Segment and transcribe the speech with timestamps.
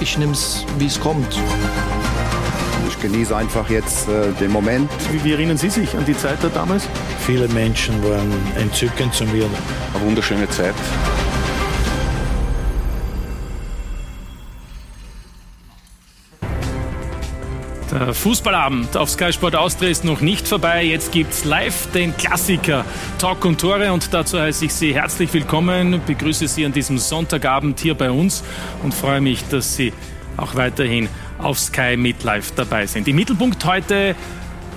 [0.00, 1.26] Ich nehme es, wie es kommt.
[2.88, 4.90] Ich genieße einfach jetzt äh, den Moment.
[5.10, 6.88] Wie, wie, erinnern Sie sich an die Zeit da damals?
[7.26, 9.46] Viele Menschen waren entzückend zu mir.
[9.94, 10.74] Eine wunderschöne Zeit.
[17.98, 20.84] Der Fußballabend auf Sky Sport Austria ist noch nicht vorbei.
[20.84, 22.84] Jetzt gibt's live den Klassiker
[23.18, 26.00] Talk und Tore und dazu heiße ich Sie herzlich willkommen.
[26.06, 28.44] Begrüße Sie an diesem Sonntagabend hier bei uns
[28.84, 29.92] und freue mich, dass Sie
[30.36, 33.08] auch weiterhin auf Sky mit live dabei sind.
[33.08, 34.14] Im Mittelpunkt heute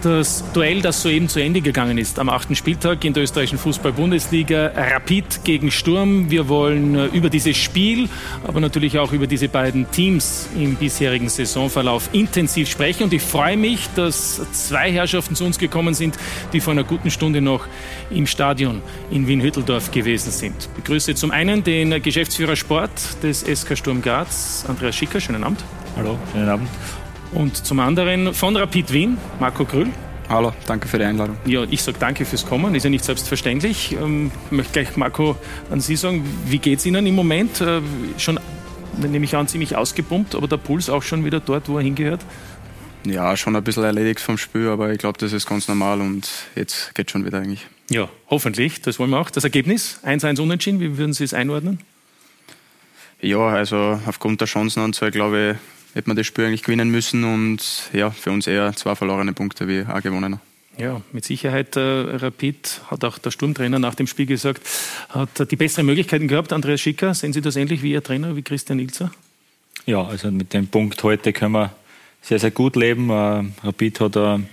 [0.01, 4.71] das Duell, das soeben zu Ende gegangen ist am achten Spieltag in der österreichischen Fußball-Bundesliga.
[4.75, 6.29] Rapid gegen Sturm.
[6.29, 8.09] Wir wollen äh, über dieses Spiel,
[8.45, 13.03] aber natürlich auch über diese beiden Teams im bisherigen Saisonverlauf intensiv sprechen.
[13.03, 16.17] Und ich freue mich, dass zwei Herrschaften zu uns gekommen sind,
[16.53, 17.67] die vor einer guten Stunde noch
[18.09, 20.55] im Stadion in Wien-Hütteldorf gewesen sind.
[20.61, 22.91] Ich begrüße zum einen den Geschäftsführer Sport
[23.23, 25.19] des SK Sturm Graz, Andreas Schicker.
[25.19, 25.63] Schönen Abend.
[25.95, 26.67] Hallo, schönen Abend.
[27.33, 29.87] Und zum anderen von Rapid Wien, Marco Krüll.
[30.27, 31.37] Hallo, danke für die Einladung.
[31.45, 33.93] Ja, ich sage danke fürs Kommen, ist ja nicht selbstverständlich.
[33.93, 35.37] Ähm, ich möchte gleich, Marco,
[35.69, 37.61] an Sie sagen, wie geht es Ihnen im Moment?
[37.61, 37.81] Äh,
[38.17, 38.39] schon,
[38.97, 42.21] nehme ich an, ziemlich ausgepumpt, aber der Puls auch schon wieder dort, wo er hingehört?
[43.05, 46.29] Ja, schon ein bisschen erledigt vom Spiel, aber ich glaube, das ist ganz normal und
[46.55, 47.65] jetzt geht schon wieder eigentlich.
[47.89, 49.31] Ja, hoffentlich, das wollen wir auch.
[49.31, 51.79] Das Ergebnis, 1-1 unentschieden, wie würden Sie es einordnen?
[53.21, 57.89] Ja, also aufgrund der Chancenanzahl, glaube ich, hätte man das Spiel eigentlich gewinnen müssen und
[57.93, 60.39] ja, für uns eher zwei verlorene Punkte wie ein gewonnener.
[60.77, 61.75] Ja, mit Sicherheit.
[61.75, 64.67] Äh, Rapid hat auch der Sturmtrainer nach dem Spiel gesagt,
[65.09, 66.53] hat die besseren Möglichkeiten gehabt.
[66.53, 69.11] Andreas Schicker, sehen Sie das ähnlich wie Ihr Trainer, wie Christian Ilzer?
[69.85, 71.75] Ja, also mit dem Punkt heute können wir
[72.21, 73.09] sehr, sehr gut leben.
[73.09, 74.47] Äh, Rapid hat ein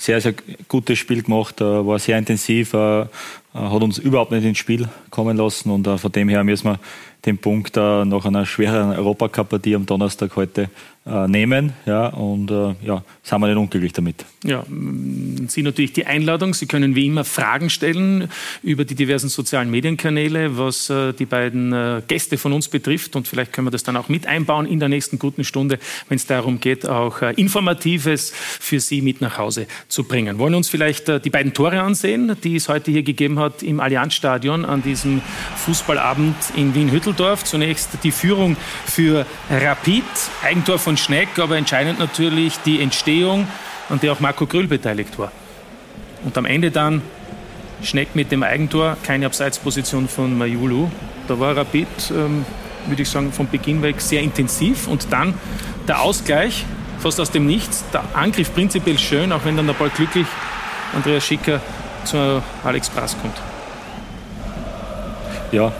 [0.00, 0.34] sehr, sehr
[0.68, 3.04] gutes Spiel gemacht, äh, war sehr intensiv, äh,
[3.52, 6.78] hat uns überhaupt nicht ins Spiel kommen lassen und äh, von dem her müssen wir
[7.26, 10.68] den Punkt äh, nach einer schweren Europacup-Partie am Donnerstag heute äh,
[11.04, 11.72] nehmen.
[11.86, 14.24] Ja, und äh, ja, sind wir nicht unglücklich damit.
[14.44, 14.64] Ja,
[15.48, 16.54] Sie natürlich die Einladung.
[16.54, 18.28] Sie können wie immer Fragen stellen
[18.62, 23.16] über die diversen sozialen Medienkanäle, was äh, die beiden äh, Gäste von uns betrifft.
[23.16, 25.78] Und vielleicht können wir das dann auch mit einbauen in der nächsten guten Stunde,
[26.08, 30.38] wenn es darum geht, auch äh, Informatives für Sie mit nach Hause zu bringen.
[30.38, 33.80] Wollen uns vielleicht äh, die beiden Tore ansehen, die es heute hier gegeben hat im
[33.80, 35.22] Allianzstadion an diesem
[35.56, 37.44] Fußballabend in Wien-Hütteldorf.
[37.44, 38.56] Zunächst die Führung
[38.86, 40.04] für Rapid,
[40.42, 43.46] Eigentor von Schneck, aber entscheidend natürlich die Entstehung,
[43.88, 45.32] an der auch Marco Grüll beteiligt war.
[46.24, 47.02] Und am Ende dann
[47.82, 50.88] Schneck mit dem Eigentor, keine Abseitsposition von Majulu.
[51.28, 52.44] Da war Rapid, ähm,
[52.86, 54.86] würde ich sagen, von Beginn weg sehr intensiv.
[54.86, 55.34] Und dann
[55.88, 56.64] der Ausgleich,
[56.98, 57.84] fast aus dem Nichts.
[57.92, 60.26] Der Angriff prinzipiell schön, auch wenn dann der Ball glücklich
[60.94, 61.60] Andreas Schicker
[62.04, 63.36] zu Alex Brass kommt.
[65.52, 65.70] Ja, äh,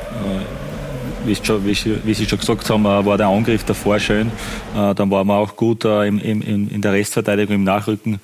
[1.25, 4.29] wie, schon, wie, wie, Sie schon gesagt haben, äh, war der Angriff davor schön.
[4.77, 8.21] Äh, dann waren wir auch gut im, im, in der Restverteidigung im Nachrücken.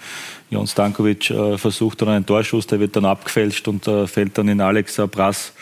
[0.51, 4.97] Jan Stankovic versucht dann einen Torschuss, der wird dann abgefälscht und fällt dann in Alex
[5.11, 5.53] Brass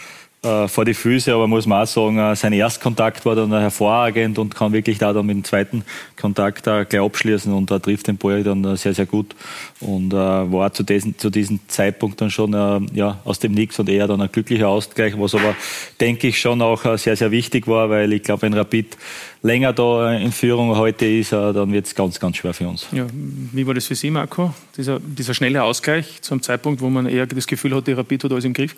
[0.45, 4.39] äh, vor die Füße, aber muss man auch sagen, äh, sein Erstkontakt war dann hervorragend
[4.39, 5.85] und kann wirklich da dann mit dem zweiten
[6.21, 9.35] Kontakt äh, gleich abschließen und da trifft den Ball dann sehr, sehr gut
[9.81, 12.53] und war zu, diesen, zu diesem Zeitpunkt dann schon
[12.95, 15.55] ja, aus dem Nix und eher dann ein glücklicher Ausgleich, was aber,
[16.01, 18.97] denke ich, schon auch sehr, sehr wichtig war, weil ich glaube, wenn Rapid
[19.43, 22.87] länger da in Führung heute ist, dann wird es ganz, ganz schwer für uns.
[22.93, 24.55] Ja, wie war das für Sie, Marco?
[24.77, 28.25] Dieser, dieser schnelle Ausgleich zu einem Zeitpunkt, wo man eher das Gefühl hat, die Rapid
[28.25, 28.75] hat alles im Griff?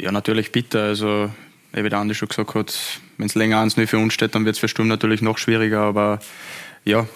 [0.00, 0.84] Ja, natürlich bitter.
[0.84, 1.30] Also,
[1.72, 2.74] wie der Andi schon gesagt hat,
[3.16, 5.80] wenn es länger ans für uns steht, dann wird es für Sturm natürlich noch schwieriger.
[5.80, 6.20] Aber
[6.84, 7.06] ja,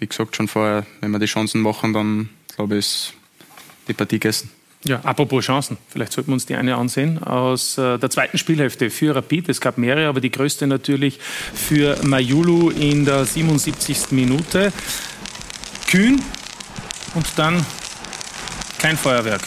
[0.00, 3.14] wie gesagt schon vorher, wenn wir die Chancen machen, dann glaube ich, ist
[3.88, 4.50] die Partie gegessen.
[4.84, 8.90] Ja, apropos Chancen, vielleicht sollten wir uns die eine ansehen aus äh, der zweiten Spielhälfte
[8.90, 9.48] für Rapid.
[9.48, 14.10] Es gab mehrere, aber die größte natürlich für Majulu in der 77.
[14.10, 14.72] Minute.
[15.86, 16.20] Kühn
[17.14, 17.64] und dann
[18.78, 19.42] kein Feuerwerk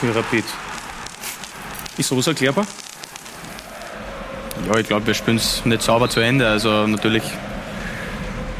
[0.00, 0.44] für Rapid.
[1.98, 2.66] Ist sowas erklärbar?
[4.66, 6.48] Ja, ich glaube, wir spielen es nicht sauber zu Ende.
[6.48, 7.22] Also natürlich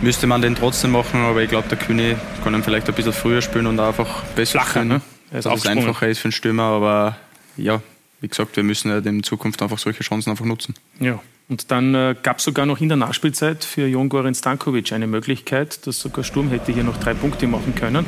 [0.00, 3.12] müsste man den trotzdem machen, aber ich glaube, der Kühne kann ihn vielleicht ein bisschen
[3.12, 5.00] früher spielen und einfach besser Flacher, ne?
[5.30, 7.16] dass es einfacher ist für den Stürmer, aber
[7.56, 7.80] ja,
[8.20, 10.74] wie gesagt, wir müssen ja in Zukunft einfach solche Chancen einfach nutzen.
[11.00, 14.92] Ja, Und dann äh, gab es sogar noch in der Nachspielzeit für Jon Goran Stankovic
[14.92, 18.06] eine Möglichkeit, dass sogar Sturm hätte hier noch drei Punkte machen können,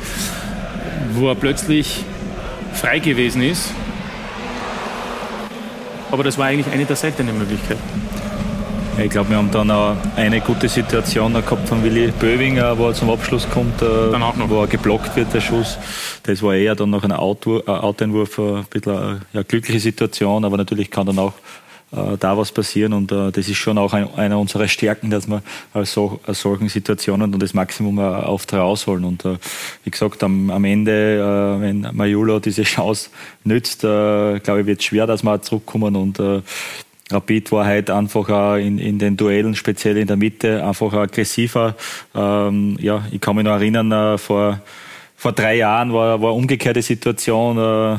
[1.13, 2.03] wo er plötzlich
[2.73, 3.71] frei gewesen ist.
[6.11, 7.79] Aber das war eigentlich eine der seltenen Möglichkeiten.
[9.01, 12.93] Ich glaube, wir haben dann auch eine gute Situation gehabt von Willi Böwinger, wo er
[12.93, 15.77] zum Abschluss kommt, äh, wo er geblockt wird, der Schuss.
[16.23, 20.91] Das war eher dann noch ein Outeinwurf, ein bisschen eine ja, glückliche Situation, aber natürlich
[20.91, 22.93] kann dann auch äh, da was passieren.
[22.93, 25.41] Und äh, das ist schon auch ein, einer unserer Stärken, dass wir
[25.73, 29.37] aus, so, aus solchen Situationen dann das Maximum äh, oft rausholen und äh,
[29.83, 33.09] wie gesagt am, am Ende, äh, wenn Majulo diese Chance
[33.43, 35.95] nützt, äh, glaube ich, wird es schwer, dass wir zurückkommen.
[35.95, 36.41] Und äh,
[37.11, 41.75] Rapid war halt einfach auch in, in den Duellen, speziell in der Mitte, einfach aggressiver.
[42.13, 44.61] Ähm, ja, ich kann mich noch erinnern, äh, vor
[45.19, 47.57] vor drei Jahren war, war umgekehrte Situation.
[47.57, 47.97] Äh, äh,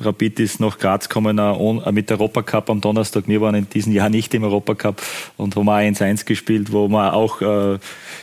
[0.00, 3.28] Rapid ist nach Graz gekommen äh, mit der Europacup am Donnerstag.
[3.28, 5.00] Wir waren in diesem Jahr nicht im Europacup
[5.36, 7.78] und haben auch 1-1 gespielt, wo wir auch äh,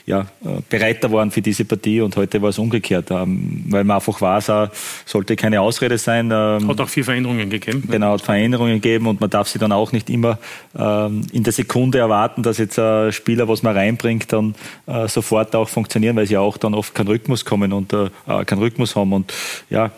[0.05, 3.95] ja, äh, bereiter waren für diese Partie und heute war es umgekehrt, ähm, weil man
[3.95, 4.67] einfach weiß, auch,
[5.05, 6.29] sollte keine Ausrede sein.
[6.29, 7.85] Ähm, hat auch vier Veränderungen gegeben.
[7.89, 10.39] Genau, hat Veränderungen gegeben und man darf sie dann auch nicht immer
[10.77, 14.55] ähm, in der Sekunde erwarten, dass jetzt ein Spieler, was man reinbringt, dann
[14.87, 18.08] äh, sofort auch funktionieren, weil sie auch dann oft keinen Rhythmus kommen und äh,
[18.45, 19.33] keinen Rhythmus haben und
[19.69, 19.91] ja,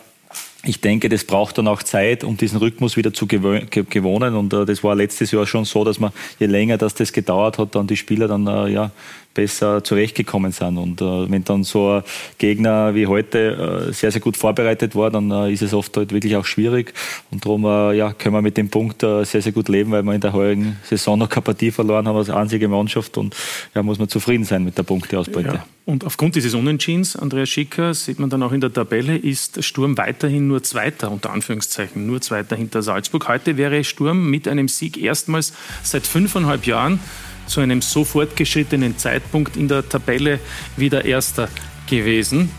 [0.64, 4.36] ich denke, das braucht dann auch Zeit, um diesen Rhythmus wieder zu gewohnen.
[4.36, 7.58] Und äh, das war letztes Jahr schon so, dass man, je länger das, das gedauert
[7.58, 8.92] hat, dann die Spieler dann äh, ja,
[9.34, 10.78] besser zurechtgekommen sind.
[10.78, 12.02] Und äh, wenn dann so ein
[12.38, 16.12] Gegner wie heute äh, sehr, sehr gut vorbereitet war, dann äh, ist es oft halt
[16.12, 16.92] wirklich auch schwierig.
[17.30, 20.02] Und darum äh, ja, können wir mit dem Punkt äh, sehr, sehr gut leben, weil
[20.02, 23.16] wir in der heurigen Saison noch keine Partie verloren haben als einzige Mannschaft.
[23.16, 23.34] Und
[23.74, 25.54] ja, muss man zufrieden sein mit der Punkteausbeute.
[25.54, 25.66] Ja.
[25.84, 29.98] Und aufgrund dieses Unentschiedens, Andreas Schicker, sieht man dann auch in der Tabelle, ist Sturm
[29.98, 33.26] weiterhin nur Zweiter, unter Anführungszeichen, nur Zweiter hinter Salzburg.
[33.26, 35.52] Heute wäre Sturm mit einem Sieg erstmals
[35.82, 37.00] seit fünfeinhalb Jahren
[37.46, 40.40] zu einem so fortgeschrittenen Zeitpunkt in der Tabelle
[40.76, 41.48] wieder Erster
[41.88, 42.50] gewesen.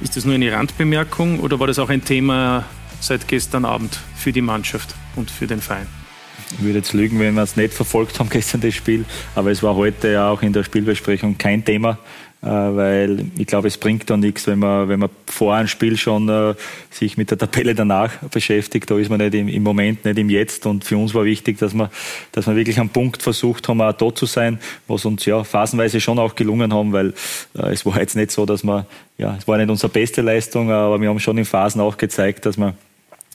[0.00, 2.64] Ist das nur eine Randbemerkung oder war das auch ein Thema
[3.00, 5.86] seit gestern Abend für die Mannschaft und für den Verein?
[6.58, 9.04] Ich würde jetzt lügen, wenn wir es nicht verfolgt haben gestern das Spiel,
[9.34, 11.98] aber es war heute ja auch in der Spielbesprechung kein Thema.
[12.42, 15.96] Äh, weil ich glaube, es bringt da nichts, wenn man, wenn man vor einem Spiel
[15.96, 16.54] schon äh,
[16.90, 18.90] sich mit der Tabelle danach beschäftigt.
[18.90, 20.66] Da ist man nicht im, im, Moment, nicht im Jetzt.
[20.66, 21.88] Und für uns war wichtig, dass wir,
[22.32, 24.58] dass wir wirklich am Punkt versucht haben, auch da zu sein,
[24.88, 27.14] was uns ja phasenweise schon auch gelungen haben, weil
[27.56, 28.86] äh, es war jetzt nicht so, dass wir,
[29.18, 32.44] ja, es war nicht unsere beste Leistung, aber wir haben schon in Phasen auch gezeigt,
[32.44, 32.74] dass wir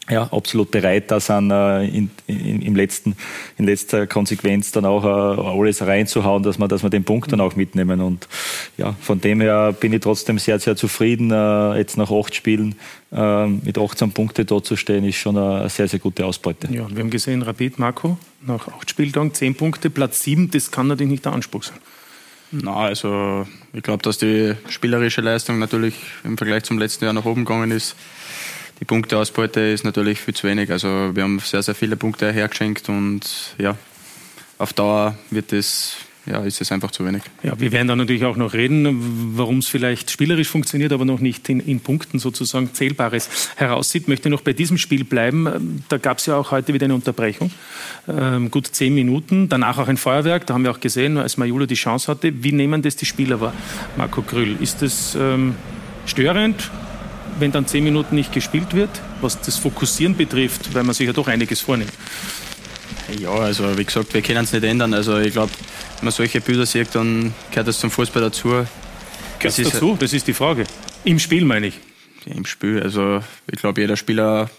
[0.09, 3.15] ja, absolut bereit da sind, äh, in, in, im letzten,
[3.57, 7.41] in letzter Konsequenz dann auch äh, alles reinzuhauen, dass wir, dass wir den Punkt dann
[7.41, 7.99] auch mitnehmen.
[8.01, 8.27] Und
[8.77, 11.31] ja, von dem her bin ich trotzdem sehr, sehr zufrieden.
[11.31, 12.75] Äh, jetzt nach acht Spielen
[13.09, 16.67] mit 18 Punkten dort zu stehen, ist schon eine sehr, sehr gute Ausbeute.
[16.69, 20.87] Ja, wir haben gesehen, Rapid Marco, nach acht Spieltagen zehn Punkte, Platz sieben, das kann
[20.87, 21.77] natürlich nicht der Anspruch sein.
[22.51, 25.95] Na, also ich glaube, dass die spielerische Leistung natürlich
[26.25, 27.95] im Vergleich zum letzten Jahr nach oben gegangen ist
[28.79, 30.71] die Punkteausbeute ist natürlich viel zu wenig.
[30.71, 33.21] Also wir haben sehr, sehr viele Punkte hergeschenkt und
[33.57, 33.75] ja,
[34.57, 35.97] auf Dauer wird es
[36.27, 37.23] ja, ist es einfach zu wenig.
[37.41, 41.19] Ja, wir werden da natürlich auch noch reden, warum es vielleicht spielerisch funktioniert, aber noch
[41.19, 44.03] nicht in, in Punkten sozusagen Zählbares heraussieht.
[44.03, 45.83] Ich möchte noch bei diesem Spiel bleiben.
[45.87, 47.51] Da gab es ja auch heute wieder eine Unterbrechung.
[48.09, 49.47] Ähm, gut zehn Minuten.
[49.47, 50.45] Danach auch ein Feuerwerk.
[50.45, 52.43] Da haben wir auch gesehen, als Majula die Chance hatte.
[52.43, 53.53] Wie nehmen das die Spieler wahr,
[53.95, 54.57] Marco Grüll?
[54.59, 55.55] Ist das ähm,
[56.05, 56.69] störend?
[57.39, 58.89] Wenn dann zehn Minuten nicht gespielt wird,
[59.21, 61.93] was das Fokussieren betrifft, weil man sich ja doch einiges vornimmt.
[63.19, 64.93] Ja, also wie gesagt, wir können es nicht ändern.
[64.93, 65.51] Also ich glaube,
[65.97, 68.49] wenn man solche Bilder sieht, dann gehört das zum Fußball dazu.
[68.49, 68.67] Gehört
[69.43, 69.95] das dazu?
[69.99, 70.65] Das ist die Frage.
[71.03, 71.79] Im Spiel meine ich.
[72.25, 72.81] Ja, Im Spiel.
[72.81, 74.49] Also ich glaube, jeder Spieler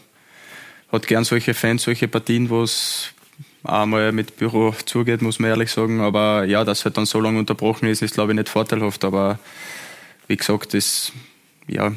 [0.90, 3.08] hat gern solche Fans, solche Partien, wo es
[3.64, 6.00] einmal mit Büro zugeht, muss man ehrlich sagen.
[6.00, 9.04] Aber ja, dass halt dann so lange unterbrochen ist, ist glaube ich nicht vorteilhaft.
[9.04, 9.38] Aber
[10.26, 11.12] wie gesagt, das
[11.66, 11.92] ja,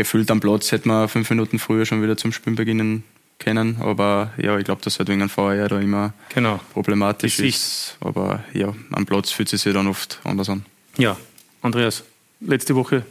[0.00, 3.04] gefühlt am Platz hätte man fünf Minuten früher schon wieder zum Spielen beginnen
[3.38, 3.76] können.
[3.80, 6.60] Aber ja, ich glaube, dass halt wegen einem Feuer da immer genau.
[6.72, 7.96] problematisch ist.
[8.00, 10.64] Aber ja, am Platz fühlt es sich dann oft anders an.
[10.96, 11.16] Ja,
[11.62, 12.04] Andreas,
[12.40, 13.04] letzte Woche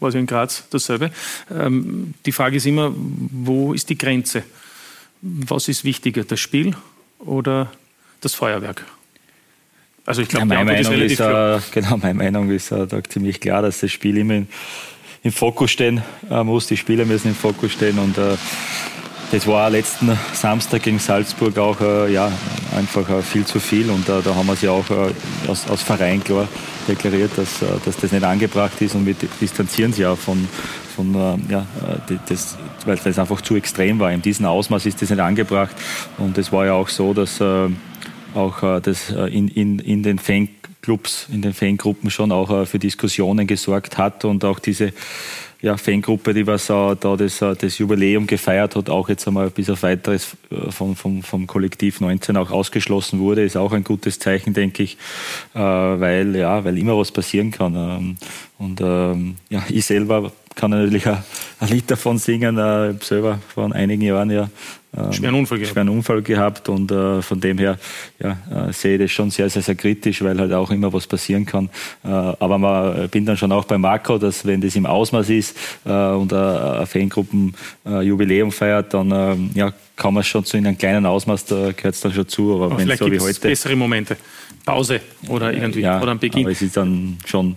[0.00, 1.10] war es in Graz dasselbe.
[1.50, 4.42] Ähm, die Frage ist immer, wo ist die Grenze?
[5.22, 6.76] Was ist wichtiger, das Spiel
[7.20, 7.72] oder
[8.20, 8.84] das Feuerwerk?
[10.06, 13.40] Also ich glaube, ja, meine, Meinung ist, äh, genau, meine Meinung ist äh, da ziemlich
[13.40, 14.42] klar, dass das Spiel immer
[15.24, 16.68] im Fokus stehen äh, muss.
[16.68, 18.36] Die Spieler müssen im Fokus stehen und äh,
[19.32, 22.30] das war letzten Samstag gegen Salzburg auch äh, ja,
[22.76, 25.82] einfach äh, viel zu viel und äh, da haben wir sie auch äh, aus, aus
[25.82, 26.46] Verein klar
[26.86, 30.46] deklariert, dass, äh, dass das nicht angebracht ist und wir distanzieren sie auch von,
[30.94, 31.66] von äh, ja,
[32.28, 34.12] das, weil das einfach zu extrem war.
[34.12, 35.74] In diesem Ausmaß ist das nicht angebracht
[36.18, 37.40] und es war ja auch so, dass
[38.34, 40.18] auch äh, das äh, in, in, in den
[40.84, 44.92] Fanclubs, in den Fangruppen schon auch äh, für Diskussionen gesorgt hat und auch diese
[45.62, 49.82] ja, Fangruppe, die was da das, das Jubiläum gefeiert hat, auch jetzt einmal bis auf
[49.82, 50.36] weiteres
[50.68, 54.98] vom, vom, vom Kollektiv 19 auch ausgeschlossen wurde, ist auch ein gutes Zeichen, denke ich,
[55.54, 57.74] weil, ja, weil immer was passieren kann.
[57.76, 58.16] Ähm,
[58.58, 61.24] und ähm, ja, ich selber kann natürlich ein,
[61.70, 62.56] Lied davon singen.
[62.56, 64.50] Ich habe selber vor einigen Jahren ja
[64.96, 67.78] ähm, schweren Unfall gehabt, schweren Unfall gehabt und äh, von dem her
[68.20, 71.06] ja, äh, sehe ich das schon sehr, sehr, sehr kritisch, weil halt auch immer was
[71.06, 71.68] passieren kann.
[72.04, 75.56] Äh, aber man bin dann schon auch bei Marco, dass wenn das im Ausmaß ist
[75.84, 80.66] äh, und eine Fangruppen Jubiläum feiert, dann ähm, ja, kann man es schon zu in
[80.66, 82.54] einem kleinen Ausmaß, da gehört es dann schon zu.
[82.54, 84.16] Aber, aber wenn so wie heute bessere Momente,
[84.64, 86.44] Pause oder irgendwie ja, oder am Beginn.
[86.44, 87.56] Aber es ist dann schon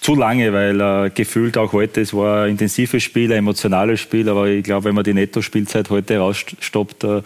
[0.00, 4.28] zu lange, weil äh, gefühlt auch heute, es war ein intensives Spiel, ein emotionales Spiel,
[4.28, 7.22] aber ich glaube, wenn man die Netto-Spielzeit heute rausstoppt, äh,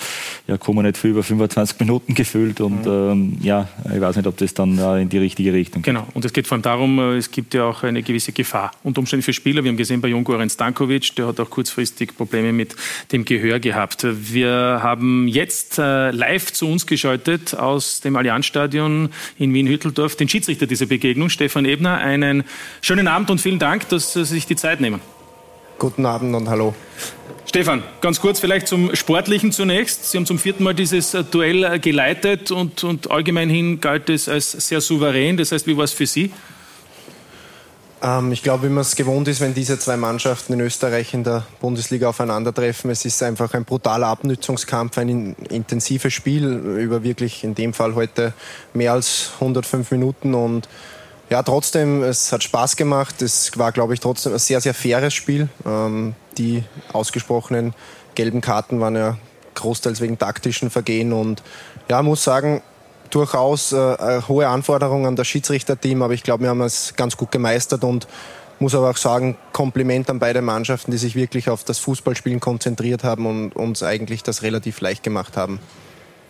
[0.47, 3.11] ja, kommen nicht viel über 25 Minuten gefühlt und mhm.
[3.13, 5.95] ähm, ja, ich weiß nicht, ob das dann äh, in die richtige Richtung geht.
[5.95, 8.73] Genau, und es geht vor allem darum, äh, es gibt ja auch eine gewisse Gefahr
[8.83, 9.63] und Umstände für Spieler.
[9.63, 12.75] Wir haben gesehen bei Jon Goran Stankovic, der hat auch kurzfristig Probleme mit
[13.13, 14.05] dem Gehör gehabt.
[14.05, 20.67] Wir haben jetzt äh, live zu uns geschaltet aus dem Allianzstadion in Wien-Hütteldorf den Schiedsrichter
[20.67, 22.45] dieser Begegnung, Stefan Ebner, einen
[22.81, 25.01] Schönen Abend und vielen Dank, dass Sie sich die Zeit nehmen.
[25.79, 26.75] Guten Abend und hallo.
[27.45, 30.11] Stefan, ganz kurz vielleicht zum Sportlichen zunächst.
[30.11, 34.09] Sie haben zum vierten Mal dieses äh, Duell äh, geleitet und, und allgemein hin galt
[34.09, 35.37] es als sehr souverän.
[35.37, 36.33] Das heißt, wie war es für Sie?
[38.03, 41.25] Ähm, ich glaube, wie man es gewohnt ist, wenn diese zwei Mannschaften in Österreich in
[41.25, 47.55] der Bundesliga aufeinandertreffen, es ist einfach ein brutaler Abnützungskampf, ein intensives Spiel über wirklich in
[47.55, 48.35] dem Fall heute
[48.75, 50.69] mehr als 105 Minuten und
[51.33, 53.23] ja, trotzdem, es hat Spaß gemacht.
[53.23, 55.49] Es war, glaube ich, trotzdem ein sehr, sehr faires Spiel.
[55.65, 56.63] Ähm, die
[56.93, 57.73] ausgesprochenen
[58.15, 59.17] gelben Karten waren ja
[59.55, 61.43] großteils wegen taktischen Vergehen und
[61.89, 62.61] ja, muss sagen,
[63.09, 67.33] durchaus äh, hohe Anforderungen an das Schiedsrichterteam, aber ich glaube, wir haben es ganz gut
[67.33, 68.07] gemeistert und
[68.59, 73.05] muss aber auch sagen, Kompliment an beide Mannschaften, die sich wirklich auf das Fußballspielen konzentriert
[73.05, 75.61] haben und uns eigentlich das relativ leicht gemacht haben.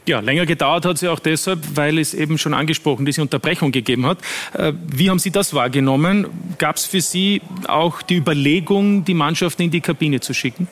[0.04, 4.06] Ja, länger gedauert hat sie auch deshalb, weil es eben schon angesprochen diese Unterbrechung gegeben
[4.06, 4.18] hat.
[4.52, 6.26] Äh, wie haben Sie das wahrgenommen?
[6.58, 10.66] Gab es für Sie auch die Überlegung, die Mannschaften in die Kabine zu schicken?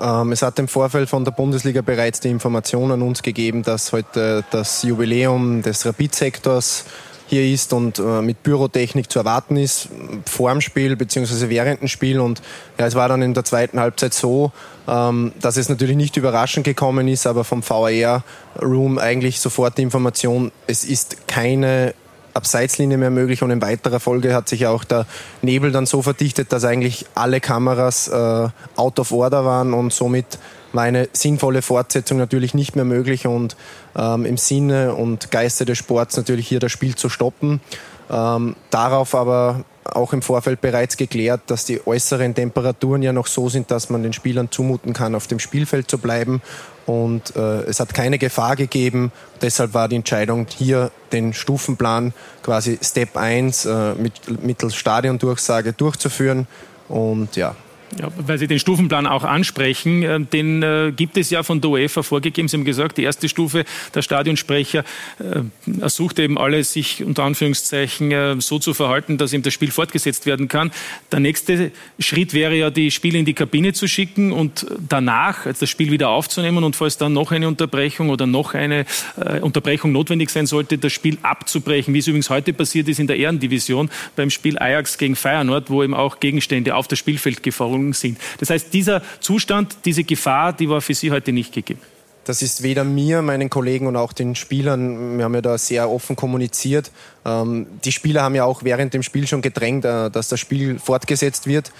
[0.00, 3.92] Ähm, es hat im Vorfeld von der Bundesliga bereits die Information an uns gegeben, dass
[3.92, 6.84] heute das Jubiläum des Rapid-Sektors
[7.28, 9.88] hier ist und äh, mit Bürotechnik zu erwarten ist,
[10.24, 11.50] vor dem Spiel bzw.
[11.50, 12.20] während dem Spiel.
[12.20, 12.40] Und
[12.78, 14.50] ja, es war dann in der zweiten Halbzeit so,
[14.88, 20.50] ähm, dass es natürlich nicht überraschend gekommen ist, aber vom VAR-Room eigentlich sofort die Information,
[20.66, 21.94] es ist keine
[22.32, 25.06] Abseitslinie mehr möglich und in weiterer Folge hat sich auch der
[25.42, 30.38] Nebel dann so verdichtet, dass eigentlich alle Kameras äh, out of order waren und somit
[30.72, 33.56] war eine sinnvolle Fortsetzung natürlich nicht mehr möglich und
[33.96, 37.60] ähm, im Sinne und Geiste des Sports natürlich hier das Spiel zu stoppen.
[38.10, 43.48] Ähm, darauf aber auch im Vorfeld bereits geklärt, dass die äußeren Temperaturen ja noch so
[43.48, 46.42] sind, dass man den Spielern zumuten kann, auf dem Spielfeld zu bleiben.
[46.86, 49.12] Und äh, es hat keine Gefahr gegeben.
[49.42, 56.46] Deshalb war die Entscheidung, hier den Stufenplan quasi Step 1 äh, mit, mittels Stadiondurchsage durchzuführen.
[56.88, 57.54] Und ja,
[57.96, 61.70] ja, weil Sie den Stufenplan auch ansprechen, äh, den äh, gibt es ja von der
[61.70, 62.48] UEFA vorgegeben.
[62.48, 63.64] Sie haben gesagt, die erste Stufe,
[63.94, 64.84] der Stadionsprecher
[65.18, 70.26] äh, ersucht eben alle, sich unter Anführungszeichen so zu verhalten, dass eben das Spiel fortgesetzt
[70.26, 70.70] werden kann.
[71.12, 75.68] Der nächste Schritt wäre ja, die Spiele in die Kabine zu schicken und danach das
[75.68, 78.86] Spiel wieder aufzunehmen und falls dann noch eine Unterbrechung oder noch eine
[79.40, 83.16] Unterbrechung notwendig sein sollte, das Spiel abzubrechen, wie es übrigens heute passiert ist in der
[83.16, 87.92] Ehrendivision beim Spiel Ajax gegen Feyenoord, wo eben auch Gegenstände auf das Spielfeld gefahren Veränderungen
[87.92, 88.18] sind.
[88.38, 91.80] Das heißt, dieser Zustand, diese Gefahr, die war für Sie heute nicht gegeben.
[92.24, 95.88] Das ist weder mir, meinen Kollegen und auch den Spielern, wir haben ja da sehr
[95.90, 96.90] offen kommuniziert.
[97.24, 100.78] Ähm, die Spieler haben ja auch während dem Spiel schon gedrängt, äh, dass das Spiel
[100.78, 101.72] fortgesetzt wird.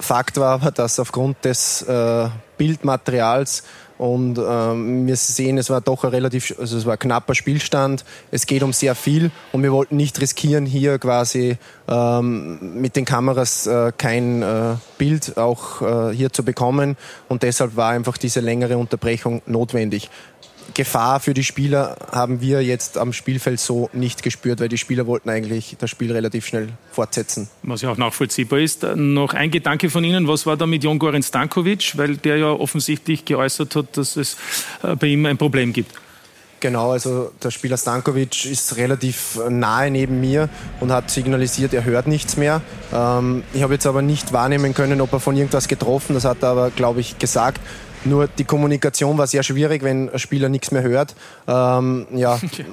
[0.00, 3.62] Fakt war aber, dass aufgrund des äh, Bildmaterials
[4.04, 8.04] und ähm, wir sehen, es war doch ein relativ, also es war ein knapper Spielstand.
[8.30, 11.56] Es geht um sehr viel und wir wollten nicht riskieren, hier quasi
[11.88, 16.98] ähm, mit den Kameras äh, kein äh, Bild auch äh, hier zu bekommen.
[17.30, 20.10] Und deshalb war einfach diese längere Unterbrechung notwendig.
[20.74, 25.06] Gefahr für die Spieler haben wir jetzt am Spielfeld so nicht gespürt, weil die Spieler
[25.06, 27.48] wollten eigentlich das Spiel relativ schnell fortsetzen.
[27.62, 28.82] Was ja auch nachvollziehbar ist.
[28.82, 32.50] Noch ein Gedanke von Ihnen, was war da mit Jon Goran Stankovic, weil der ja
[32.50, 34.36] offensichtlich geäußert hat, dass es
[34.82, 35.92] äh, bei ihm ein Problem gibt.
[36.64, 40.48] Genau, also der Spieler Stankovic ist relativ nahe neben mir
[40.80, 42.62] und hat signalisiert, er hört nichts mehr.
[42.90, 46.42] Ähm, ich habe jetzt aber nicht wahrnehmen können, ob er von irgendwas getroffen, das hat
[46.42, 47.60] er aber, glaube ich, gesagt.
[48.04, 51.14] Nur die Kommunikation war sehr schwierig, wenn ein Spieler nichts mehr hört.
[51.46, 52.64] Ähm, ja, okay.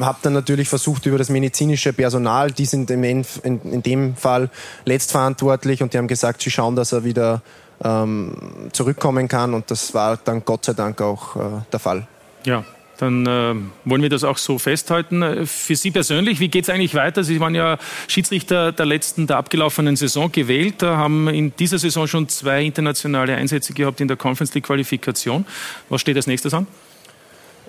[0.00, 4.50] habe dann natürlich versucht über das medizinische Personal, die sind in, in, in dem Fall
[4.84, 7.42] letztverantwortlich und die haben gesagt, sie schauen, dass er wieder
[7.82, 8.34] ähm,
[8.72, 11.40] zurückkommen kann und das war dann Gott sei Dank auch äh,
[11.72, 12.06] der Fall.
[12.44, 12.64] Ja,
[13.00, 13.54] dann äh,
[13.84, 15.46] wollen wir das auch so festhalten.
[15.46, 17.24] Für Sie persönlich, wie geht es eigentlich weiter?
[17.24, 17.78] Sie waren ja
[18.08, 23.72] Schiedsrichter der letzten, der abgelaufenen Saison gewählt, haben in dieser Saison schon zwei internationale Einsätze
[23.72, 25.46] gehabt in der Conference League Qualifikation.
[25.88, 26.66] Was steht als nächstes an?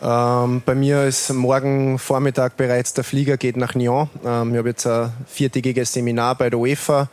[0.02, 4.10] Ähm, bei mir ist morgen Vormittag bereits der Flieger geht nach Nyon.
[4.26, 7.08] Ähm, ich habe jetzt ein viertägiges Seminar bei der UEFA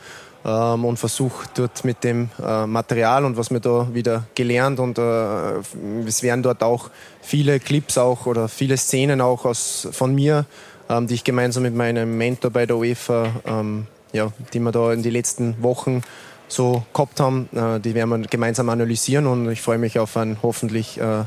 [0.48, 4.98] ähm, und versuche dort mit dem äh, Material und was wir da wieder gelernt und
[4.98, 5.58] äh,
[6.06, 6.90] es werden dort auch
[7.20, 10.46] viele Clips auch oder viele Szenen auch aus, von mir,
[10.88, 14.92] ähm, die ich gemeinsam mit meinem Mentor bei der UEFA, ähm, ja, die wir da
[14.92, 16.02] in den letzten Wochen
[16.48, 20.38] so gehabt haben, äh, die werden wir gemeinsam analysieren und ich freue mich auf ein
[20.42, 21.24] hoffentlich äh,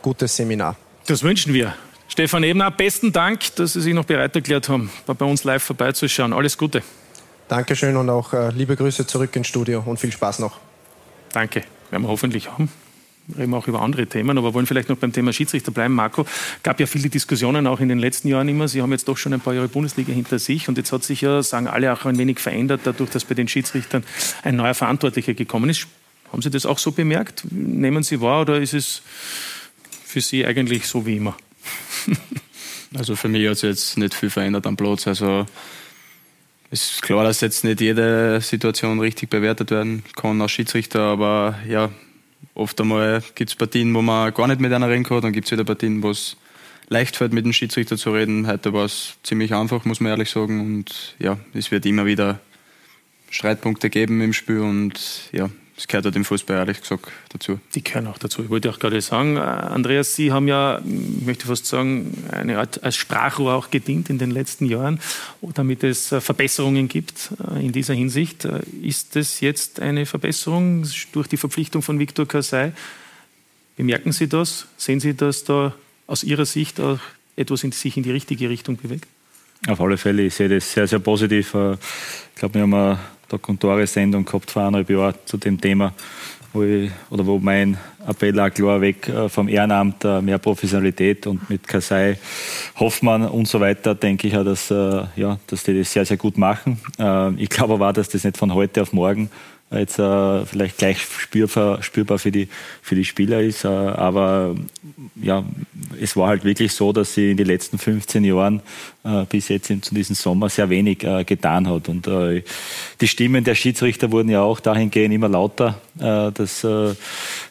[0.00, 0.76] gutes Seminar.
[1.06, 1.74] Das wünschen wir.
[2.08, 6.32] Stefan Ebner, besten Dank, dass Sie sich noch bereit erklärt haben, bei uns live vorbeizuschauen.
[6.32, 6.82] Alles Gute.
[7.52, 10.56] Dankeschön und auch äh, liebe Grüße zurück ins Studio und viel Spaß noch.
[11.34, 12.70] Danke, werden wir hoffentlich haben.
[13.26, 15.92] Wir reden auch über andere Themen, aber wollen vielleicht noch beim Thema Schiedsrichter bleiben.
[15.92, 16.24] Marco,
[16.62, 18.68] gab ja viele Diskussionen auch in den letzten Jahren immer.
[18.68, 21.20] Sie haben jetzt doch schon ein paar Jahre Bundesliga hinter sich und jetzt hat sich
[21.20, 24.02] ja, sagen alle, auch ein wenig verändert, dadurch, dass bei den Schiedsrichtern
[24.42, 25.88] ein neuer Verantwortlicher gekommen ist.
[26.32, 27.44] Haben Sie das auch so bemerkt?
[27.50, 29.02] Nehmen Sie wahr oder ist es
[30.06, 31.36] für Sie eigentlich so wie immer?
[32.96, 35.06] also für mich hat sich jetzt nicht viel verändert am Platz.
[35.06, 35.44] Also
[36.72, 41.58] es ist klar, dass jetzt nicht jede Situation richtig bewertet werden kann als Schiedsrichter, aber
[41.68, 41.90] ja,
[42.54, 45.46] oft einmal gibt es Partien, wo man gar nicht mit einer reden kann, dann gibt
[45.46, 46.38] es wieder Partien, wo es
[46.88, 48.46] leicht fällt, mit dem Schiedsrichter zu reden.
[48.46, 50.60] Heute war es ziemlich einfach, muss man ehrlich sagen.
[50.60, 52.40] Und ja, es wird immer wieder
[53.30, 57.58] Streitpunkte geben im Spiel und ja, das gehört halt im Fußball ehrlich gesagt dazu.
[57.74, 58.42] Die gehören auch dazu.
[58.42, 62.58] Ich wollte auch gerade sagen, äh, Andreas, Sie haben ja, ich möchte fast sagen, eine
[62.58, 65.00] Art als Sprachrohr auch gedient in den letzten Jahren,
[65.54, 68.44] damit es äh, Verbesserungen gibt äh, in dieser Hinsicht.
[68.82, 72.72] Ist das jetzt eine Verbesserung durch die Verpflichtung von Viktor Kassai?
[73.76, 74.66] Bemerken Sie das?
[74.76, 75.74] Sehen Sie, dass da
[76.06, 76.98] aus Ihrer Sicht auch
[77.36, 79.08] etwas in, sich in die richtige Richtung bewegt?
[79.66, 81.54] Auf alle Fälle, ich sehe das sehr, sehr positiv.
[81.54, 82.98] Ich glaube, wir haben
[83.32, 85.92] der Kontore-Sendung gehabt vor eineinhalb Jahren zu dem Thema,
[86.52, 91.26] wo, ich, oder wo mein Appell auch klar weg äh, vom Ehrenamt, äh, mehr Professionalität
[91.26, 92.18] und mit Kasai,
[92.78, 96.36] Hoffmann und so weiter, denke ich, dass, äh, ja, dass die das sehr, sehr gut
[96.36, 96.78] machen.
[97.36, 99.30] Ich glaube aber auch, dass das nicht von heute auf morgen
[99.78, 102.48] jetzt äh, vielleicht gleich spürbar, spürbar für, die,
[102.82, 103.64] für die Spieler ist.
[103.64, 104.54] Äh, aber
[105.16, 105.44] ja,
[106.00, 108.62] es war halt wirklich so, dass sie in den letzten 15 Jahren
[109.04, 111.88] äh, bis jetzt in, zu diesem Sommer sehr wenig äh, getan hat.
[111.88, 112.42] Und äh,
[113.00, 116.66] die Stimmen der Schiedsrichter wurden ja auch dahingehend immer lauter, äh, dass,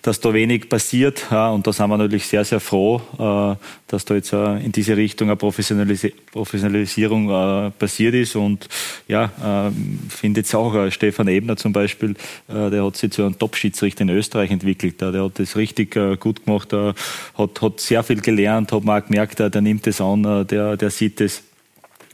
[0.01, 1.27] dass da wenig passiert.
[1.29, 3.01] Ja, und da sind wir natürlich sehr, sehr froh,
[3.87, 8.35] dass da jetzt in diese Richtung eine Professionalis Professionalisierung passiert ist.
[8.35, 8.67] Und
[9.07, 9.25] ja,
[9.67, 9.71] äh,
[10.09, 12.10] finde jetzt auch Stefan Ebner zum Beispiel,
[12.47, 15.01] äh, der hat sich zu einem Top-Schiedsrichter in Österreich entwickelt.
[15.01, 16.93] Der hat das richtig äh, gut gemacht, äh,
[17.37, 20.89] hat, hat sehr viel gelernt, hat man auch gemerkt, der, nimmt es an, der, der
[20.89, 21.43] sieht es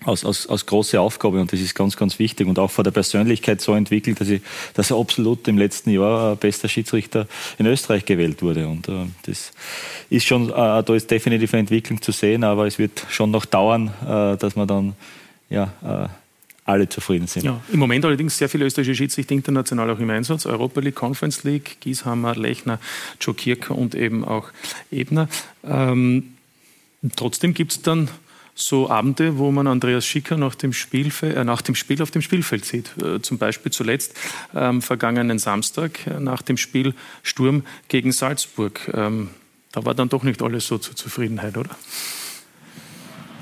[0.06, 2.92] als, als, als große Aufgabe und das ist ganz, ganz wichtig und auch von der
[2.92, 4.42] Persönlichkeit so entwickelt, dass, ich,
[4.74, 9.52] dass er absolut im letzten Jahr bester Schiedsrichter in Österreich gewählt wurde und äh, das
[10.10, 13.46] ist schon, äh, da ist definitiv eine Entwicklung zu sehen, aber es wird schon noch
[13.46, 14.96] dauern, äh, dass man dann
[15.50, 16.10] ja,
[16.68, 17.44] alle zufrieden sind.
[17.44, 20.46] Ja, Im Moment allerdings sehr viele österreichische Schiedsrichter international auch im Einsatz.
[20.46, 22.80] Europa League, Conference League, Gieshammer, Lechner,
[23.20, 24.50] Joe Kirker und eben auch
[24.92, 25.30] Ebner.
[25.64, 26.34] Ähm,
[27.16, 28.10] trotzdem gibt es dann
[28.54, 32.66] so Abende, wo man Andreas Schicker nach dem, äh, nach dem Spiel auf dem Spielfeld
[32.66, 32.92] sieht.
[33.02, 34.14] Äh, zum Beispiel zuletzt
[34.54, 38.92] ähm, vergangenen Samstag äh, nach dem Spiel Sturm gegen Salzburg.
[38.94, 39.30] Ähm,
[39.72, 41.70] da war dann doch nicht alles so zur Zufriedenheit, oder?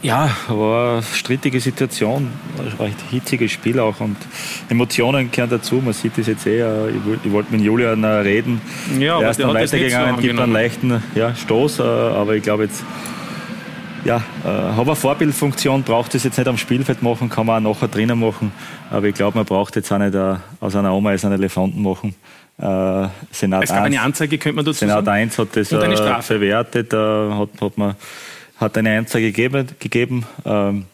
[0.01, 2.31] Ja, war eine strittige Situation,
[2.79, 4.17] ein hitziges Spiel auch und
[4.69, 5.75] Emotionen gehören dazu.
[5.75, 6.59] Man sieht das jetzt eh.
[6.59, 6.91] Äh,
[7.23, 8.61] ich wollte mit Julian äh, reden.
[8.99, 12.83] Ja, er ist dann weitergegangen, so gibt einen leichten ja, Stoß, aber ich glaube jetzt
[14.05, 17.73] ja, äh, habe eine Vorbildfunktion, braucht es jetzt nicht am Spielfeld machen, kann man auch
[17.73, 18.51] nachher drinnen machen.
[18.91, 20.15] Aber ich glaube, man braucht jetzt auch nicht
[20.59, 22.13] aus einer Oma einen Elefanten machen.
[22.57, 25.17] Äh, Senat es gab 1, eine Anzeige, könnte man dazu Senat sagen?
[25.17, 27.95] 1 hat das äh, bewertet, äh, hat, hat, man,
[28.57, 30.85] hat eine Anzeige gegeben, gegeben ähm,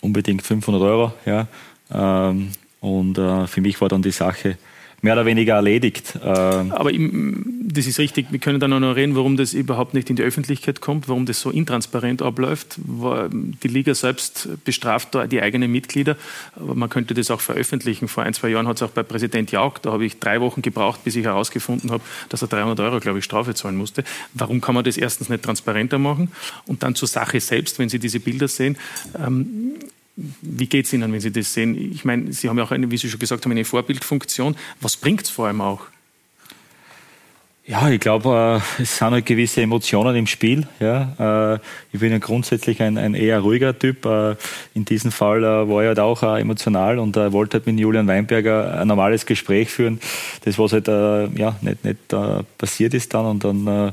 [0.00, 1.12] unbedingt 500 Euro.
[1.24, 1.46] Ja.
[1.92, 4.58] Ähm, und äh, für mich war dann die Sache
[5.02, 6.18] mehr oder weniger erledigt.
[6.22, 10.16] Aber das ist richtig, wir können dann auch noch reden, warum das überhaupt nicht in
[10.16, 12.78] die Öffentlichkeit kommt, warum das so intransparent abläuft.
[12.78, 16.16] Die Liga selbst bestraft da die eigenen Mitglieder,
[16.54, 18.08] aber man könnte das auch veröffentlichen.
[18.08, 20.62] Vor ein, zwei Jahren hat es auch bei Präsident Jauch, da habe ich drei Wochen
[20.62, 24.04] gebraucht, bis ich herausgefunden habe, dass er 300 Euro, glaube ich, Strafe zahlen musste.
[24.34, 26.30] Warum kann man das erstens nicht transparenter machen?
[26.66, 28.76] Und dann zur Sache selbst, wenn Sie diese Bilder sehen.
[29.18, 29.74] Ähm,
[30.16, 31.92] wie geht es Ihnen, wenn Sie das sehen?
[31.92, 34.56] Ich meine, Sie haben ja auch, eine, wie Sie schon gesagt haben, eine Vorbildfunktion.
[34.80, 35.86] Was bringt es vor allem auch?
[37.68, 40.68] Ja, ich glaube, äh, es sind halt gewisse Emotionen im Spiel.
[40.78, 41.54] Ja.
[41.54, 41.58] Äh,
[41.92, 44.06] ich bin ja grundsätzlich ein, ein eher ruhiger Typ.
[44.06, 44.36] Äh,
[44.74, 47.80] in diesem Fall äh, war ich halt auch äh, emotional und äh, wollte halt mit
[47.80, 49.98] Julian Weinberger ein normales Gespräch führen.
[50.44, 52.14] Das, was halt ja, nicht, nicht
[52.56, 53.26] passiert ist dann.
[53.26, 53.92] Und dann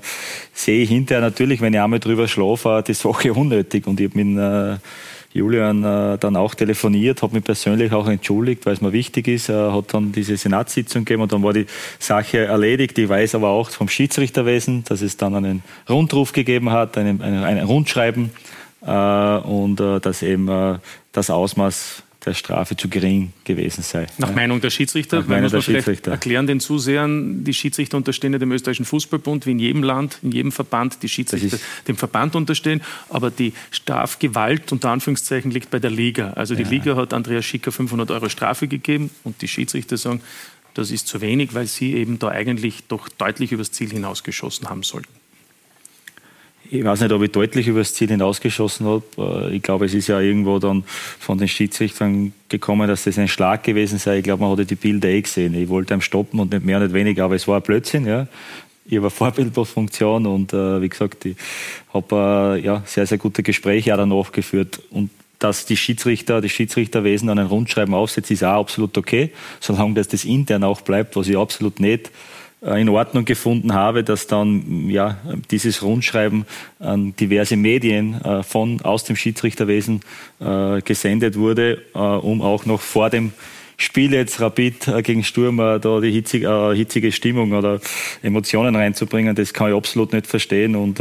[0.53, 3.87] sehe ich hinterher natürlich, wenn ich einmal drüber schlafe, die Sache unnötig.
[3.87, 4.79] Und ich habe mit
[5.33, 9.49] Julian äh, dann auch telefoniert, hat mich persönlich auch entschuldigt, weil es mir wichtig ist.
[9.49, 11.65] Er hat dann diese Senatssitzung gegeben und dann war die
[11.99, 12.97] Sache erledigt.
[12.99, 17.43] Ich weiß aber auch vom Schiedsrichterwesen, dass es dann einen Rundruf gegeben hat, ein, ein,
[17.43, 18.31] ein Rundschreiben
[18.85, 20.77] äh, und äh, dass eben äh,
[21.11, 24.07] das Ausmaß der Strafe zu gering gewesen sei.
[24.17, 24.35] Nach ja.
[24.35, 26.11] Meinung der Schiedsrichter, Nach Meinung der Schiedsrichter.
[26.11, 30.31] erklären den Zusehern, die Schiedsrichter unterstehen ja dem österreichischen Fußballbund, wie in jedem Land, in
[30.31, 31.57] jedem Verband, die Schiedsrichter
[31.87, 36.31] dem Verband unterstehen, aber die Strafgewalt unter Anführungszeichen liegt bei der Liga.
[36.33, 36.69] Also die ja.
[36.69, 40.21] Liga hat Andreas Schicker 500 Euro Strafe gegeben und die Schiedsrichter sagen,
[40.73, 44.83] das ist zu wenig, weil sie eben da eigentlich doch deutlich übers Ziel hinausgeschossen haben
[44.83, 45.22] sollten
[46.73, 49.03] ich weiß nicht, ob ich deutlich übers Ziel hinausgeschossen habe.
[49.17, 50.83] Äh, ich glaube, es ist ja irgendwo dann
[51.19, 54.17] von den Schiedsrichtern gekommen, dass das ein Schlag gewesen sei.
[54.17, 55.53] Ich glaube, man hatte die Bilder eh gesehen.
[55.53, 58.07] Ich wollte ihm stoppen und nicht mehr, nicht weniger, aber es war ein Blödsinn.
[58.07, 58.27] Ja.
[58.85, 61.35] Ich habe eine Vorbildfunktion und äh, wie gesagt, ich
[61.93, 64.81] habe äh, ja, sehr, sehr gute Gespräche auch danach geführt.
[64.89, 69.93] Und dass die Schiedsrichter, das Schiedsrichterwesen dann ein Rundschreiben aufsetzt, ist auch absolut okay, solange
[69.93, 72.09] das, das intern auch bleibt, was ich absolut nicht
[72.63, 75.17] in Ordnung gefunden habe, dass dann ja,
[75.51, 76.45] dieses Rundschreiben
[76.79, 80.01] an diverse Medien äh, von, aus dem Schiedsrichterwesen
[80.39, 83.33] äh, gesendet wurde, äh, um auch noch vor dem
[83.75, 87.81] Spiel jetzt Rapid äh, gegen Sturm äh, da die hitzige, hitzige, Stimmung oder
[88.21, 90.77] Emotionen reinzubringen, das kann ich absolut nicht verstehen.
[90.77, 90.99] Und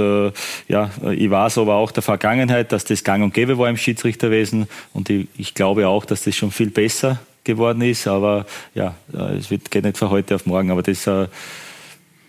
[0.68, 4.66] ja, ich weiß aber auch der Vergangenheit, dass das gang und gäbe war im Schiedsrichterwesen
[4.94, 8.06] und ich, ich glaube auch, dass das schon viel besser geworden ist.
[8.06, 10.70] Aber ja, äh, es wird, geht nicht von heute auf morgen.
[10.70, 11.28] Aber das äh,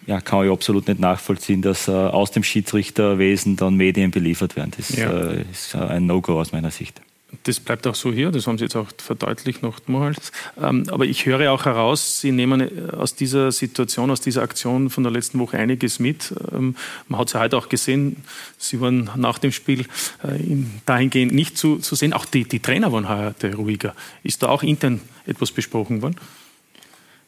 [0.06, 4.72] ja, kann ich absolut nicht nachvollziehen, dass äh, aus dem Schiedsrichterwesen dann Medien beliefert werden.
[4.76, 5.10] Das ja.
[5.52, 7.02] ist ein No-Go aus meiner Sicht.
[7.44, 10.32] Das bleibt auch so hier, das haben Sie jetzt auch verdeutlicht nochmals.
[10.62, 14.90] Ähm, aber ich höre auch heraus, Sie nehmen äh, aus dieser Situation, aus dieser Aktion
[14.90, 16.34] von der letzten Woche einiges mit.
[16.52, 16.76] Ähm,
[17.08, 18.18] man hat es ja heute auch gesehen,
[18.58, 19.82] Sie waren nach dem Spiel
[20.24, 20.40] äh,
[20.86, 22.14] dahingehend nicht zu, zu sehen.
[22.14, 23.96] Auch die, die Trainer waren heute ruhiger.
[24.24, 26.16] Ist da auch intern etwas besprochen worden?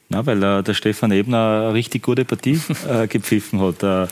[0.08, 3.82] Na, weil äh, der Stefan Ebner eine richtig gute Partie äh, gepfiffen hat.
[3.82, 4.08] Äh,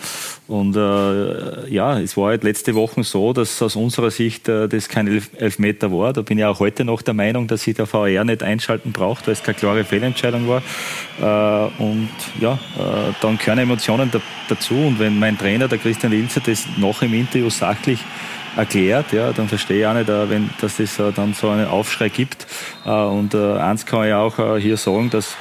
[0.48, 4.90] und äh, ja, es war halt letzte Woche so, dass aus unserer Sicht äh, das
[4.90, 6.12] kein Elf Elfmeter war.
[6.12, 9.28] Da bin ich auch heute noch der Meinung, dass sich der VR nicht einschalten braucht,
[9.28, 10.64] weil es keine klare Fehlentscheidung war.
[11.22, 12.58] Äh, und ja,
[13.22, 14.74] dann gehören Emotionen da, dazu.
[14.74, 18.00] Und wenn mein Trainer, der Christian Ilzer, das noch im Interview sachlich
[18.58, 22.10] erklärt, ja, dann verstehe ich auch nicht, wenn, dass es das, dann so einen Aufschrei
[22.10, 22.48] gibt.
[22.84, 25.36] Und eins kann ich auch hier sagen, dass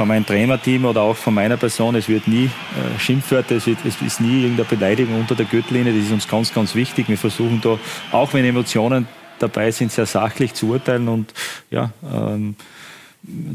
[0.00, 3.84] von meinem Trainerteam oder auch von meiner Person, es wird nie äh, Schimpfwörter, es, wird,
[3.84, 5.92] es ist nie irgendeine Beleidigung unter der Gürtellinie.
[5.92, 7.10] Das ist uns ganz, ganz wichtig.
[7.10, 7.78] Wir versuchen da,
[8.10, 9.06] auch wenn Emotionen
[9.40, 11.34] dabei sind, sehr sachlich zu urteilen und
[11.70, 12.56] ja, ähm,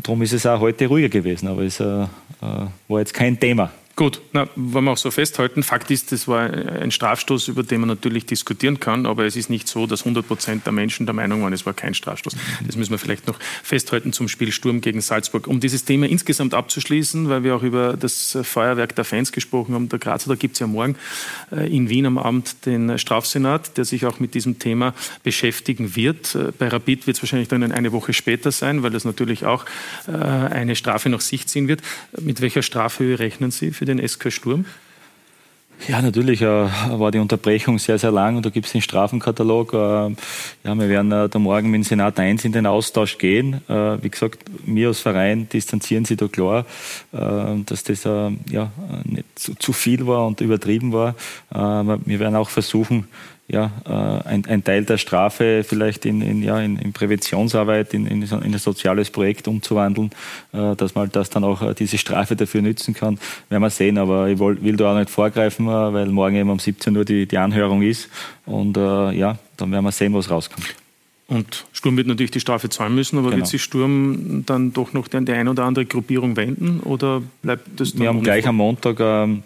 [0.04, 2.08] darum ist es auch heute ruhiger gewesen, aber es äh, äh
[2.42, 3.72] war jetzt kein Thema.
[3.98, 5.64] Gut, na, wollen wir auch so festhalten.
[5.64, 9.50] Fakt ist, das war ein Strafstoß, über den man natürlich diskutieren kann, aber es ist
[9.50, 12.36] nicht so, dass 100 Prozent der Menschen der Meinung waren, es war kein Strafstoß.
[12.68, 15.48] Das müssen wir vielleicht noch festhalten zum Spiel Sturm gegen Salzburg.
[15.48, 19.88] Um dieses Thema insgesamt abzuschließen, weil wir auch über das Feuerwerk der Fans gesprochen haben,
[19.88, 20.98] der Grazer, da gibt es ja morgen
[21.54, 26.36] äh, in Wien am Abend den Strafsenat, der sich auch mit diesem Thema beschäftigen wird.
[26.36, 29.64] Äh, bei Rapid wird es wahrscheinlich dann eine Woche später sein, weil das natürlich auch
[30.10, 31.82] äh, eine Strafe nach sich ziehen wird.
[32.20, 34.66] Mit welcher Strafhöhe rechnen Sie für für den SK Sturm?
[35.90, 39.74] Ja, natürlich äh, war die Unterbrechung sehr, sehr lang und da gibt es den Strafenkatalog.
[39.74, 40.16] Äh, ja,
[40.64, 43.62] wir werden äh, da morgen mit dem Senat 1 in den Austausch gehen.
[43.68, 46.66] Äh, wie gesagt, wir als Verein distanzieren sie da klar,
[47.12, 47.18] äh,
[47.66, 48.72] dass das äh, ja,
[49.04, 51.16] nicht zu, zu, viel war und übertrieben war.
[51.52, 53.08] wir werden auch versuchen,
[53.48, 58.08] ja, äh, ein, ein, Teil der Strafe vielleicht in, in, ja, in, in Präventionsarbeit, in,
[58.08, 60.12] in, in, ein soziales Projekt umzuwandeln,
[60.52, 64.00] äh, dass man das dann auch äh, diese Strafe dafür nützen kann, werden wir sehen.
[64.00, 67.28] Aber ich will, will da auch nicht vorgreifen, weil morgen eben um 17 Uhr die,
[67.28, 68.10] die Anhörung ist.
[68.46, 70.76] Und ja, dann werden wir sehen, was rauskommt.
[71.28, 73.38] Und Sturm wird natürlich die Strafe zahlen müssen, aber genau.
[73.38, 77.94] wird sich Sturm dann doch noch die eine oder andere Gruppierung wenden oder bleibt das
[77.94, 79.42] dann Wir haben gleich am Montag ähm,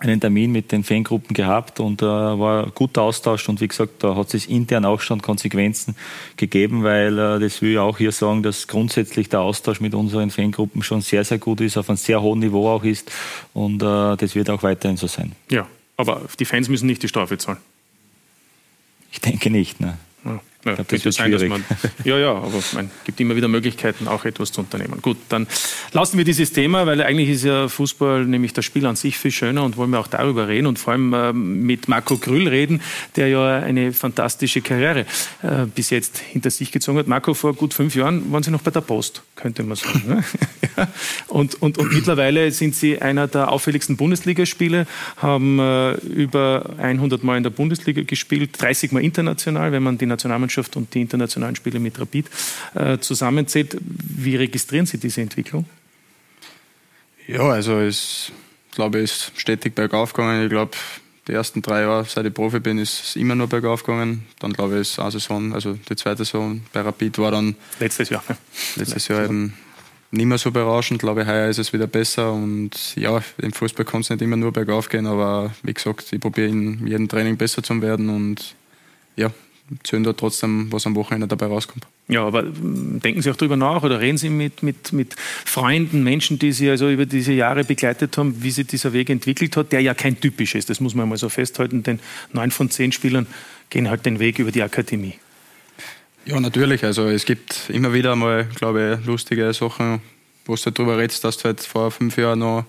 [0.00, 4.02] einen Termin mit den Fangruppen gehabt und äh, war ein guter Austausch und wie gesagt,
[4.02, 5.94] da hat es intern auch schon Konsequenzen
[6.36, 10.30] gegeben, weil äh, das will ich auch hier sagen, dass grundsätzlich der Austausch mit unseren
[10.30, 13.10] Fangruppen schon sehr, sehr gut ist, auf einem sehr hohen Niveau auch ist
[13.52, 15.32] und äh, das wird auch weiterhin so sein.
[15.50, 17.58] Ja, aber die Fans müssen nicht die Strafe zahlen.
[19.12, 19.80] Ich denke nicht.
[19.80, 19.96] Ne?
[20.24, 20.40] Ja.
[20.64, 21.50] Ja, ich glaub, das wird sein, schwierig.
[21.50, 21.64] Man,
[22.04, 22.74] ja, ja, aber es
[23.04, 25.00] gibt immer wieder Möglichkeiten, auch etwas zu unternehmen.
[25.02, 25.46] Gut, dann
[25.92, 29.30] lassen wir dieses Thema, weil eigentlich ist ja Fußball, nämlich das Spiel an sich, viel
[29.30, 32.80] schöner und wollen wir auch darüber reden und vor allem äh, mit Marco Grüll reden,
[33.16, 35.00] der ja eine fantastische Karriere
[35.42, 37.06] äh, bis jetzt hinter sich gezogen hat.
[37.06, 40.02] Marco, vor gut fünf Jahren waren Sie noch bei der Post, könnte man sagen.
[40.06, 40.24] Ne?
[40.76, 40.88] ja.
[41.28, 44.86] und, und, und mittlerweile sind Sie einer der auffälligsten Bundesligaspiele,
[45.18, 50.06] haben äh, über 100 Mal in der Bundesliga gespielt, 30 Mal international, wenn man die
[50.06, 52.26] Nationalmannschaft Nationalmannschaft und die internationalen Spiele mit Rapid
[52.74, 53.76] äh, zusammenzählt.
[53.80, 55.66] Wie registrieren Sie diese Entwicklung?
[57.26, 58.32] Ja, also es
[58.72, 60.44] glaube ich ist stetig bergauf gegangen.
[60.44, 60.72] Ich glaube,
[61.26, 64.26] die ersten drei Jahre, seit ich Profi bin, ist es immer nur bergauf gegangen.
[64.40, 68.10] Dann glaube ich, ist eine Saison, also die zweite Saison bei Rapid war dann letztes
[68.10, 68.22] Jahr.
[68.28, 68.36] Ja.
[68.76, 69.54] Letztes Jahr eben
[70.10, 70.98] nicht mehr so berauschend.
[70.98, 72.32] Ich glaube, heuer ist es wieder besser.
[72.32, 76.20] Und ja, im Fußball kann es nicht immer nur bergauf gehen, aber wie gesagt, ich
[76.20, 78.54] probiere in jedem Training besser zu werden und
[79.16, 79.30] ja,
[79.82, 81.86] zählen trotzdem, was am Wochenende dabei rauskommt.
[82.08, 86.02] Ja, aber hm, denken Sie auch darüber nach oder reden Sie mit, mit, mit Freunden,
[86.02, 89.72] Menschen, die Sie also über diese Jahre begleitet haben, wie sich dieser Weg entwickelt hat,
[89.72, 91.98] der ja kein typisch ist, das muss man mal so festhalten, denn
[92.32, 93.26] neun von zehn Spielern
[93.70, 95.14] gehen halt den Weg über die Akademie.
[96.26, 96.84] Ja, natürlich.
[96.84, 100.00] Also es gibt immer wieder mal, glaube ich, lustige Sachen,
[100.46, 102.64] wo du darüber redest, dass du halt vor fünf Jahren noch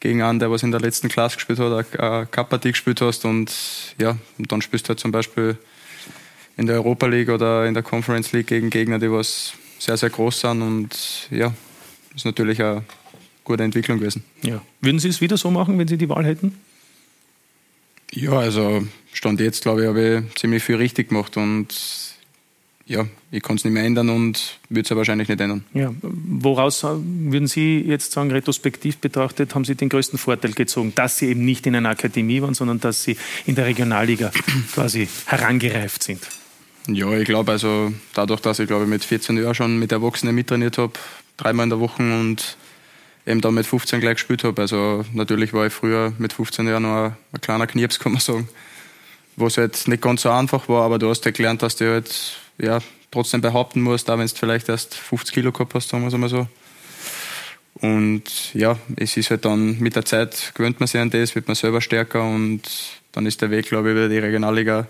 [0.00, 3.50] gegen einen, der was in der letzten Klasse gespielt hat, eine Cup-Partie gespielt hast und
[3.98, 5.56] ja, und dann spielst du halt zum Beispiel
[6.56, 10.10] in der Europa League oder in der Conference League gegen Gegner, die was sehr, sehr
[10.10, 10.90] groß sind und
[11.30, 11.52] ja,
[12.14, 12.84] ist natürlich eine
[13.42, 14.24] gute Entwicklung gewesen.
[14.42, 14.62] Ja.
[14.80, 16.58] Würden Sie es wieder so machen, wenn Sie die Wahl hätten?
[18.12, 21.74] Ja, also Stand jetzt, glaube ich, habe ich ziemlich viel richtig gemacht und
[22.86, 25.64] ja, ich kann es nicht mehr ändern und würde es ja wahrscheinlich nicht ändern.
[25.72, 31.18] Ja, woraus würden Sie jetzt sagen, retrospektiv betrachtet, haben Sie den größten Vorteil gezogen, dass
[31.18, 34.30] Sie eben nicht in einer Akademie waren, sondern dass Sie in der Regionalliga
[34.72, 36.20] quasi herangereift sind?
[36.86, 40.76] Ja, ich glaube, also dadurch, dass ich glaube mit 14 Jahren schon mit Erwachsenen mittrainiert
[40.76, 40.92] habe,
[41.38, 42.56] dreimal in der Woche und
[43.26, 44.60] eben dann mit 15 gleich gespielt habe.
[44.60, 48.20] Also natürlich war ich früher mit 15 Jahren noch ein, ein kleiner Knirps, kann man
[48.20, 48.48] sagen.
[49.36, 52.36] Was halt nicht ganz so einfach war, aber du hast halt gelernt, dass du halt
[52.58, 52.78] ja,
[53.10, 56.16] trotzdem behaupten musst, auch wenn du vielleicht erst 50 Kilo gehabt hast, sagen wir es
[56.16, 56.46] mal so.
[57.80, 61.48] Und ja, es ist halt dann mit der Zeit gewöhnt man sich an das, wird
[61.48, 62.62] man selber stärker und
[63.10, 64.86] dann ist der Weg, glaube ich, über die Regionalliga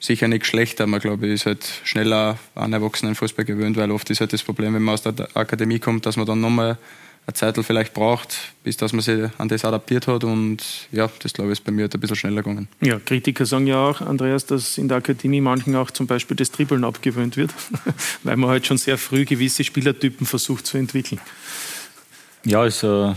[0.00, 0.86] sicher nicht schlechter.
[0.86, 4.74] Man glaube ich, ist halt schneller an Erwachsenenfußball gewöhnt, weil oft ist halt das Problem,
[4.74, 6.78] wenn man aus der Akademie kommt, dass man dann nochmal
[7.26, 10.24] eine Zeit vielleicht braucht, bis dass man sich an das adaptiert hat.
[10.24, 12.68] Und ja, das glaube ich ist bei mir halt ein bisschen schneller gegangen.
[12.80, 16.50] Ja, Kritiker sagen ja auch, Andreas, dass in der Akademie manchen auch zum Beispiel das
[16.52, 17.52] Dribbeln abgewöhnt wird,
[18.22, 21.20] weil man halt schon sehr früh gewisse Spielertypen versucht zu entwickeln.
[22.44, 23.12] Ja, es äh,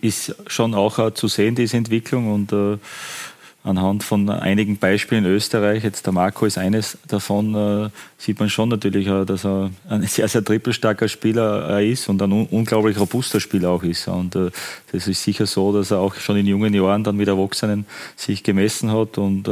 [0.00, 2.32] ist schon auch äh, zu sehen, diese Entwicklung.
[2.32, 2.78] Und äh,
[3.64, 8.50] anhand von einigen Beispielen in Österreich, jetzt der Marco ist eines davon, äh, sieht man
[8.50, 13.00] schon natürlich, dass er ein sehr, sehr trippelstarker Spieler äh, ist und ein un unglaublich
[13.00, 14.06] robuster Spieler auch ist.
[14.06, 14.50] Und äh,
[14.92, 18.42] das ist sicher so, dass er auch schon in jungen Jahren dann mit Erwachsenen sich
[18.42, 19.16] gemessen hat.
[19.16, 19.48] Und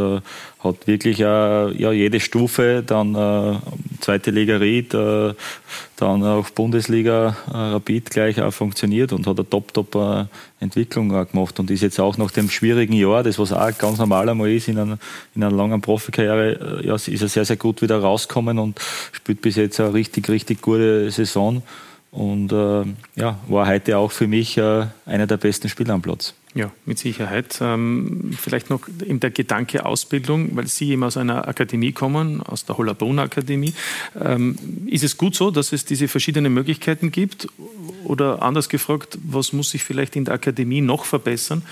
[0.62, 3.58] hat wirklich äh, ja, jede Stufe, dann äh,
[4.00, 5.34] zweite Liga Ried, äh,
[5.96, 11.82] dann auch Bundesliga äh, Rapid gleich auch funktioniert und hat eine Top-Top-Entwicklung gemacht und ist
[11.82, 14.98] jetzt auch nach dem schwierigen Jahr, das was auch ganz normal einmal ist in einer,
[15.34, 18.80] in einer langen Profikarriere, äh, ja, ist er sehr, sehr gut wieder rausgekommen und
[19.12, 21.62] spielt bis jetzt eine richtig, richtig gute Saison
[22.12, 22.84] und äh,
[23.16, 26.34] ja, war heute auch für mich äh, einer der besten Spieler am Platz.
[26.54, 27.58] Ja, mit Sicherheit.
[27.62, 32.66] Ähm, vielleicht noch in der Gedanke Ausbildung, weil Sie eben aus einer Akademie kommen, aus
[32.66, 33.72] der Hollabrunn Akademie.
[34.22, 37.48] Ähm, ist es gut so, dass es diese verschiedenen Möglichkeiten gibt?
[38.04, 41.62] Oder anders gefragt, was muss sich vielleicht in der Akademie noch verbessern,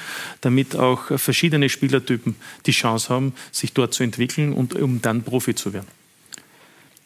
[0.40, 5.54] damit auch verschiedene Spielertypen die Chance haben, sich dort zu entwickeln und um dann Profi
[5.54, 5.88] zu werden?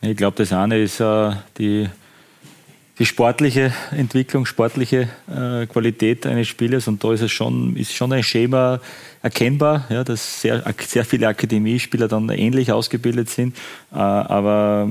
[0.02, 1.88] Ich glaube, das eine ist äh, die
[2.98, 6.86] die sportliche Entwicklung, sportliche äh, Qualität eines Spielers.
[6.86, 8.80] Und da ist es schon, ist schon ein Schema
[9.22, 13.56] erkennbar, ja, dass sehr, sehr viele Akademiespieler dann ähnlich ausgebildet sind,
[13.92, 14.90] äh, aber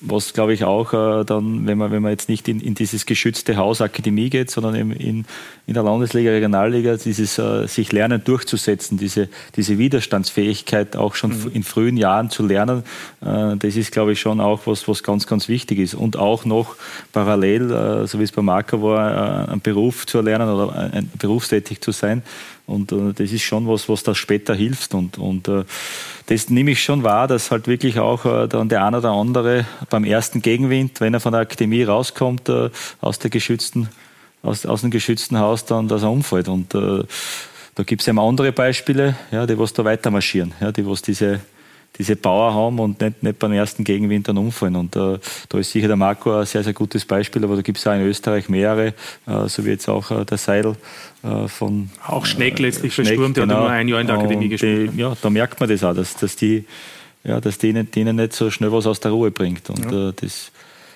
[0.00, 3.04] was glaube ich auch äh, dann, wenn man, wenn man jetzt nicht in, in dieses
[3.04, 5.24] geschützte Haus Akademie geht, sondern in, in,
[5.66, 11.50] in der Landesliga, Regionalliga, dieses äh, sich lernen durchzusetzen, diese, diese Widerstandsfähigkeit auch schon mhm.
[11.52, 12.84] in frühen Jahren zu lernen,
[13.20, 15.94] äh, das ist glaube ich schon auch was, was ganz, ganz wichtig ist.
[15.94, 16.76] Und auch noch
[17.12, 21.02] parallel, äh, so wie es bei Marco war, äh, einen Beruf zu erlernen oder äh,
[21.18, 22.22] berufstätig zu sein.
[22.68, 24.92] Und äh, das ist schon was, was da später hilft.
[24.94, 25.64] Und, und äh,
[26.26, 29.64] das nehme ich schon wahr, dass halt wirklich auch äh, dann der eine oder andere
[29.88, 32.68] beim ersten Gegenwind, wenn er von der Akademie rauskommt, äh,
[33.00, 33.88] aus der geschützten,
[34.42, 36.48] aus, aus dem geschützten Haus, dann, dass er umfällt.
[36.48, 37.04] Und äh,
[37.74, 41.00] da gibt es eben andere Beispiele, ja, die was da weiter marschieren, ja, die was
[41.00, 41.40] diese
[41.98, 44.76] diese Power haben und nicht, nicht beim ersten Gegenwind dann umfallen.
[44.76, 47.78] Und äh, da ist sicher der Marco ein sehr, sehr gutes Beispiel, aber da gibt
[47.78, 48.94] es auch in Österreich mehrere,
[49.26, 50.76] äh, so wie jetzt auch äh, der Seidel
[51.24, 51.90] äh, von.
[52.06, 53.56] Auch Schneck letztlich Schneck, verstürmt, der genau.
[53.56, 54.92] hat nur ein Jahr in der Akademie und gespielt.
[54.94, 56.64] Die, ja, da merkt man das auch, dass, dass die,
[57.24, 59.68] ja, dass denen, denen nicht so schnell was aus der Ruhe bringt.
[59.68, 60.10] Und ja.
[60.10, 60.52] Äh, das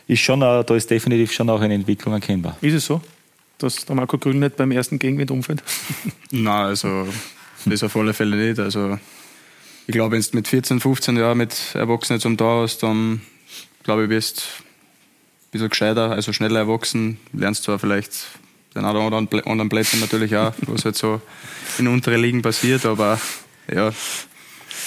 [0.06, 2.56] ist schon, da ist definitiv schon auch eine Entwicklung erkennbar.
[2.60, 3.00] Ist es so?
[3.58, 5.62] Dass der Marco Grün nicht beim ersten Gegenwind umfällt?
[6.30, 7.08] Nein, also
[7.64, 8.58] das auf alle Fälle nicht.
[8.58, 8.98] Also
[9.86, 13.20] ich glaube, wenn du mit 14, 15 Jahren mit Erwachsenen zum da hast, dann
[13.82, 18.26] glaube ich, wirst du ein bisschen gescheiter, also schneller erwachsen, lernst zwar vielleicht
[18.74, 21.20] den oder anderen Plätzen natürlich auch, was halt so
[21.78, 23.20] in unteren Ligen passiert, aber
[23.72, 23.92] ja,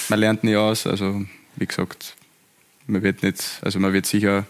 [0.08, 0.86] man lernt nie aus.
[0.86, 1.24] Also,
[1.56, 2.16] wie gesagt,
[2.86, 4.46] man wird nicht, also man wird sicher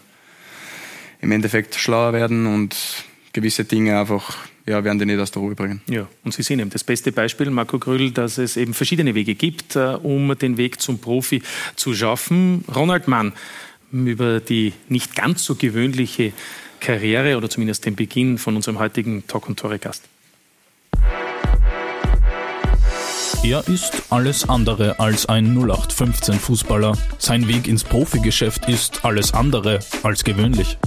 [1.21, 2.75] im Endeffekt schlauer werden und
[3.33, 5.81] gewisse Dinge einfach ja, werden die nicht aus der Ruhe bringen.
[5.89, 9.35] Ja, und Sie sehen eben das beste Beispiel, Marco Grüll, dass es eben verschiedene Wege
[9.35, 11.41] gibt, äh, um den Weg zum Profi
[11.75, 12.63] zu schaffen.
[12.73, 13.33] Ronald Mann,
[13.91, 16.33] über die nicht ganz so gewöhnliche
[16.79, 20.03] Karriere oder zumindest den Beginn von unserem heutigen Talk- und Tore-Gast.
[23.43, 26.97] Er ist alles andere als ein 0815-Fußballer.
[27.17, 30.77] Sein Weg ins Profigeschäft ist alles andere als gewöhnlich.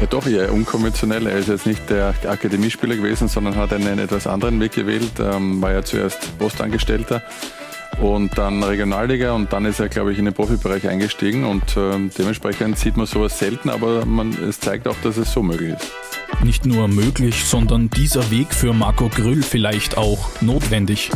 [0.00, 1.26] Ja, doch eher unkonventionell.
[1.26, 5.12] Er ist jetzt nicht der Akademiespieler gewesen, sondern hat einen etwas anderen Weg gewählt.
[5.18, 7.22] Ähm, war ja zuerst Postangestellter
[8.00, 12.10] und dann Regionalliga und dann ist er, glaube ich, in den Profibereich eingestiegen und ähm,
[12.16, 15.90] dementsprechend sieht man sowas selten, aber man, es zeigt auch, dass es so möglich ist.
[16.44, 21.10] Nicht nur möglich, sondern dieser Weg für Marco Grüll vielleicht auch notwendig.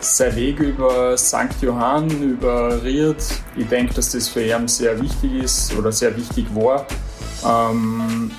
[0.00, 1.60] Sein Weg über St.
[1.60, 3.16] Johann, über Ried,
[3.56, 6.86] ich denke, dass das für ihn sehr wichtig ist oder sehr wichtig war.
[7.44, 8.30] Ähm,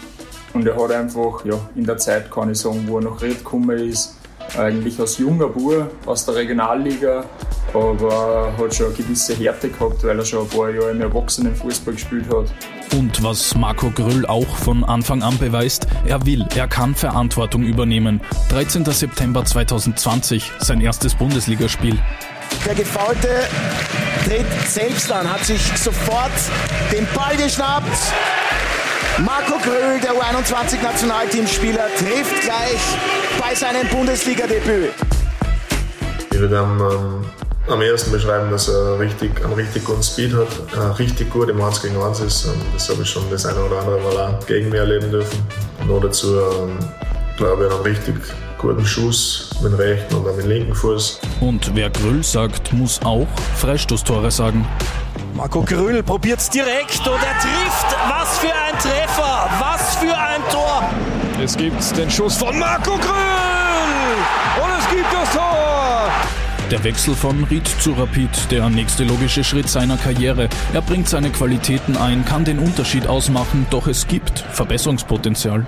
[0.54, 3.40] und er hat einfach ja, in der Zeit, kann ich sagen, wo er nach Ried
[3.40, 4.16] gekommen ist,
[4.58, 7.26] eigentlich als junger Bub aus der Regionalliga,
[7.74, 11.94] aber hat schon eine gewisse Härte gehabt, weil er schon ein paar Jahre im Erwachsenenfußball
[11.94, 12.54] gespielt hat.
[12.98, 18.22] Und was Marco Grüll auch von Anfang an beweist, er will, er kann Verantwortung übernehmen.
[18.50, 18.86] 13.
[18.86, 22.00] September 2020, sein erstes Bundesligaspiel.
[22.66, 23.28] Der Gefaulte
[24.24, 26.32] tritt selbst an, hat sich sofort
[26.94, 28.14] den Ball geschnappt
[29.24, 32.82] Marco Gröhl, der U21-Nationalteamspieler, trifft gleich
[33.40, 34.92] bei seinem Bundesliga-Debüt.
[36.32, 37.26] Ich würde am, ähm,
[37.72, 41.62] am ersten beschreiben, dass er richtig, einen richtig guten Speed hat, äh, richtig gut im
[41.62, 42.46] 1 gegen 1 ist.
[42.46, 45.42] Und das habe ich schon das eine oder andere Mal auch gegen mich erleben dürfen.
[45.88, 46.78] Nur dazu ähm,
[47.38, 48.16] glaube ich, einen richtig
[48.58, 51.20] guten Schuss mit dem rechten und mit dem linken Fuß.
[51.42, 54.68] Und wer Grüll sagt, muss auch Freistoßtore sagen.
[55.34, 57.96] Marco Grüll probiert es direkt und er trifft.
[58.10, 59.50] Was für ein Treffer!
[59.60, 60.90] Was für ein Tor!
[61.44, 64.64] Es gibt den Schuss von Marco Grüll!
[64.64, 66.10] Und es gibt das Tor!
[66.72, 70.50] Der Wechsel von Ried zu Rapid, der nächste logische Schritt seiner Karriere.
[70.74, 75.68] Er bringt seine Qualitäten ein, kann den Unterschied ausmachen, doch es gibt Verbesserungspotenzial.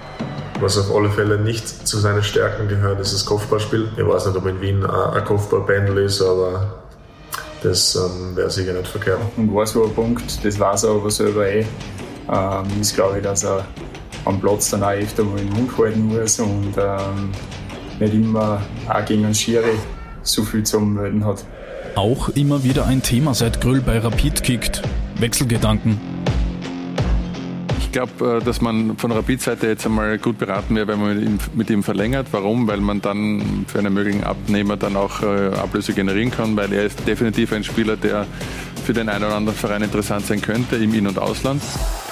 [0.60, 3.89] Was auf alle Fälle nicht zu seinen Stärken gehört, ist das Kopfballspiel.
[3.96, 6.80] Ich weiß nicht, ob in Wien ein Kopfballpendel ist, aber
[7.62, 9.20] das ähm, wäre sicher nicht verkehrt.
[9.36, 11.65] Und war so ein Punkt, das weiß er aber selber eh,
[12.32, 13.65] ähm, ist glaube ich, dass er
[14.26, 17.32] am Platz dann auch öfter mal den Mund halten muss und ähm,
[18.00, 19.78] nicht immer auch gegen einen Schiri
[20.24, 21.43] so viel zu melden hat.
[21.96, 24.82] Auch immer wieder ein Thema seit Grüll bei Rapid kickt.
[25.20, 26.00] Wechselgedanken
[27.91, 31.39] glaube, äh, dass man von Rapid-Seite jetzt einmal gut beraten wäre, wenn man mit ihm,
[31.54, 32.28] mit ihm, verlängert.
[32.32, 32.67] Warum?
[32.67, 36.86] Weil man dann für einen möglichen Abnehmer dann auch äh, Ablöse generieren kann, weil er
[36.86, 38.26] ist definitiv ein Spieler, der
[38.86, 41.62] für den einen oder anderen Verein interessant sein könnte, im In- und Ausland.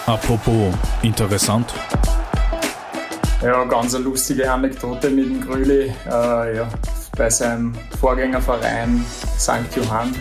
[0.06, 1.74] Apropos interessant.
[3.42, 5.94] Ja, ganz eine lustige Anekdote mit dem Grüli.
[6.06, 6.70] Äh, ja,
[7.18, 9.04] bei seinem Vorgängerverein
[9.38, 9.76] St.
[9.76, 10.14] Johann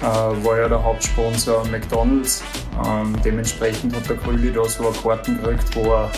[0.00, 2.42] war ja der Hauptsponsor McDonalds.
[2.84, 6.10] Ähm, dementsprechend hat der Krüli da so eine Karten gekriegt, wo er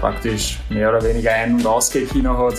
[0.00, 2.54] praktisch mehr oder weniger ein- und ausgehen hat.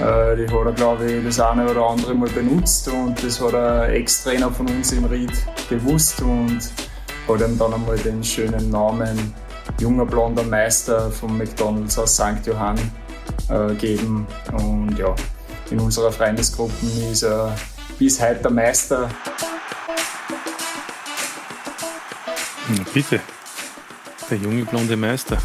[0.00, 3.54] Äh, die hat er, glaube ich, das eine oder andere Mal benutzt und das hat
[3.54, 5.32] ein Ex-Trainer von uns im Ried
[5.68, 6.60] gewusst und
[7.28, 9.34] hat ihm dann einmal den schönen Namen
[9.78, 12.46] junger blonder Meister vom McDonalds aus St.
[12.46, 12.78] Johann
[13.48, 14.26] äh, gegeben.
[14.52, 15.14] Und ja,
[15.70, 17.54] in unserer Freundesgruppe ist er
[17.98, 19.08] bis heute der Meister.
[22.76, 23.20] Na bitte,
[24.30, 25.38] der junge blonde Meister.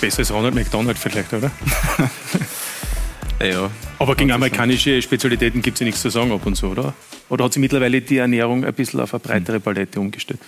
[0.00, 1.50] Besseres Ronald McDonald vielleicht, oder?
[3.40, 3.70] ja.
[3.98, 6.94] Aber gegen amerikanische Spezialitäten gibt es ja nichts zu sagen ab und zu, oder?
[7.28, 10.40] Oder hat sich mittlerweile die Ernährung ein bisschen auf eine breitere Palette umgestellt?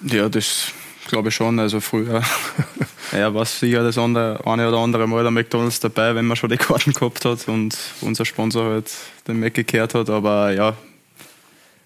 [0.00, 0.72] Ja, das
[1.08, 1.60] glaube ich schon.
[1.60, 2.22] Also früher
[3.12, 6.50] ja, war sicher das andere, eine oder andere Mal der McDonalds dabei, wenn man schon
[6.50, 8.90] die Karten gehabt hat und unser Sponsor halt
[9.28, 10.10] den Mac gekehrt hat.
[10.10, 10.76] Aber ja,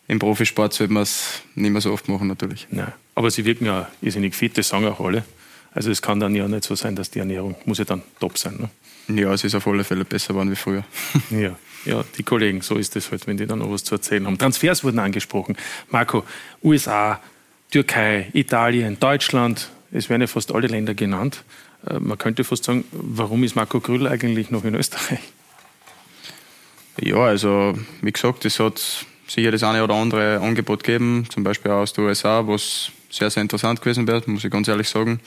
[0.08, 2.66] im Profisport sollte man es nicht mehr so oft machen natürlich.
[2.70, 2.92] Nein.
[3.20, 5.24] Aber sie wirken ja irrsinnig fit, das sagen auch alle.
[5.74, 8.38] Also es kann dann ja nicht so sein, dass die Ernährung muss ja dann top
[8.38, 8.70] sein.
[9.08, 9.20] Ne?
[9.20, 10.84] Ja, es ist auf alle Fälle besser geworden wie früher.
[11.30, 11.54] ja.
[11.84, 14.38] ja, die Kollegen, so ist es halt, wenn die dann noch was zu erzählen haben.
[14.38, 15.54] Transfers wurden angesprochen.
[15.90, 16.24] Marco,
[16.64, 17.20] USA,
[17.70, 21.44] Türkei, Italien, Deutschland, es werden ja fast alle Länder genannt.
[21.86, 25.20] Äh, man könnte fast sagen, warum ist Marco Grüll eigentlich noch in Österreich?
[26.98, 31.70] Ja, also wie gesagt, es hat sicher das eine oder andere Angebot gegeben, zum Beispiel
[31.70, 35.20] aus den USA, was sehr, sehr interessant gewesen wäre, muss ich ganz ehrlich sagen.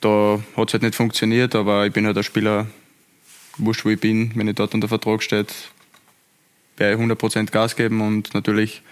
[0.00, 2.66] Da hat es halt nicht funktioniert, aber ich bin halt ein Spieler,
[3.56, 5.52] wurscht wo ich bin, wenn ich dort unter Vertrag steht,
[6.76, 8.82] werde ich 100% Gas geben und natürlich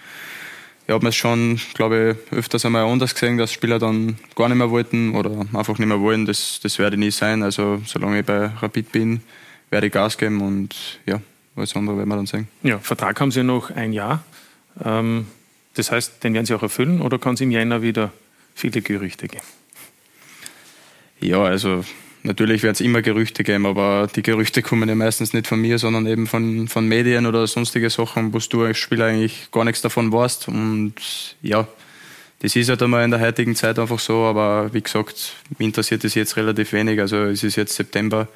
[0.87, 4.57] ich habe es schon, glaube ich, öfters einmal anders gesehen, dass Spieler dann gar nicht
[4.57, 6.25] mehr wollten oder einfach nicht mehr wollen.
[6.25, 7.43] Das, das werde ich nie sein.
[7.43, 9.21] Also solange ich bei Rapid bin,
[9.69, 11.21] werde ich Gas geben und ja,
[11.55, 12.47] alles andere werden wir dann sehen.
[12.63, 14.23] Ja, Vertrag haben Sie noch ein Jahr.
[14.83, 15.27] Ähm,
[15.75, 18.11] das heißt, den werden Sie auch erfüllen oder kann es im Jänner wieder
[18.55, 19.43] viele Gerüchte geben?
[21.19, 21.83] Ja, also
[22.23, 25.79] Natürlich wird es immer Gerüchte geben, aber die Gerüchte kommen ja meistens nicht von mir,
[25.79, 29.81] sondern eben von, von Medien oder sonstige Sachen, wo du als Spieler eigentlich gar nichts
[29.81, 30.47] davon weißt.
[30.47, 30.93] Und
[31.41, 31.67] ja,
[32.39, 36.03] das ist halt einmal in der heutigen Zeit einfach so, aber wie gesagt, mich interessiert
[36.03, 36.99] das jetzt relativ wenig.
[36.99, 38.27] Also es ist jetzt September.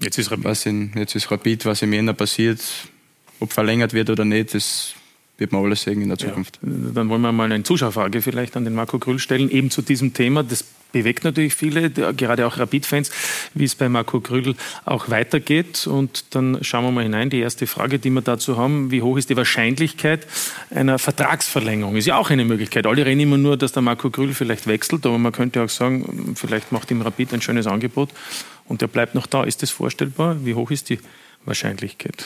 [0.00, 0.44] Jetzt ist Rapid.
[0.44, 2.60] Was in, jetzt ist Rapid, was im Jänner passiert,
[3.40, 4.94] ob verlängert wird oder nicht, das
[5.38, 6.58] wird man alles sehen in der Zukunft.
[6.62, 9.82] Ja, dann wollen wir mal eine Zuschauerfrage vielleicht an den Marco Grüll stellen, eben zu
[9.82, 10.42] diesem Thema.
[10.42, 13.10] Das bewegt natürlich viele, gerade auch Rapid-Fans,
[13.52, 14.54] wie es bei Marco Grüll
[14.86, 15.86] auch weitergeht.
[15.86, 17.28] Und dann schauen wir mal hinein.
[17.28, 20.26] Die erste Frage, die wir dazu haben, wie hoch ist die Wahrscheinlichkeit
[20.70, 21.96] einer Vertragsverlängerung?
[21.96, 22.86] Ist ja auch eine Möglichkeit.
[22.86, 26.34] Alle reden immer nur, dass der Marco Grüll vielleicht wechselt, aber man könnte auch sagen,
[26.34, 28.08] vielleicht macht ihm Rapid ein schönes Angebot
[28.64, 29.44] und er bleibt noch da.
[29.44, 30.46] Ist das vorstellbar?
[30.46, 30.98] Wie hoch ist die
[31.44, 32.24] Wahrscheinlichkeit?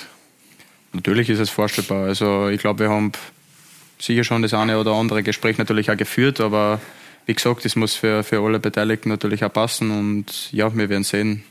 [0.92, 2.06] Natürlich ist es vorstellbar.
[2.06, 3.12] Also ich glaube, wir haben
[3.98, 6.80] sicher schon das eine oder andere Gespräch natürlich auch geführt, aber
[7.26, 11.04] wie gesagt, das muss für, für alle Beteiligten natürlich auch passen und ja, wir werden
[11.04, 11.44] sehen,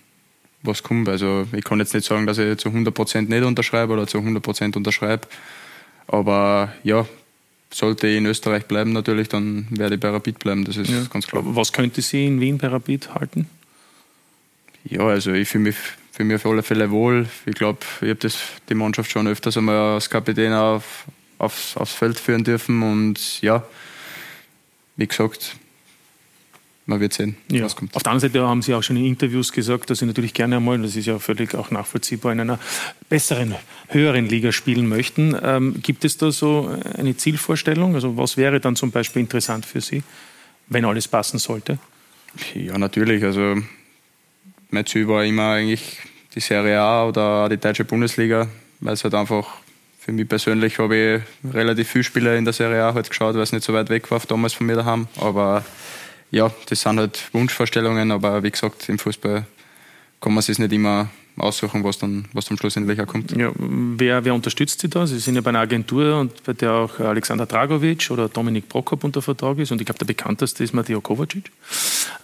[0.63, 1.07] was kommt.
[1.07, 4.75] Also ich kann jetzt nicht sagen, dass ich zu 100% nicht unterschreibe oder zu 100%
[4.75, 5.27] unterschreibe,
[6.07, 7.05] aber ja,
[7.71, 11.03] sollte ich in Österreich bleiben natürlich, dann werde ich bei Rapid bleiben, das ist ja.
[11.11, 11.43] ganz klar.
[11.45, 13.47] Was könnte Sie in Wien bei Rapid halten?
[14.83, 15.75] Ja, also ich fühle mich
[16.19, 17.29] für mich auf alle Fälle wohl.
[17.45, 18.33] Ich glaube, ich habe
[18.67, 21.05] die Mannschaft schon öfters einmal als Kapitän auf,
[21.37, 23.63] aufs, aufs Feld führen dürfen und ja,
[24.97, 25.55] wie gesagt,
[26.87, 27.63] man wird sehen, ja.
[27.63, 27.95] was kommt.
[27.95, 30.57] Auf der anderen Seite haben Sie auch schon in Interviews gesagt, dass Sie natürlich gerne
[30.57, 32.59] einmal, das ist ja völlig auch nachvollziehbar, in einer
[33.07, 33.55] besseren,
[33.87, 35.37] höheren Liga spielen möchten.
[35.41, 37.95] Ähm, gibt es da so eine Zielvorstellung?
[37.95, 40.03] Also was wäre dann zum Beispiel interessant für Sie,
[40.67, 41.79] wenn alles passen sollte?
[42.55, 43.23] Ja, natürlich.
[43.23, 43.55] Also
[44.69, 45.97] mein Ziel war immer eigentlich
[46.35, 48.47] die Serie A oder die deutsche Bundesliga,
[48.79, 49.45] weil es halt einfach
[49.99, 53.43] für mich persönlich habe ich relativ viele Spiele in der Serie A halt geschaut, weil
[53.43, 55.07] es nicht so weit weg war damals von mir daheim.
[55.19, 55.63] Aber
[56.31, 59.45] ja, das sind halt Wunschvorstellungen, aber wie gesagt, im Fußball
[60.21, 63.31] kann man es nicht immer aussuchen, was dann, was dann schlussendlich auch kommt.
[63.31, 65.07] Ja, wer, wer unterstützt Sie da?
[65.07, 69.03] Sie sind ja bei einer Agentur und bei der auch Alexander Dragovic oder Dominik Prokop
[69.03, 71.51] unter Vertrag ist und ich glaube, der bekannteste ist Matteo Kovacic.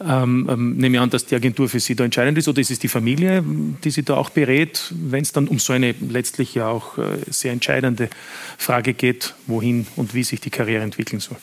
[0.02, 2.72] Ähm, ähm, nehme ich an, dass die Agentur für Sie da entscheidend ist oder ist
[2.72, 3.44] es die Familie,
[3.84, 7.18] die Sie da auch berät, wenn es dann um so eine letztlich ja auch äh,
[7.30, 8.10] sehr entscheidende
[8.58, 11.38] Frage geht, wohin und wie sich die Karriere entwickeln soll?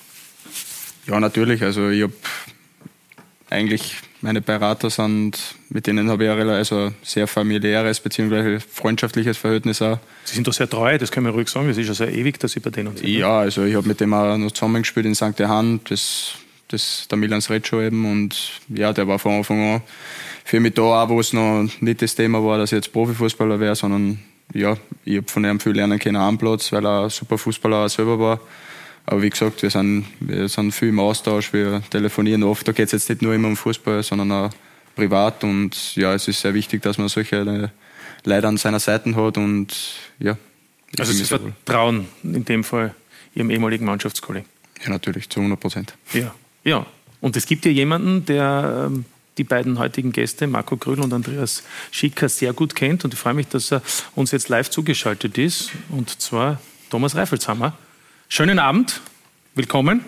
[1.07, 1.63] Ja, natürlich.
[1.63, 2.13] Also ich habe
[3.51, 8.61] eigentlich meine Berater sind, mit denen habe ich ein also sehr familiäres bzw.
[8.61, 9.99] freundschaftliches Verhältnis auch.
[10.25, 11.69] Sie sind doch sehr treu, das kann man ruhig sagen.
[11.69, 13.09] Es ist ja sehr ewig, dass Sie bei denen sind.
[13.09, 15.39] Ja, also ich habe mit dem auch noch zusammengespielt in St.
[15.39, 16.35] Johann, das,
[16.69, 18.11] das, der Milan Srecco eben.
[18.11, 19.83] Und ja, der war von Anfang an
[20.45, 23.61] für mich da, auch wo es noch nicht das Thema war, dass ich jetzt Profifußballer
[23.61, 24.19] wäre, sondern
[24.55, 27.89] ja, ich habe von ihm viel lernen können am Platz, weil er ein super Fußballer
[27.89, 28.41] selber war.
[29.07, 32.67] Aber wie gesagt, wir sind, wir sind viel im Austausch, wir telefonieren oft.
[32.67, 34.51] Da geht es jetzt nicht nur immer um Fußball, sondern auch
[34.95, 35.43] privat.
[35.45, 37.71] Und ja, es ist sehr wichtig, dass man solche
[38.25, 39.37] Leute an seiner Seite hat.
[39.37, 39.75] Und
[40.19, 40.37] ja.
[40.99, 42.95] Also Sie vertrauen in dem Fall
[43.35, 44.49] Ihrem ehemaligen Mannschaftskollegen.
[44.85, 45.95] Ja, natürlich, zu 100 Prozent.
[46.13, 46.35] Ja,
[46.65, 46.87] ja.
[47.21, 49.05] Und es gibt ja jemanden, der ähm,
[49.39, 53.05] die beiden heutigen Gäste, Marco Gröhl und Andreas Schicker, sehr gut kennt.
[53.05, 53.83] Und ich freue mich, dass er
[54.15, 55.71] uns jetzt live zugeschaltet ist.
[55.89, 57.77] Und zwar Thomas Reifelshammer.
[58.35, 59.03] Schönen Abend,
[59.55, 60.07] willkommen.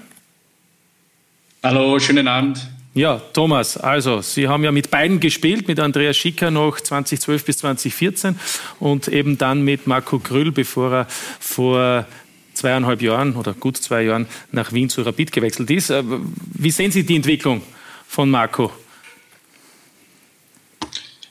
[1.62, 2.58] Hallo, schönen Abend.
[2.94, 7.58] Ja, Thomas, also Sie haben ja mit beiden gespielt, mit Andreas Schicker noch 2012 bis
[7.58, 8.38] 2014
[8.80, 11.06] und eben dann mit Marco Grüll, bevor er
[11.38, 12.06] vor
[12.54, 15.90] zweieinhalb Jahren oder gut zwei Jahren nach Wien zu Rapid gewechselt ist.
[15.90, 17.60] Äh, wie sehen Sie die Entwicklung
[18.08, 18.72] von Marco?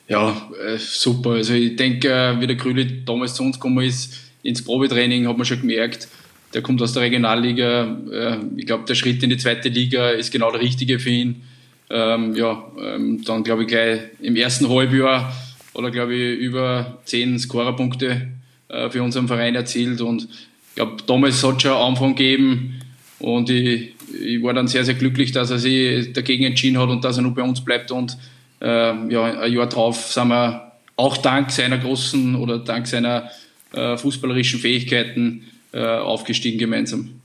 [0.06, 1.30] Ja, äh, super.
[1.30, 5.36] Also ich denke, äh, wie der Grüle damals zu uns gekommen ist, ins Probetraining hat
[5.36, 6.06] man schon gemerkt,
[6.54, 7.98] der kommt aus der Regionalliga.
[8.10, 11.42] Äh, ich glaube, der Schritt in die zweite Liga ist genau der richtige für ihn.
[11.90, 15.34] Ähm, ja, ähm, dann glaube ich gleich im ersten Halbjahr
[15.74, 18.28] oder glaube ich über zehn Scorerpunkte
[18.68, 22.80] äh, für unseren Verein erzielt und ich glaube, damals hat es schon Anfang gegeben
[23.18, 27.04] und ich, ich war dann sehr, sehr glücklich, dass er sich dagegen entschieden hat und
[27.04, 28.16] dass er nur bei uns bleibt und
[28.62, 28.66] äh,
[29.12, 33.30] ja, ein Jahr drauf sind wir auch dank seiner großen oder dank seiner
[33.72, 37.20] äh, fußballerischen Fähigkeiten äh, aufgestiegen gemeinsam.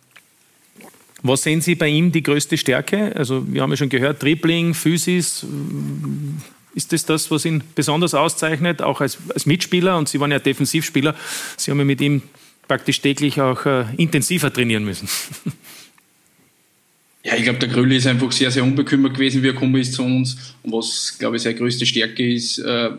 [1.22, 3.14] Was sehen Sie bei ihm die größte Stärke?
[3.16, 5.46] Also wir haben ja schon gehört, Dribbling, Physis.
[6.76, 9.98] Ist das das, was ihn besonders auszeichnet, auch als, als Mitspieler?
[9.98, 11.16] Und Sie waren ja Defensivspieler.
[11.58, 12.22] Sie haben ja mit ihm
[12.68, 15.10] praktisch täglich auch äh, intensiver trainieren müssen.
[17.22, 19.94] Ja, ich glaube, der Grölle ist einfach sehr, sehr unbekümmert gewesen, wie er gekommen ist
[19.94, 20.56] zu uns.
[20.64, 22.92] Und was, glaube ich, seine größte Stärke ist, äh,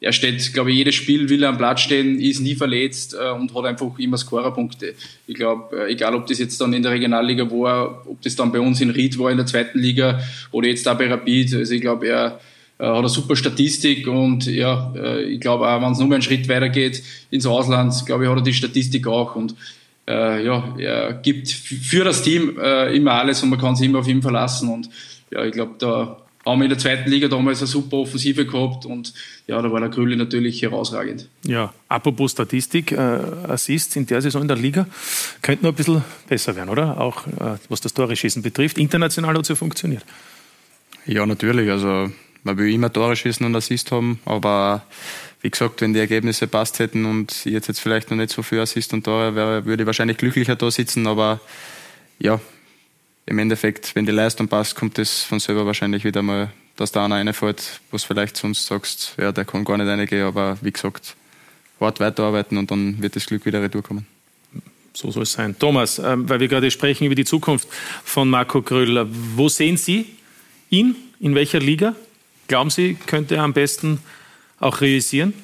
[0.00, 3.30] er steht, glaube ich, jedes Spiel will er am Platz stehen, ist nie verletzt äh,
[3.32, 4.94] und hat einfach immer Scorerpunkte.
[5.26, 8.50] Ich glaube, äh, egal ob das jetzt dann in der Regionalliga war, ob das dann
[8.50, 10.20] bei uns in Ried war in der zweiten Liga
[10.52, 11.54] oder jetzt da bei Rapid.
[11.54, 12.40] Also ich glaube, er
[12.78, 16.22] äh, hat eine super Statistik und ja, äh, ich glaube auch, wenn es nur einen
[16.22, 19.54] Schritt weitergeht ins Ausland, glaube ich, hat er die Statistik auch und
[20.08, 23.98] äh, ja, er gibt für das Team äh, immer alles und man kann sich immer
[23.98, 24.70] auf ihn verlassen.
[24.70, 24.88] Und
[25.30, 28.86] ja, ich glaube, da haben wir in der zweiten Liga damals eine super Offensive gehabt
[28.86, 29.12] und
[29.46, 31.28] ja, da war der Grülle natürlich herausragend.
[31.42, 34.86] Ja, apropos Statistik, äh, Assists in der Saison in der Liga
[35.42, 37.00] könnte noch ein bisschen besser werden, oder?
[37.00, 38.78] Auch äh, was das Tore-Schießen betrifft.
[38.78, 40.04] International hat es ja funktioniert.
[41.06, 41.70] Ja, natürlich.
[41.70, 42.10] Also
[42.42, 44.82] man will immer Tore schießen und Assist haben, aber
[45.42, 48.42] wie gesagt, wenn die Ergebnisse passt hätten und ich jetzt, jetzt vielleicht noch nicht so
[48.42, 51.40] viel Assist und Tore wäre, würde ich wahrscheinlich glücklicher da sitzen, aber
[52.18, 52.40] ja,
[53.30, 57.04] im Endeffekt, wenn die Leistung passt, kommt es von selber wahrscheinlich wieder mal, dass da
[57.04, 61.14] einer reinfällt, was vielleicht sonst sagst, ja, der kann gar nicht reingehen, aber wie gesagt,
[61.78, 64.04] hart weiterarbeiten und dann wird das Glück wieder retourkommen.
[64.94, 65.56] So soll es sein.
[65.56, 67.68] Thomas, äh, weil wir gerade sprechen über die Zukunft
[68.04, 69.06] von Marco Gröll,
[69.36, 70.06] wo sehen Sie
[70.68, 70.96] ihn?
[71.20, 71.94] In welcher Liga?
[72.48, 74.00] Glauben Sie, könnte er am besten
[74.58, 75.34] auch realisieren?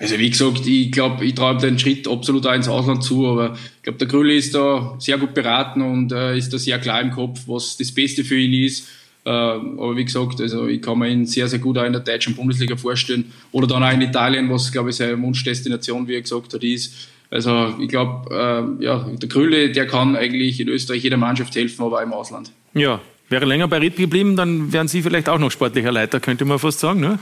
[0.00, 3.54] Also wie gesagt, ich glaube, ich traue den Schritt absolut auch ins Ausland zu, aber
[3.54, 7.00] ich glaube, der Grülle ist da sehr gut beraten und äh, ist da sehr klar
[7.00, 8.88] im Kopf, was das Beste für ihn ist.
[9.24, 12.02] Äh, aber wie gesagt, also ich kann mir ihn sehr, sehr gut auch in der
[12.02, 16.22] deutschen Bundesliga vorstellen oder dann auch in Italien, was, glaube ich, seine Wunschdestination, wie er
[16.22, 17.08] gesagt hat, ist.
[17.30, 21.82] Also ich glaube, äh, ja, der Grülle, der kann eigentlich in Österreich jeder Mannschaft helfen,
[21.82, 22.52] aber auch im Ausland.
[22.72, 26.46] Ja, Wäre länger bei Ried geblieben, dann wären Sie vielleicht auch noch sportlicher Leiter, könnte
[26.46, 27.00] man fast sagen.
[27.00, 27.18] Ne?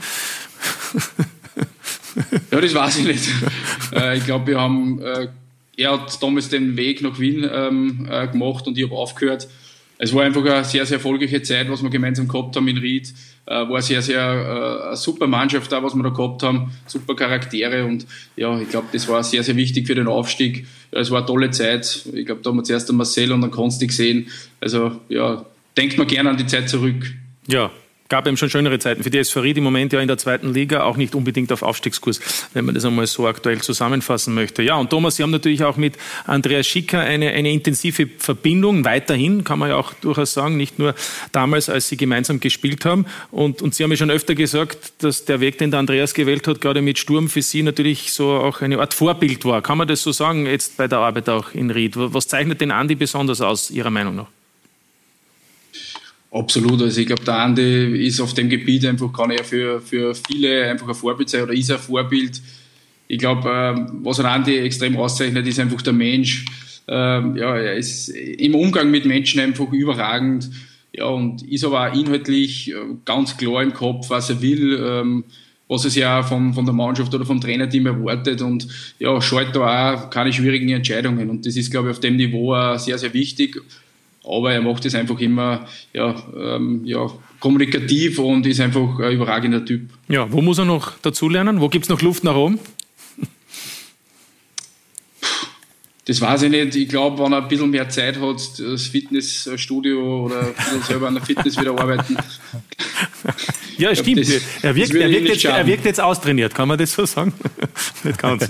[2.51, 3.29] ja, das weiß ich nicht.
[3.93, 5.27] Äh, ich glaube, wir haben, äh,
[5.77, 9.47] er hat damals den Weg nach Wien ähm, äh, gemacht und ich habe aufgehört.
[9.99, 13.11] Es war einfach eine sehr, sehr erfolgreiche Zeit, was wir gemeinsam gehabt haben in Ried.
[13.47, 18.05] war sehr, sehr eine super Mannschaft da, was wir da gehabt haben, super Charaktere und
[18.35, 20.67] ja, ich glaube, das war sehr, sehr wichtig für den Aufstieg.
[20.91, 22.05] Es war eine tolle Zeit.
[22.13, 24.27] Ich glaube, da haben wir zuerst den Marcel und dann Konsti gesehen.
[24.61, 25.43] Also ja,
[25.75, 27.15] denkt man gerne an die Zeit zurück.
[27.47, 27.71] Ja,
[28.09, 29.03] gab eben schon schönere Zeiten.
[29.03, 31.61] Für die SV Ried im Moment ja in der zweiten Liga auch nicht unbedingt auf
[31.61, 32.19] Aufstiegskurs,
[32.53, 34.63] wenn man das einmal so aktuell zusammenfassen möchte.
[34.63, 39.43] Ja, und Thomas, Sie haben natürlich auch mit Andreas Schicker eine, eine intensive Verbindung, weiterhin,
[39.43, 40.95] kann man ja auch durchaus sagen, nicht nur
[41.31, 43.05] damals, als Sie gemeinsam gespielt haben.
[43.31, 46.47] Und, und Sie haben ja schon öfter gesagt, dass der Weg, den der Andreas gewählt
[46.47, 49.61] hat, gerade mit Sturm für Sie natürlich so auch eine Art Vorbild war.
[49.61, 51.93] Kann man das so sagen, jetzt bei der Arbeit auch in Ried?
[51.95, 54.36] Was zeichnet den Andi besonders aus, Ihrer Meinung nach?
[56.31, 56.81] Absolut.
[56.81, 60.69] Also ich glaube, der Andi ist auf dem Gebiet einfach, kann er für, für viele
[60.69, 62.41] einfach ein Vorbild sein oder ist ein Vorbild.
[63.07, 66.45] Ich glaube, äh, was Andi extrem auszeichnet, ist einfach der Mensch.
[66.87, 70.49] Ähm, ja, er ist im Umgang mit Menschen einfach überragend.
[70.93, 72.75] Ja, und ist aber auch inhaltlich äh,
[73.05, 75.23] ganz klar im Kopf, was er will, ähm,
[75.67, 78.67] was es ja von, von der Mannschaft oder vom Trainerteam erwartet und
[78.99, 81.29] ja, schaut da auch keine schwierigen Entscheidungen.
[81.29, 83.61] Und das ist, glaube ich, auf dem Niveau auch sehr, sehr wichtig
[84.27, 87.09] aber er macht es einfach immer ja, ähm, ja,
[87.39, 89.89] kommunikativ und ist einfach ein überragender Typ.
[90.07, 91.61] Ja, wo muss er noch dazulernen?
[91.61, 92.59] Wo gibt es noch Luft nach oben?
[96.05, 96.75] das weiß ich nicht.
[96.75, 100.53] Ich glaube, wenn er ein bisschen mehr Zeit hat, das Fitnessstudio oder
[100.87, 102.17] selber an der Fitness wieder arbeiten.
[103.77, 104.21] Ja, glaub, stimmt.
[104.21, 107.31] Das, er, wirkt, er, wirkt jetzt, er, wirkt, jetzt, austrainiert, kann man das so sagen?
[108.03, 108.49] nicht ganz.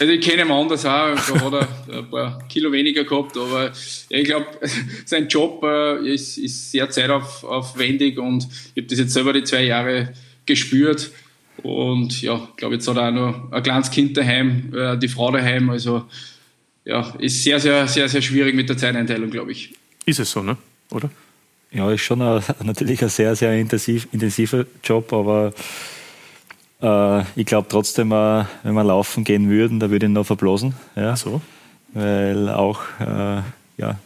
[0.00, 1.68] Also ich kenne ihn anders auch, da hat er
[1.98, 3.72] ein paar Kilo weniger gehabt, aber
[4.08, 4.46] ich glaube,
[5.04, 9.64] sein Job äh, ist, ist, sehr zeitaufwendig und ich habe das jetzt selber die zwei
[9.64, 10.12] Jahre
[10.46, 11.10] gespürt.
[11.62, 15.08] Und ja, ich glaube, jetzt hat er auch noch ein kleines Kind daheim, äh, die
[15.08, 15.70] Frau daheim.
[15.70, 16.04] Also
[16.84, 19.74] ja, ist sehr, sehr, sehr, sehr schwierig mit der Zeiteinteilung, glaube ich.
[20.06, 20.56] Ist es so, ne?
[20.90, 21.10] Oder?
[21.70, 25.52] Ja, ist schon ein, natürlich ein sehr, sehr intensiv, intensiver Job, aber
[26.82, 30.26] äh, ich glaube trotzdem, äh, wenn wir laufen gehen würden, da würde ich ihn noch
[30.26, 30.74] verblasen.
[30.96, 31.12] Ja?
[31.12, 31.40] Ach so.
[31.94, 33.42] Weil auch, äh,
[33.78, 33.96] ja,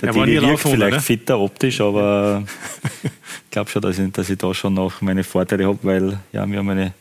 [0.00, 1.00] der Dini wirkt laufen, vielleicht oder?
[1.00, 2.44] fitter optisch, aber
[3.02, 6.48] ich glaube schon, dass ich, dass ich da schon noch meine Vorteile habe, weil ja,
[6.48, 6.92] wir haben eine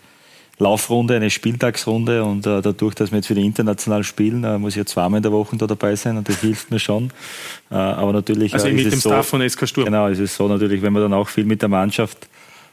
[0.57, 4.77] Laufrunde, eine Spieltagsrunde und äh, dadurch, dass wir jetzt wieder international spielen, äh, muss ich
[4.77, 7.11] ja zweimal in der Woche da dabei sein und das hilft mir schon.
[7.69, 9.85] Äh, aber natürlich also äh, mit dem so, Staff von SK Sturm.
[9.85, 12.29] Genau, es ist so natürlich, wenn man dann auch viel mit der Mannschaft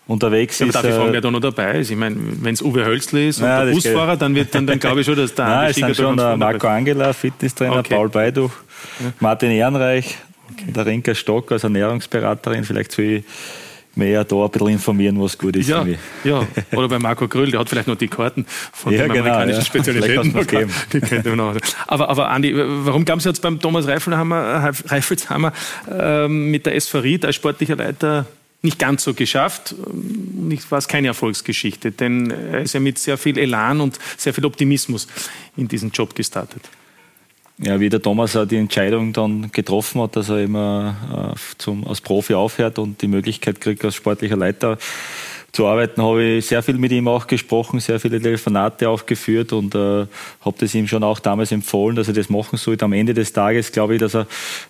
[0.06, 0.76] unterwegs ja, ist.
[0.76, 1.90] Aber darf ich fragen, wer da noch dabei ist?
[1.90, 4.78] Ich meine, wenn es Uwe Hölzli ist und ja, der Busfahrer, dann, wird, dann, dann
[4.78, 7.94] glaube ich schon, dass der Nein, es sind schon der Marco Angela, Fitnesstrainer, okay.
[7.94, 8.52] Paul Beiduch,
[9.20, 10.16] Martin Ehrenreich,
[10.52, 10.72] okay.
[10.72, 13.24] der Renker Stock als Ernährungsberaterin, vielleicht soll ich
[13.94, 15.68] mehr da ein bisschen informieren, was gut ist.
[15.68, 15.84] Ja,
[16.24, 16.46] ja.
[16.72, 19.60] oder bei Marco Gröll, der hat vielleicht noch die Karten von ja, den genau, amerikanischen
[19.60, 19.64] ja.
[19.66, 20.32] Spezialitäten.
[20.92, 21.56] Die kennt man noch.
[21.86, 25.52] Aber, aber Andi, warum glauben Sie jetzt beim Thomas Reifelhammer, Reifelshammer
[25.90, 28.26] ähm, mit der SV Ried als sportlicher Leiter
[28.62, 29.74] nicht ganz so geschafft.
[30.70, 34.44] War es keine Erfolgsgeschichte, denn er ist ja mit sehr viel Elan und sehr viel
[34.44, 35.08] Optimismus
[35.56, 36.62] in diesen Job gestartet.
[37.58, 42.00] Ja, wie der Thomas die Entscheidung dann getroffen hat, dass er immer äh, zum, als
[42.00, 44.78] Profi aufhört und die Möglichkeit kriegt, als sportlicher Leiter
[45.52, 49.52] zu arbeiten, habe ich sehr viel mit ihm auch gesprochen, sehr viele Telefonate auch geführt
[49.52, 50.06] und äh,
[50.40, 52.86] habe das ihm schon auch damals empfohlen, dass er das machen sollte.
[52.86, 54.26] Am Ende des Tages glaube ich, dass er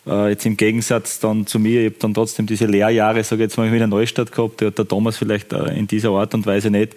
[0.08, 3.46] äh, jetzt im Gegensatz dann zu mir, ich habe dann trotzdem diese Lehrjahre, sage ich
[3.46, 6.46] jetzt mal, wieder Neustadt gehabt, der hat der Thomas vielleicht äh, in dieser Art und
[6.46, 6.96] Weise nicht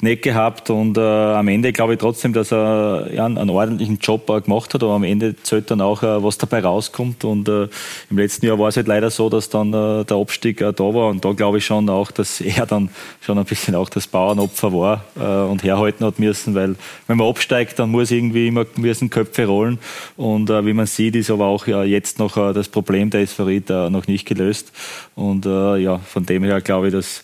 [0.00, 4.30] nicht gehabt und äh, am Ende glaube ich trotzdem, dass er ja, einen ordentlichen Job
[4.30, 7.68] äh, gemacht hat, aber am Ende zählt dann auch, äh, was dabei rauskommt und äh,
[8.08, 10.84] im letzten Jahr war es halt leider so, dass dann äh, der Abstieg äh, da
[10.84, 12.90] war und da glaube ich schon auch, dass er dann
[13.20, 16.76] schon ein bisschen auch das Bauernopfer war und herhalten hat müssen, weil
[17.06, 19.78] wenn man absteigt, dann muss irgendwie immer müssen Köpfe rollen
[20.16, 24.06] und wie man sieht, ist aber auch ja, jetzt noch das Problem der SVRIT noch
[24.06, 24.72] nicht gelöst
[25.14, 27.22] und ja, von dem her glaube ich, dass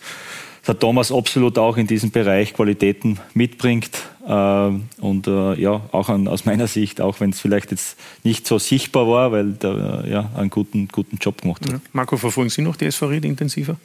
[0.67, 3.91] der Thomas absolut auch in diesem Bereich Qualitäten mitbringt.
[4.27, 8.47] Äh, und äh, ja, auch an, aus meiner Sicht, auch wenn es vielleicht jetzt nicht
[8.47, 11.71] so sichtbar war, weil der äh, ja, einen guten, guten Job gemacht hat.
[11.73, 11.81] Ja.
[11.93, 13.77] Marco, verfolgen Sie noch die SV Ried intensiver?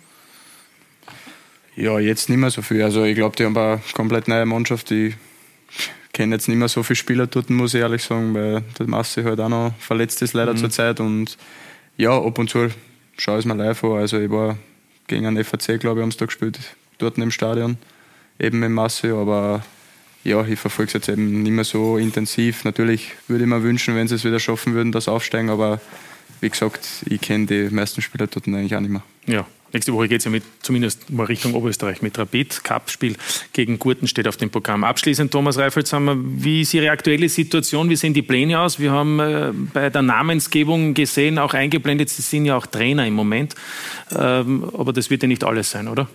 [1.76, 2.82] Ja, jetzt nicht mehr so viel.
[2.82, 4.90] Also ich glaube, die haben eine komplett neue Mannschaft.
[4.90, 5.14] Ich
[6.12, 9.24] kenne jetzt nicht mehr so viele Spieler dort, muss ich ehrlich sagen, weil der Masse
[9.24, 10.58] halt auch noch verletzt ist leider mhm.
[10.58, 11.00] zur Zeit.
[11.00, 11.38] Und
[11.96, 12.68] ja, ab und zu
[13.16, 13.92] schaue ich es mir live an.
[13.92, 14.56] Also ich war
[15.10, 16.58] gegen einen FAC, glaube ich, haben sie da gespielt,
[16.98, 17.76] dort im Stadion,
[18.38, 19.62] eben im Masse, aber
[20.24, 22.64] ja, ich verfolge es jetzt eben nicht mehr so intensiv.
[22.64, 25.80] Natürlich würde ich mir wünschen, wenn sie es wieder schaffen würden, das Aufsteigen, aber
[26.40, 29.02] wie gesagt, ich kenne die meisten Spieler dort eigentlich auch nicht mehr.
[29.26, 32.64] Ja, Nächste Woche geht es ja mit, zumindest mal Richtung Oberösterreich mit Rapid.
[32.64, 33.14] Cup-Spiel
[33.52, 34.82] gegen Gurten steht auf dem Programm.
[34.82, 37.88] Abschließend, Thomas Reifelshammer, wie ist Ihre aktuelle Situation?
[37.88, 38.80] Wie sehen die Pläne aus?
[38.80, 43.14] Wir haben äh, bei der Namensgebung gesehen, auch eingeblendet, Sie sind ja auch Trainer im
[43.14, 43.54] Moment.
[44.16, 46.08] Ähm, aber das wird ja nicht alles sein, oder?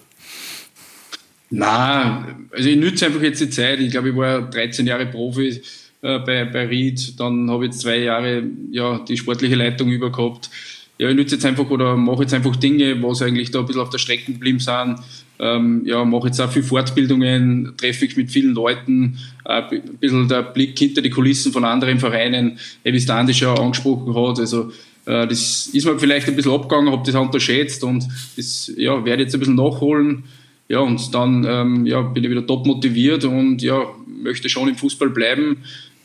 [1.50, 3.80] Na, also ich nütze einfach jetzt die Zeit.
[3.80, 5.62] Ich glaube, ich war 13 Jahre Profi
[6.02, 7.18] äh, bei, bei Ried.
[7.20, 10.50] Dann habe ich jetzt zwei Jahre ja, die sportliche Leitung über gehabt
[10.98, 13.82] ja, ich nütze jetzt einfach oder mache jetzt einfach Dinge, was eigentlich da ein bisschen
[13.82, 14.98] auf der Strecke geblieben sind.
[15.38, 20.30] Ähm, ja, mache jetzt auch viel Fortbildungen, treffe ich mit vielen Leuten, äh, ein bisschen
[20.30, 24.40] der Blick hinter die Kulissen von anderen Vereinen, wie es der schon angesprochen hat.
[24.40, 24.72] Also,
[25.06, 29.04] äh, das ist mir vielleicht ein bisschen abgegangen, habe das auch unterschätzt und das ja,
[29.04, 30.24] werde jetzt ein bisschen nachholen.
[30.70, 33.84] Ja, und dann ähm, ja, bin ich wieder top motiviert und ja,
[34.24, 35.58] möchte schon im Fußball bleiben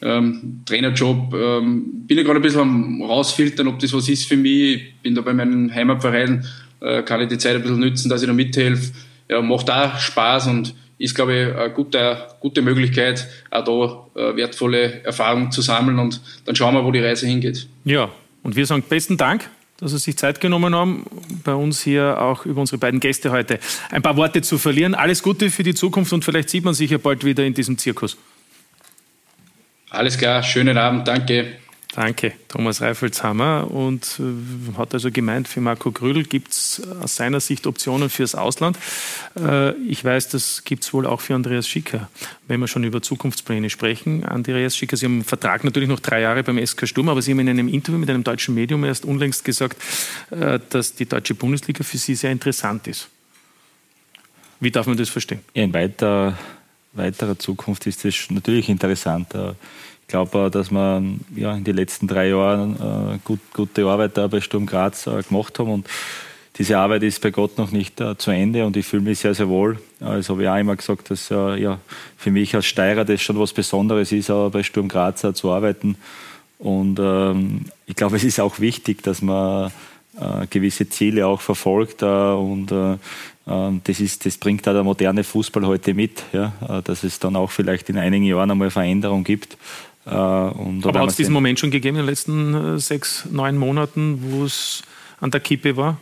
[0.02, 1.34] ähm, Trainerjob.
[1.34, 4.76] Ähm, bin ich gerade ein bisschen am rausfiltern, ob das was ist für mich.
[4.76, 6.44] Ich bin da bei meinem Heimatverein,
[6.80, 8.92] äh, kann ich die Zeit ein bisschen nützen, dass ich da mithelfe.
[9.28, 14.36] Ja, macht auch Spaß und ist, glaube ich, eine gute, gute Möglichkeit, auch da äh,
[14.36, 17.66] wertvolle Erfahrungen zu sammeln und dann schauen wir, wo die Reise hingeht.
[17.84, 18.10] Ja,
[18.42, 19.48] und wir sagen besten Dank
[19.80, 21.06] dass Sie sich Zeit genommen haben,
[21.42, 23.58] bei uns hier auch über unsere beiden Gäste heute
[23.90, 24.94] ein paar Worte zu verlieren.
[24.94, 27.78] Alles Gute für die Zukunft und vielleicht sieht man sich ja bald wieder in diesem
[27.78, 28.18] Zirkus.
[29.90, 31.56] Alles klar, schönen Abend, danke.
[31.92, 33.68] Danke, Thomas Reifelshammer.
[33.68, 38.36] Und äh, hat also gemeint, für Marco Grüll gibt es aus seiner Sicht Optionen fürs
[38.36, 38.78] Ausland.
[39.36, 42.08] Äh, ich weiß, das gibt es wohl auch für Andreas Schicker,
[42.46, 44.24] wenn wir schon über Zukunftspläne sprechen.
[44.24, 47.32] Andreas Schicker, Sie haben einen Vertrag natürlich noch drei Jahre beim SK Sturm, aber Sie
[47.32, 49.76] haben in einem Interview mit einem deutschen Medium erst unlängst gesagt,
[50.30, 53.08] äh, dass die deutsche Bundesliga für Sie sehr interessant ist.
[54.60, 55.40] Wie darf man das verstehen?
[55.54, 56.38] In weiter,
[56.92, 59.34] weiterer Zukunft ist das natürlich interessant.
[59.34, 59.52] Äh,
[60.10, 61.02] glaube, dass wir
[61.36, 65.58] ja, in den letzten drei Jahren äh, gut, gute Arbeit bei Sturm Graz äh, gemacht
[65.58, 65.70] haben.
[65.70, 65.88] Und
[66.58, 69.34] diese Arbeit ist bei Gott noch nicht äh, zu Ende und ich fühle mich sehr,
[69.34, 69.78] sehr wohl.
[70.00, 71.78] Also habe ich auch immer gesagt, dass äh, ja,
[72.16, 75.96] für mich als Steirer das schon was Besonderes ist, bei Sturm Graz äh, zu arbeiten.
[76.58, 79.70] Und ähm, ich glaube, es ist auch wichtig, dass man
[80.20, 82.98] äh, gewisse Ziele auch verfolgt und ähm,
[83.84, 87.50] das, ist, das bringt auch der moderne Fußball heute mit, ja, dass es dann auch
[87.50, 89.56] vielleicht in einigen Jahren einmal Veränderung gibt.
[90.06, 94.18] Äh, Aber hat es diesen Moment schon gegeben in den letzten äh, sechs, neun Monaten,
[94.22, 94.82] wo es
[95.20, 95.98] an der Kippe war?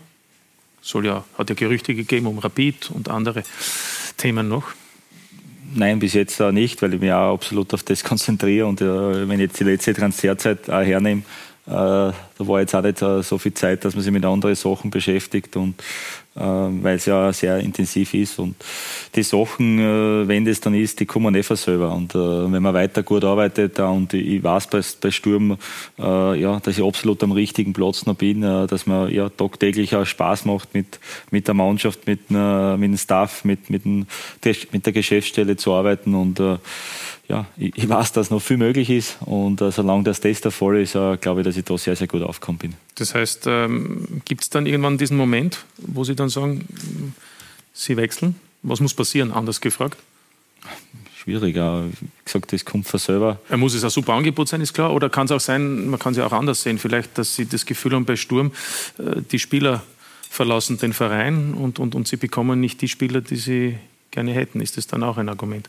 [0.80, 3.42] Soll ja, hat ja Gerüchte gegeben um Rapid und andere
[4.16, 4.64] Themen noch.
[5.74, 8.66] Nein, bis jetzt nicht, weil ich mich auch absolut auf das konzentriere.
[8.66, 11.22] Und äh, wenn ich jetzt die letzte Transferzeit auch hernehme,
[11.66, 14.54] äh, da war jetzt auch nicht äh, so viel Zeit, dass man sich mit anderen
[14.54, 15.74] Sachen beschäftigt und
[16.36, 18.38] äh, weil es ja sehr intensiv ist.
[18.38, 18.54] Und
[19.16, 21.92] die Sachen, wenn das dann ist, die kommen von selber.
[21.92, 25.58] Und wenn man weiter gut arbeitet und ich weiß bei, bei Sturm,
[25.96, 30.44] ja, dass ich absolut am richtigen Platz noch bin, dass man ja tagtäglich auch Spaß
[30.44, 31.00] macht mit,
[31.32, 34.06] mit der Mannschaft, mit, mit dem Staff, mit, mit, dem,
[34.70, 36.40] mit der Geschäftsstelle zu arbeiten und
[37.28, 40.78] ja, ich, weiß, dass noch viel möglich ist und äh, solange das das der Fall
[40.78, 42.74] ist, äh, glaube ich, dass ich da sehr, sehr gut aufgekommen bin.
[42.96, 46.66] Das heißt, ähm, gibt es dann irgendwann diesen Moment, wo Sie dann sagen,
[47.72, 48.36] Sie wechseln?
[48.62, 49.96] Was muss passieren, anders gefragt?
[51.16, 53.40] Schwierig, wie gesagt, das kommt von selber.
[53.48, 55.98] Er muss es ein super Angebot sein, ist klar, oder kann es auch sein, man
[55.98, 58.52] kann es ja auch anders sehen, vielleicht, dass Sie das Gefühl haben bei Sturm,
[58.98, 59.82] äh, die Spieler
[60.28, 63.78] verlassen den Verein und, und, und sie bekommen nicht die Spieler, die sie
[64.10, 64.60] gerne hätten.
[64.60, 65.68] Ist das dann auch ein Argument?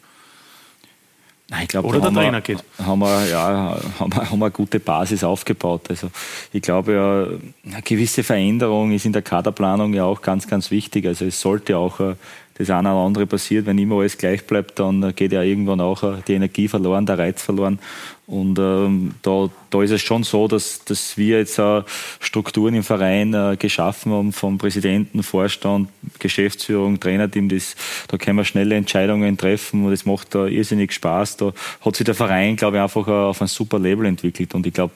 [1.49, 2.63] Nein, ich glaube, Oder der Trainer geht.
[2.77, 5.89] Haben wir, ja, haben, wir, haben wir eine gute Basis aufgebaut.
[5.89, 6.11] Also
[6.53, 11.07] ich glaube ja, eine gewisse Veränderung ist in der Kaderplanung ja auch ganz, ganz wichtig.
[11.07, 12.15] Also es sollte auch äh,
[12.59, 13.65] das eine oder andere passiert.
[13.65, 17.17] Wenn immer alles gleich bleibt, dann geht ja irgendwann auch äh, die Energie verloren, der
[17.17, 17.79] Reiz verloren.
[18.27, 21.81] Und ähm, da, da ist es schon so, dass, dass wir jetzt äh,
[22.19, 25.89] Strukturen im Verein äh, geschaffen haben, vom Präsidenten, Vorstand,
[26.19, 27.49] Geschäftsführung, Trainerteam.
[27.49, 27.75] Das,
[28.07, 31.37] da können wir schnelle Entscheidungen treffen und es macht da irrsinnig Spaß.
[31.37, 34.53] Da hat sich der Verein, glaube ich, einfach äh, auf ein super Level entwickelt.
[34.53, 34.93] Und ich glaube,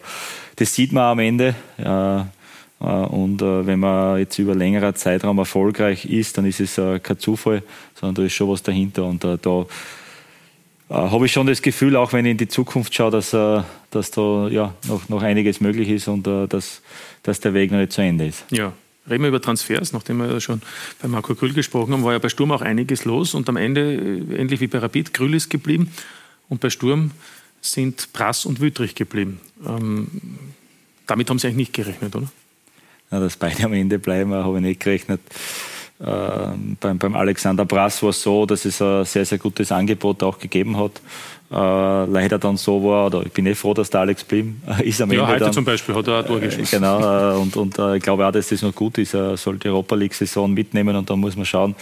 [0.58, 1.56] das sieht man am Ende.
[1.80, 2.24] Äh, äh,
[2.84, 7.18] und äh, wenn man jetzt über längerer Zeitraum erfolgreich ist, dann ist es äh, kein
[7.18, 7.64] Zufall,
[7.96, 9.06] sondern da ist schon was dahinter.
[9.06, 9.66] Und da
[10.90, 14.48] habe ich schon das Gefühl, auch wenn ich in die Zukunft schaue, dass, dass da
[14.50, 16.82] ja, noch, noch einiges möglich ist und dass,
[17.24, 18.44] dass der Weg noch nicht zu Ende ist.
[18.52, 18.74] Ja.
[19.10, 20.62] Reden wir über Transfers, nachdem wir ja schon
[21.02, 23.96] bei Marco Grüll gesprochen haben, war ja bei Sturm auch einiges los und am Ende,
[24.38, 25.92] ähnlich wie bei Rapid, Grüll ist geblieben
[26.48, 27.12] und bei Sturm
[27.60, 29.42] sind Prass und Wüttrich geblieben.
[29.66, 30.08] Ähm,
[31.08, 32.28] damit haben Sie eigentlich nicht gerechnet, oder?
[33.20, 35.22] Dass beide am Ende bleiben, habe ich nicht gerechnet.
[36.06, 40.22] Ähm, beim, beim, Alexander Brass war es so, dass es ein sehr, sehr gutes Angebot
[40.24, 41.02] auch gegeben hat.
[41.52, 44.56] Äh, leider dann so war, oder ich bin eh froh, dass der Alex blieb.
[44.84, 47.38] ist am ja, Ende heute dann, zum Beispiel hat er ein Tor äh, Genau, äh,
[47.38, 49.14] und, und äh, ich glaube auch, dass das noch gut ist.
[49.14, 51.76] Er soll die Europa League-Saison mitnehmen und dann muss man schauen.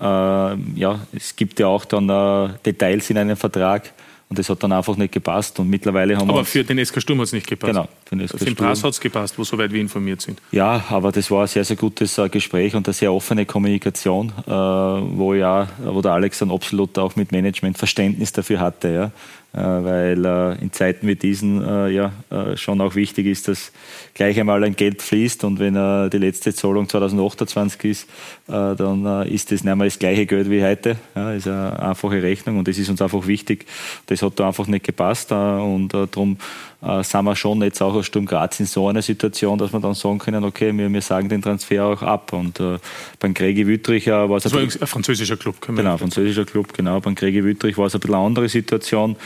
[0.00, 3.92] Äh, ja, es gibt ja auch dann äh, Details in einem Vertrag
[4.28, 5.58] und das hat dann einfach nicht gepasst.
[5.58, 7.72] Und mittlerweile haben aber für den SK Sturm hat es nicht gepasst.
[7.72, 7.88] Genau.
[8.08, 10.40] Für den, Pass hat es gepasst, wo soweit wir informiert sind.
[10.50, 14.32] Ja, aber das war ein sehr, sehr gutes äh, Gespräch und eine sehr offene Kommunikation,
[14.46, 18.88] äh, wo ja, wo der Alex dann absolut auch mit Management Verständnis dafür hatte.
[18.88, 19.04] Ja.
[19.52, 22.12] Äh, weil in Zeiten wie diesen ja
[22.56, 23.72] schon auch wichtig ist, dass
[24.14, 28.08] gleich einmal ein Geld fließt und wenn die letzte Zahlung 2028 ist,
[28.46, 30.96] dann ist das nicht mehr das gleiche Geld wie heute.
[31.14, 33.66] Ja, ist eine einfache Rechnung und das ist uns einfach wichtig.
[34.06, 36.36] Das hat da einfach nicht gepasst und darum
[36.80, 39.94] sind wir schon jetzt auch aus Sturm Graz in so einer Situation, dass wir dann
[39.94, 42.32] sagen können, okay, wir, wir sagen den Transfer auch ab.
[42.32, 42.78] Und äh,
[43.18, 44.44] beim Gregi Wüttrich war es...
[44.44, 45.56] Das war ein französischer Club.
[45.66, 47.00] Genau, ein französischer Club, genau.
[47.00, 49.16] Beim Gregi Wüttrich war es ein bisschen eine andere Situation.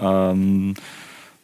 [0.00, 0.74] Ähm,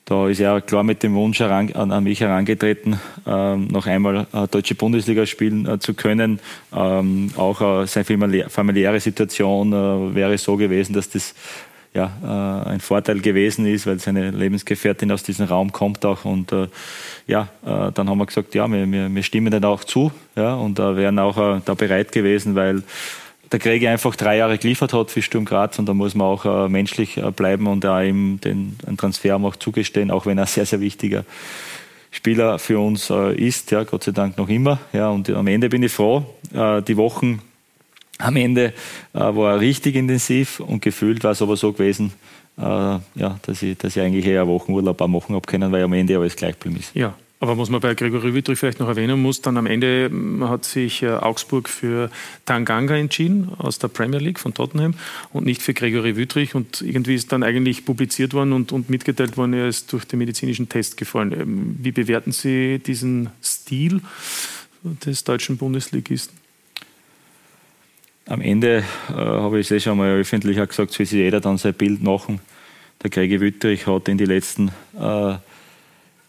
[0.08, 4.46] da ist er klar mit dem Wunsch an, an mich herangetreten, ähm, noch einmal äh,
[4.46, 6.38] deutsche Bundesliga spielen äh, zu können.
[6.72, 11.34] Ähm, auch äh, seine familiäre Situation äh, wäre so gewesen, dass das
[11.96, 16.24] ja, äh, ein Vorteil gewesen ist, weil seine Lebensgefährtin aus diesem Raum kommt auch.
[16.24, 16.68] Und äh,
[17.26, 20.78] ja, dann haben wir gesagt, ja, wir, wir, wir stimmen dann auch zu ja, und
[20.78, 22.84] wären auch da bereit gewesen, weil
[23.52, 26.44] der Krieg einfach drei Jahre geliefert hat für Sturm Graz und da muss man auch
[26.44, 30.46] äh, menschlich äh, bleiben und da ihm den einen Transfer auch zugestehen, auch wenn er
[30.46, 31.24] sehr, sehr wichtiger
[32.10, 34.78] Spieler für uns äh, ist, ja, Gott sei Dank noch immer.
[34.92, 36.24] Ja, und am Ende bin ich froh.
[36.54, 37.40] Äh, die Wochen
[38.18, 38.72] am Ende
[39.12, 42.12] äh, war richtig intensiv und gefühlt war es aber so gewesen,
[42.58, 45.92] äh, ja, dass, ich, dass ich eigentlich eher Wochenurlaub auch machen habe können, weil am
[45.92, 46.94] Ende alles gleich geblieben ist.
[46.94, 50.48] Ja, aber was man bei Gregory Wittrich vielleicht noch erwähnen muss, dann am Ende hm,
[50.48, 52.10] hat sich äh, Augsburg für
[52.46, 54.94] Tanganga entschieden aus der Premier League von Tottenham
[55.32, 56.54] und nicht für Gregory Wittrich.
[56.54, 60.18] Und irgendwie ist dann eigentlich publiziert worden und, und mitgeteilt worden, er ist durch den
[60.18, 61.32] medizinischen Test gefallen.
[61.32, 64.00] Ähm, wie bewerten Sie diesen Stil
[65.04, 66.45] des deutschen Bundesligisten?
[68.28, 71.58] Am Ende äh, habe ich es eh schon mal öffentlich gesagt, soll sich jeder dann
[71.58, 72.40] sein Bild machen.
[73.02, 75.36] Der Gregor Wittrich hat in den letzten äh,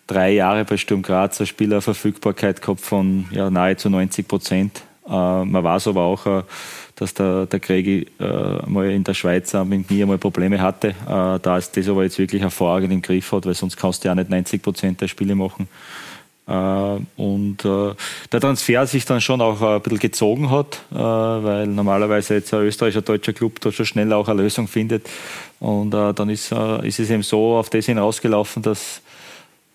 [0.05, 4.83] drei Jahre bei Sturm Graz eine Spielerverfügbarkeit gehabt von ja, nahezu 90 Prozent.
[5.07, 6.43] Äh, man weiß aber auch, äh,
[6.97, 10.89] dass der, der Gregi äh, mal in der Schweiz mit Knie einmal Probleme hatte.
[10.89, 14.09] Äh, da ist das aber jetzt wirklich hervorragend im Griff hat, weil sonst kannst du
[14.09, 15.67] ja nicht 90 Prozent der Spiele machen.
[16.47, 16.51] Äh,
[17.21, 17.93] und äh,
[18.31, 23.01] der Transfer sich dann schon auch ein bisschen gezogen hat, weil normalerweise jetzt ein österreichischer
[23.01, 25.09] deutscher Club da schon schnell auch eine Lösung findet.
[25.59, 29.01] Und dann ist, ist es eben so auf das hinausgelaufen, dass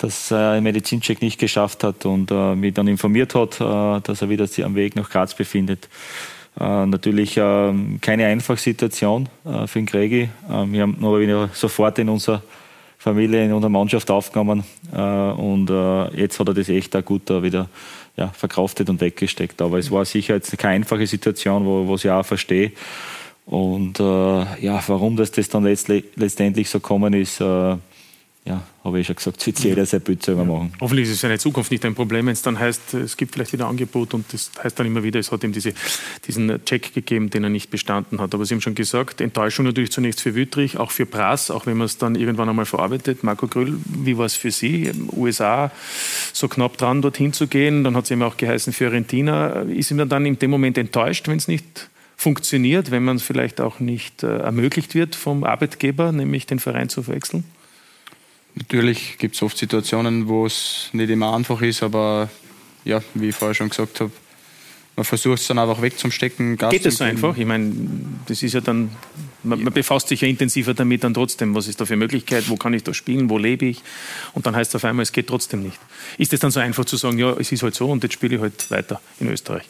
[0.02, 4.20] dass er einen Medizincheck nicht geschafft hat und äh, mich dann informiert hat, äh, dass
[4.20, 5.88] er wieder sich am Weg nach Graz befindet.
[6.58, 10.22] Äh, natürlich äh, keine einfache Situation äh, für den Gregi.
[10.22, 12.42] Äh, wir haben nur wieder sofort in unserer
[13.02, 15.70] Familie, in unserer Mannschaft aufgenommen und
[16.16, 17.68] jetzt hat er das echt auch gut wieder
[18.16, 19.60] ja, verkraftet und weggesteckt.
[19.60, 22.72] Aber es war sicher jetzt keine einfache Situation, wo, wo ich auch verstehe.
[23.46, 27.42] Und ja, warum das, das dann letztendlich so gekommen ist,
[28.44, 30.72] ja, habe ich schon gesagt, soll jeder sein Bild selber machen.
[30.80, 33.34] Hoffentlich ist es in der Zukunft nicht ein Problem, wenn es dann heißt, es gibt
[33.34, 35.72] vielleicht wieder Angebot und das heißt dann immer wieder, es hat ihm diese,
[36.26, 38.34] diesen Check gegeben, den er nicht bestanden hat.
[38.34, 41.76] Aber Sie haben schon gesagt, Enttäuschung natürlich zunächst für Wüttrich, auch für Brass, auch wenn
[41.76, 43.22] man es dann irgendwann einmal verarbeitet.
[43.22, 45.70] Marco Grüll, wie war es für Sie, USA
[46.32, 47.84] so knapp dran, dorthin zu gehen?
[47.84, 49.62] Dann hat es eben auch geheißen, Fiorentina.
[49.62, 53.60] Ist ihm dann in dem Moment enttäuscht, wenn es nicht funktioniert, wenn man es vielleicht
[53.60, 57.44] auch nicht äh, ermöglicht wird vom Arbeitgeber, nämlich den Verein zu wechseln?
[58.54, 62.28] Natürlich gibt es oft Situationen, wo es nicht immer einfach ist, aber
[62.84, 64.12] ja, wie ich vorher schon gesagt habe,
[64.94, 66.58] man versucht es dann einfach wegzustecken.
[66.58, 67.36] Gas Geht das so einfach?
[67.38, 67.72] Ich meine,
[68.26, 68.90] das ist ja dann,
[69.42, 71.54] man, man, befasst sich ja intensiver damit dann trotzdem.
[71.54, 72.48] Was ist da für Möglichkeit?
[72.50, 73.30] Wo kann ich da spielen?
[73.30, 73.82] Wo lebe ich?
[74.34, 75.78] Und dann heißt es auf einmal, es geht trotzdem nicht.
[76.18, 78.36] Ist es dann so einfach zu sagen, ja, es ist halt so und jetzt spiele
[78.36, 79.64] ich halt weiter in Österreich?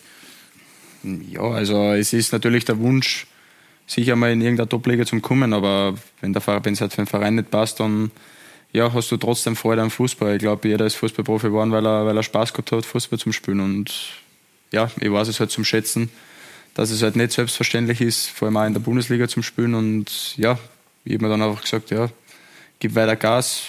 [1.05, 3.27] Ja, also es ist natürlich der Wunsch,
[3.87, 6.47] sicher mal in irgendeiner Top-Liga zu kommen, aber wenn es
[6.81, 8.11] halt für den Verein nicht passt, dann
[8.73, 10.35] ja, hast du trotzdem Freude am Fußball.
[10.35, 13.33] Ich glaube, jeder ist Fußballprofi geworden, weil er, weil er Spaß gehabt hat, Fußball zum
[13.33, 13.61] Spielen.
[13.61, 13.93] Und
[14.71, 16.11] ja, ich weiß es halt zum Schätzen,
[16.75, 19.75] dass es halt nicht selbstverständlich ist, vor allem auch in der Bundesliga zum Spielen.
[19.75, 20.59] Und ja,
[21.05, 22.09] ich habe mir dann einfach gesagt, ja,
[22.79, 23.65] gib weiter Gas,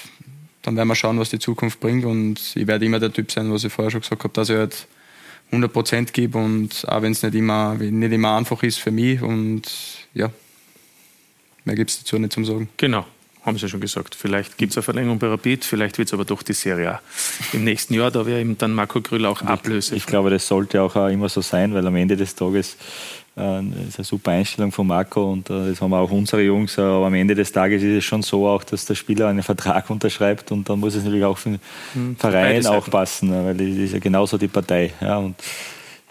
[0.62, 2.06] dann werden wir schauen, was die Zukunft bringt.
[2.06, 4.56] Und ich werde immer der Typ sein, was ich vorher schon gesagt habe, dass ich
[4.56, 4.88] halt
[5.48, 9.22] 100 Prozent gebe und auch wenn es nicht immer, nicht immer einfach ist für mich.
[9.22, 9.64] Und
[10.14, 10.32] ja,
[11.66, 12.70] mehr gibt es dazu nicht zum Sagen.
[12.78, 13.06] Genau
[13.46, 14.16] haben Sie ja schon gesagt.
[14.16, 17.02] Vielleicht gibt es eine Verlängerung bei Rapid, vielleicht wird es aber doch die Serie A
[17.52, 18.12] im nächsten Jahr.
[18.12, 19.96] Da wäre eben dann Marco Grüll auch Ablöse.
[19.96, 22.78] Ich, ich glaube, das sollte auch immer so sein, weil am Ende des Tages
[23.36, 26.78] äh, ist eine super Einstellung von Marco und äh, das haben auch unsere Jungs.
[26.78, 29.44] Äh, aber am Ende des Tages ist es schon so auch, dass der Spieler einen
[29.44, 31.60] Vertrag unterschreibt und dann muss es natürlich auch für den
[31.94, 34.94] hm, Verein auch passen, weil das ist ja genauso die Partei.
[35.02, 35.36] Ja, und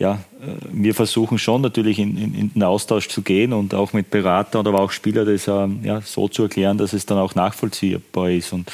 [0.02, 3.92] ja, äh, wir versuchen schon natürlich in, in, in, den Austausch zu gehen und auch
[3.92, 7.36] mit Beratern oder auch Spieler das ähm, ja, so zu erklären, dass es dann auch
[7.36, 8.52] nachvollziehbar ist.
[8.52, 8.68] Und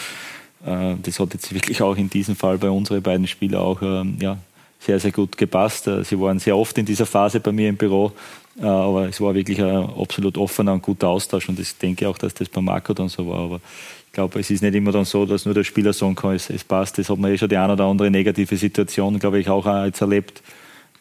[0.64, 4.16] äh, das hat jetzt wirklich auch in diesem Fall bei unseren beiden Spielern auch ähm,
[4.22, 4.38] ja,
[4.80, 5.86] sehr, sehr gut gepasst.
[5.86, 8.12] Äh, sie waren sehr oft in dieser Phase bei mir im Büro,
[8.58, 12.16] äh, aber es war wirklich ein absolut offener und guter Austausch und ich denke auch,
[12.16, 13.40] dass das bei Marco dann so war.
[13.40, 13.60] Aber
[14.06, 16.48] ich glaube, es ist nicht immer dann so, dass nur der Spieler sagen kann, es,
[16.48, 16.96] es passt.
[16.96, 20.00] Das hat man eh schon die eine oder andere negative Situation, glaube ich, auch jetzt
[20.00, 20.42] erlebt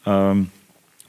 [0.07, 0.49] ähm,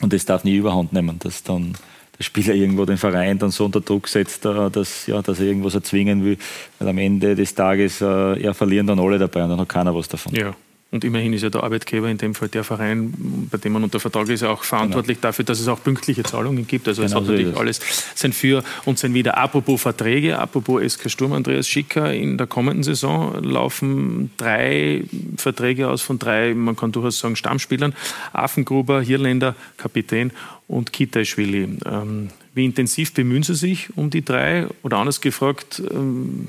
[0.00, 1.74] und das darf nie überhand nehmen, dass dann
[2.18, 5.46] der Spieler irgendwo den Verein dann so unter Druck setzt, äh, dass, ja, dass er
[5.46, 6.36] irgendwas erzwingen will,
[6.78, 9.94] weil am Ende des Tages äh, ja, verlieren dann alle dabei und dann hat keiner
[9.94, 10.34] was davon.
[10.34, 10.54] Ja.
[10.90, 13.12] Und immerhin ist ja der Arbeitgeber, in dem Fall der Verein,
[13.50, 15.28] bei dem man unter Vertrag ist, auch verantwortlich genau.
[15.28, 16.88] dafür, dass es auch pünktliche Zahlungen gibt.
[16.88, 17.80] Also genau es hat so natürlich alles
[18.14, 19.36] sein Für und sein Wider.
[19.36, 25.04] Apropos Verträge, apropos SK Sturm, Andreas Schicker, in der kommenden Saison laufen drei
[25.36, 27.94] Verträge aus von drei, man kann durchaus sagen, Stammspielern.
[28.32, 30.32] Affengruber, Hirländer, Kapitän
[30.68, 31.68] und Kitaischwili.
[31.84, 34.66] Ähm, wie intensiv bemühen Sie sich um die drei?
[34.82, 36.48] Oder anders gefragt, ähm,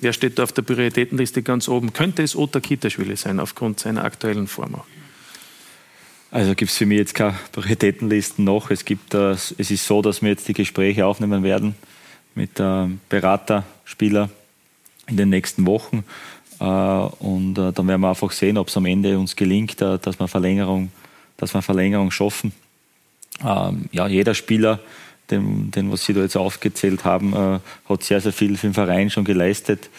[0.00, 1.92] Wer steht da auf der Prioritätenliste ganz oben?
[1.92, 4.80] Könnte es Ota Kitaschwili sein, aufgrund seiner aktuellen Form?
[6.30, 8.70] Also gibt es für mich jetzt keine Prioritätenlisten noch.
[8.70, 11.74] Es, gibt, es ist so, dass wir jetzt die Gespräche aufnehmen werden
[12.34, 14.30] mit äh, Berater, Spieler
[15.08, 16.04] in den nächsten Wochen.
[16.60, 19.98] Äh, und äh, dann werden wir einfach sehen, ob es am Ende uns gelingt, äh,
[19.98, 20.92] dass wir Verlängerung,
[21.36, 22.52] dass wir Verlängerung schaffen.
[23.44, 24.80] Ähm, ja, jeder Spieler,
[25.30, 27.58] den, den, was Sie da jetzt aufgezählt haben, äh,
[27.88, 29.90] hat sehr, sehr viel für den Verein schon geleistet.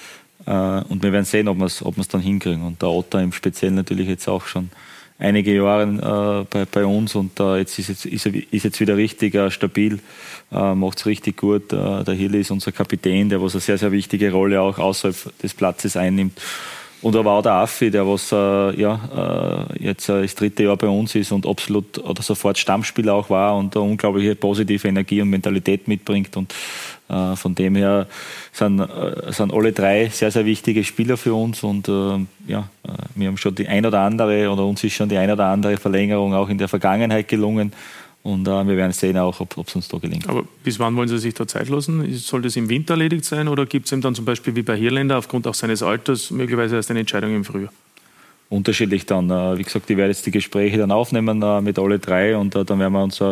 [0.45, 2.63] und wir werden sehen, ob wir es ob dann hinkriegen.
[2.63, 4.69] Und der Otter im Speziellen natürlich jetzt auch schon
[5.19, 8.95] einige Jahre äh, bei, bei, uns und äh, jetzt ist, jetzt ist, ist jetzt wieder
[8.95, 9.99] richtig äh, stabil,
[10.51, 11.73] äh, macht es richtig gut.
[11.73, 15.37] Äh, der Hill ist unser Kapitän, der was eine sehr, sehr wichtige Rolle auch außerhalb
[15.39, 16.39] des Platzes einnimmt.
[17.01, 20.75] Und aber auch der Affi, der was äh, ja, äh, jetzt äh, das dritte Jahr
[20.75, 25.21] bei uns ist und absolut oder sofort Stammspieler auch war und eine unglaubliche positive Energie
[25.21, 26.35] und Mentalität mitbringt.
[26.35, 26.53] Und
[27.07, 28.07] äh, von dem her
[28.51, 31.63] sind, äh, sind alle drei sehr, sehr wichtige Spieler für uns.
[31.63, 32.69] Und äh, ja,
[33.15, 35.77] wir haben schon die ein oder andere oder uns ist schon die ein oder andere
[35.77, 37.71] Verlängerung auch in der Vergangenheit gelungen.
[38.21, 40.27] Und äh, wir werden sehen auch, ob es uns da gelingt.
[40.27, 42.13] Aber bis wann wollen Sie sich da Zeit lassen?
[42.15, 44.75] Soll das im Winter erledigt sein oder gibt es ihm dann zum Beispiel wie bei
[44.75, 47.71] Hirländer aufgrund auch seines Alters möglicherweise erst eine Entscheidung im Frühjahr?
[48.49, 49.29] Unterschiedlich dann.
[49.29, 52.55] Äh, wie gesagt, ich werde jetzt die Gespräche dann aufnehmen äh, mit alle drei und
[52.55, 53.23] äh, dann werden wir uns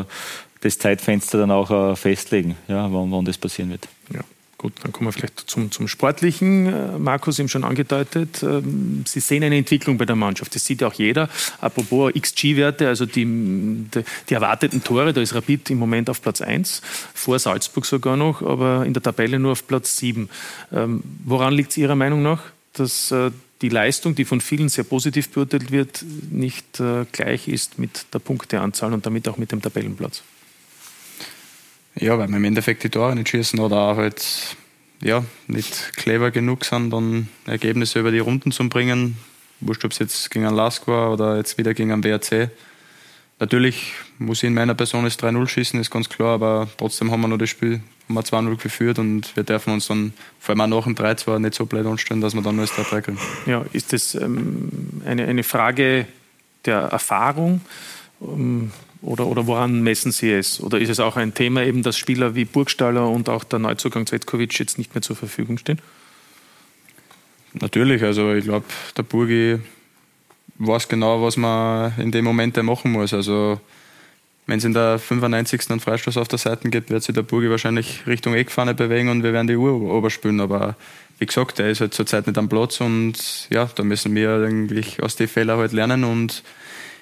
[0.62, 3.88] das Zeitfenster dann auch festlegen, ja, wann, wann das passieren wird.
[4.12, 4.22] Ja.
[4.58, 6.66] Gut, dann kommen wir vielleicht zum, zum Sportlichen.
[6.66, 8.42] Äh, Markus eben schon angedeutet.
[8.42, 10.56] Ähm, Sie sehen eine Entwicklung bei der Mannschaft.
[10.56, 11.30] Das sieht auch jeder.
[11.62, 16.42] Apropos XG-Werte, also die, die, die, erwarteten Tore, da ist Rapid im Moment auf Platz
[16.42, 16.82] 1,
[17.14, 20.28] vor Salzburg sogar noch, aber in der Tabelle nur auf Platz 7.
[20.72, 22.42] Ähm, woran liegt es Ihrer Meinung nach,
[22.74, 23.30] dass äh,
[23.62, 28.20] die Leistung, die von vielen sehr positiv beurteilt wird, nicht äh, gleich ist mit der
[28.20, 30.24] Punkteanzahl und damit auch mit dem Tabellenplatz?
[32.00, 34.56] Ja, weil wir im Endeffekt die Tore nicht schießen oder auch halt
[35.02, 39.18] ja, nicht clever genug sind, dann Ergebnisse über die Runden zu bringen.
[39.60, 42.50] Wurscht, ob es jetzt gegen einen Lask war oder jetzt wieder gegen einen WRC.
[43.40, 47.22] Natürlich muss ich in meiner Person das 3-0 schießen, ist ganz klar, aber trotzdem haben
[47.22, 50.74] wir noch das Spiel haben wir 2-0 geführt und wir dürfen uns dann vor allem
[50.74, 53.20] auch nach dem 3-2 nicht so blöd anstellen, dass wir dann nur das 3-3 kriegen.
[53.46, 56.08] Ja, ist das ähm, eine, eine Frage
[56.66, 57.62] der Erfahrung?
[58.22, 58.72] Ähm,
[59.02, 60.62] oder, oder woran messen Sie es?
[60.62, 64.06] Oder ist es auch ein Thema, eben, dass Spieler wie Burgstaller und auch der Neuzugang
[64.06, 65.80] Zvetkovic jetzt nicht mehr zur Verfügung stehen?
[67.54, 69.60] Natürlich, also ich glaube, der Burgi
[70.60, 73.14] weiß genau, was man in dem Moment machen muss.
[73.14, 73.60] Also
[74.48, 75.70] wenn es in der 95.
[75.70, 79.24] einen Freistoß auf der Seite gibt, wird sich der Burgi wahrscheinlich Richtung Eckfahne bewegen und
[79.24, 80.40] wir werden die Uhr oberspülen.
[80.40, 80.76] Aber
[81.20, 83.16] wie gesagt, der ist halt zurzeit nicht am Platz und
[83.50, 86.44] ja, da müssen wir eigentlich aus den Fehlern halt lernen und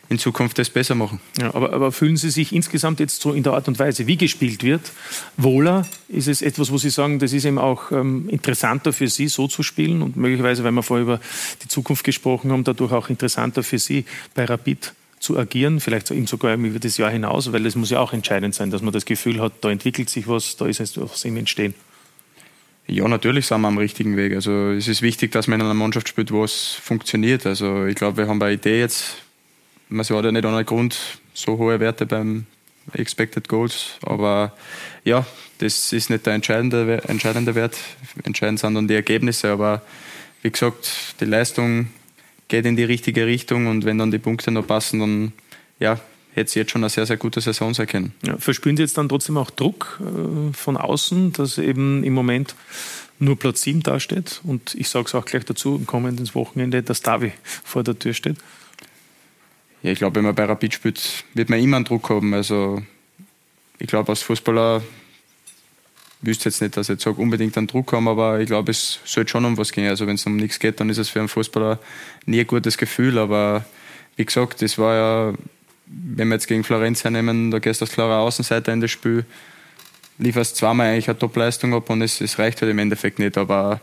[0.10, 1.20] in Zukunft das besser machen.
[1.40, 4.18] Ja, aber, aber, fühlen Sie sich insgesamt jetzt so in der Art und Weise, wie
[4.18, 4.92] gespielt wird,
[5.38, 5.86] wohler?
[6.08, 9.48] Ist es etwas, wo Sie sagen, das ist eben auch ähm, interessanter für Sie, so
[9.48, 11.20] zu spielen und möglicherweise, weil wir vorher über
[11.64, 16.28] die Zukunft gesprochen haben, dadurch auch interessanter für Sie bei Rapid zu agieren, vielleicht eben
[16.28, 19.06] sogar über das Jahr hinaus, weil das muss ja auch entscheidend sein, dass man das
[19.06, 21.74] Gefühl hat, da entwickelt sich was, da ist es was im Entstehen.
[22.88, 24.36] Ja, natürlich sind wir am richtigen Weg.
[24.36, 27.48] Also es ist wichtig, dass man in einer Mannschaft spielt, wo es funktioniert.
[27.48, 29.25] Also ich glaube, wir haben eine Idee jetzt
[29.90, 30.98] man hat ja nicht ohne Grund
[31.34, 32.46] so hohe Werte beim
[32.94, 33.98] Expected Goals.
[34.02, 34.54] Aber
[35.04, 35.26] ja,
[35.60, 37.78] das ist nicht der entscheidende, entscheidende Wert.
[38.24, 39.52] Entscheidend sind dann die Ergebnisse.
[39.52, 39.82] Aber
[40.42, 41.88] wie gesagt, die Leistung
[42.48, 45.34] geht in die richtige Richtung und wenn dann die Punkte noch passen, dann
[45.80, 46.00] ja,
[46.34, 48.14] hätte sie jetzt schon eine sehr, sehr gute Saison sein können.
[48.24, 52.56] Ja, verspüren Sie jetzt dann trotzdem auch Druck äh, von außen, dass eben im Moment
[53.18, 54.42] nur Platz 7 dasteht?
[54.44, 57.32] Und ich sage es auch gleich dazu, im kommenden Wochenende, dass Davi
[57.64, 58.38] vor der Tür steht
[59.86, 62.34] ja, ich glaube, wenn man bei Rapid spielt, wird man immer einen Druck haben.
[62.34, 62.82] Also
[63.78, 64.82] ich glaube, als Fußballer
[66.22, 69.00] wüsste jetzt nicht, dass ich jetzt sage, unbedingt einen Druck haben, aber ich glaube, es
[69.06, 69.88] sollte schon um was gehen.
[69.88, 71.78] Also wenn es um nichts geht, dann ist es für einen Fußballer
[72.26, 73.20] nie ein gutes Gefühl.
[73.20, 73.64] Aber
[74.16, 75.34] wie gesagt, das war ja,
[75.86, 79.24] wenn wir jetzt gegen Florenz hernehmen, da gehst du als klarer Außenseiter in das Spiel,
[80.18, 83.38] lieferst zweimal eigentlich eine Topleistung ab und es, es reicht halt im Endeffekt nicht.
[83.38, 83.82] Aber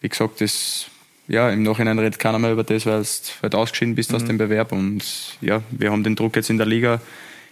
[0.00, 0.86] wie gesagt, das
[1.28, 4.16] ja, im Nachhinein redet keiner mehr über das, weil du halt ausgeschieden bist mhm.
[4.16, 4.72] aus dem Bewerb.
[4.72, 5.02] Und
[5.40, 7.00] ja, wir haben den Druck jetzt in der Liga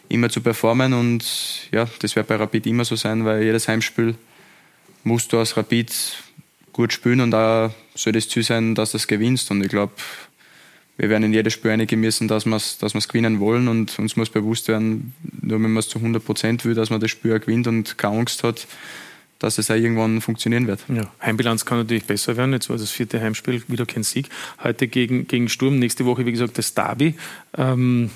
[0.09, 1.25] immer zu performen und
[1.70, 4.14] ja, das wird bei Rapid immer so sein, weil jedes Heimspiel
[5.05, 5.91] musst du als Rapid
[6.73, 9.51] gut spielen und da soll das Ziel sein, dass du es gewinnst.
[9.51, 9.93] Und ich glaube,
[10.97, 14.16] wir werden in jedes Spiel einige müssen, dass wir es dass gewinnen wollen und uns
[14.16, 17.35] muss bewusst werden, nur wenn man es zu 100 Prozent will, dass man das Spiel
[17.35, 18.66] auch gewinnt und keine Angst hat,
[19.43, 20.80] dass es auch irgendwann funktionieren wird.
[20.88, 22.53] Ja, Heimbilanz kann natürlich besser werden.
[22.53, 24.28] Jetzt war das vierte Heimspiel, wieder kein Sieg.
[24.62, 27.14] Heute gegen, gegen Sturm, nächste Woche, wie gesagt, das Derby.
[27.57, 28.11] Ähm,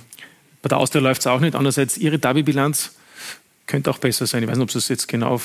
[0.62, 1.54] bei der Austria läuft es auch nicht.
[1.54, 2.94] Andererseits, Ihre Derby-Bilanz
[3.66, 4.42] könnte auch besser sein.
[4.42, 5.40] Ich weiß nicht, ob Sie es jetzt genau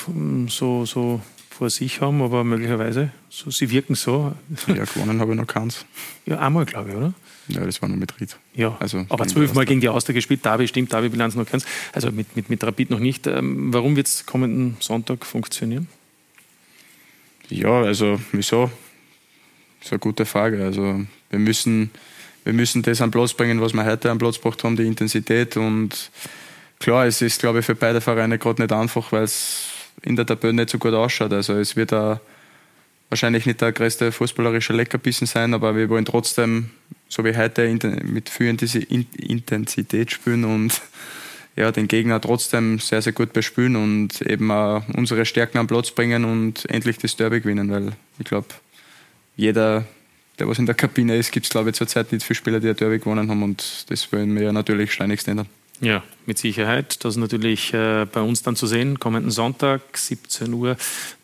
[0.48, 1.20] so, so
[1.50, 4.32] vor sich haben, aber möglicherweise, so, sie wirken so.
[4.68, 5.84] Ja, gewonnen habe ich noch keins.
[6.26, 7.12] Ja, einmal, glaube ich, oder?
[7.48, 8.36] Ja, das war nur mit Ried.
[8.54, 11.64] Ja, also aber zwölfmal gegen die Austria gespielt, Derby stimmt, Derby-Bilanz noch keins.
[11.92, 13.26] Also mit, mit, mit Rapid noch nicht.
[13.26, 15.88] Ähm, warum wird es kommenden Sonntag funktionieren?
[17.48, 18.70] Ja, also wieso?
[19.78, 20.64] Das ist eine gute Frage.
[20.64, 21.90] Also wir müssen,
[22.44, 25.56] wir müssen das am Platz bringen, was wir heute am Platz gebracht haben, die Intensität.
[25.56, 26.10] Und
[26.78, 29.66] klar, es ist, glaube ich, für beide Vereine gerade nicht einfach, weil es
[30.02, 31.32] in der Tabelle nicht so gut ausschaut.
[31.32, 32.20] Also es wird auch
[33.12, 36.70] wahrscheinlich nicht der größte fußballerische Leckerbissen sein, aber wir wollen trotzdem,
[37.10, 37.68] so wie heute,
[38.04, 40.80] mit viel Intensität spielen und
[41.54, 45.90] ja, den Gegner trotzdem sehr, sehr gut bespielen und eben auch unsere Stärken am Platz
[45.90, 48.48] bringen und endlich das Derby gewinnen, weil ich glaube,
[49.36, 49.84] jeder,
[50.38, 52.70] der was in der Kabine ist, gibt es glaube ich zurzeit nicht viele Spieler, die
[52.70, 55.48] ein Derby gewonnen haben und das wollen wir ja natürlich schleunigst ändern.
[55.82, 57.04] Ja, mit Sicherheit.
[57.04, 58.98] Das ist natürlich äh, bei uns dann zu sehen.
[59.00, 60.78] Kommenden Sonntag, 17 Uhr,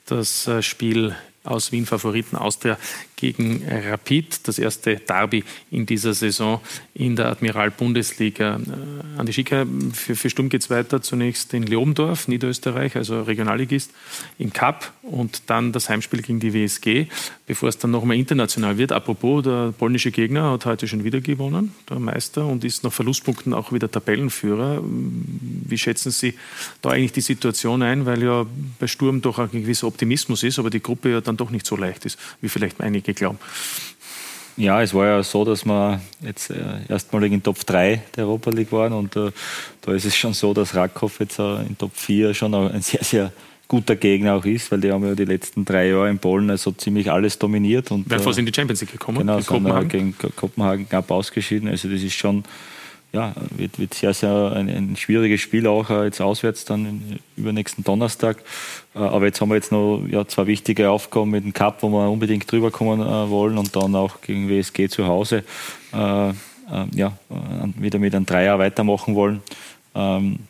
[0.05, 1.15] das äh, Spiel
[1.51, 2.79] aus Wien Favoriten Austria
[3.19, 6.61] gegen Rapid, das erste Derby in dieser Saison
[6.95, 8.57] in der Admiral-Bundesliga.
[8.57, 13.91] Äh, Andi Schicker, für, für Sturm geht es weiter zunächst in Leobendorf, Niederösterreich, also Regionalligist,
[14.39, 17.07] im Cup und dann das Heimspiel gegen die WSG,
[17.47, 18.93] bevor es dann nochmal international wird.
[18.93, 23.53] Apropos, der polnische Gegner hat heute schon wieder gewonnen, der Meister, und ist nach Verlustpunkten
[23.53, 24.81] auch wieder Tabellenführer.
[24.83, 26.35] Wie schätzen Sie
[26.83, 28.47] da eigentlich die Situation ein, weil ja
[28.79, 31.77] bei Sturm doch ein gewisser Optimismus ist, aber die Gruppe ja dann doch nicht so
[31.77, 33.41] leicht ist, wie vielleicht einige geglaubt.
[34.57, 36.57] Ja, es war ja so, dass wir jetzt äh,
[36.89, 39.31] erstmalig in Top 3 der Europa League waren und äh,
[39.83, 43.05] da ist es schon so, dass Rakow jetzt äh, in Top 4 schon ein sehr,
[43.05, 43.33] sehr
[43.69, 46.73] guter Gegner auch ist, weil die haben ja die letzten drei Jahre in Polen also
[46.73, 47.91] ziemlich alles dominiert.
[47.93, 49.89] Und, Wären fast in die Champions League gekommen, genau, sind Kopenhagen.
[49.89, 51.69] gegen Kopenhagen knapp ausgeschieden.
[51.69, 52.43] Also das ist schon
[53.13, 57.19] ja, wird, wird sehr, sehr ein, ein schwieriges Spiel auch äh, jetzt auswärts dann in,
[57.37, 58.39] übernächsten Donnerstag.
[58.95, 61.89] Äh, aber jetzt haben wir jetzt noch ja, zwei wichtige Aufgaben mit dem Cup, wo
[61.89, 65.45] wir unbedingt drüber kommen äh, wollen und dann auch gegen WSG zu Hause
[65.95, 66.33] äh, äh,
[66.93, 69.43] ja, äh, wieder mit einem Dreier weitermachen wollen.
[69.95, 70.41] Ähm,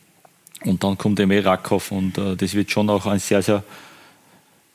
[0.65, 3.63] und dann kommt eben Rakow und das wird schon auch ein sehr, sehr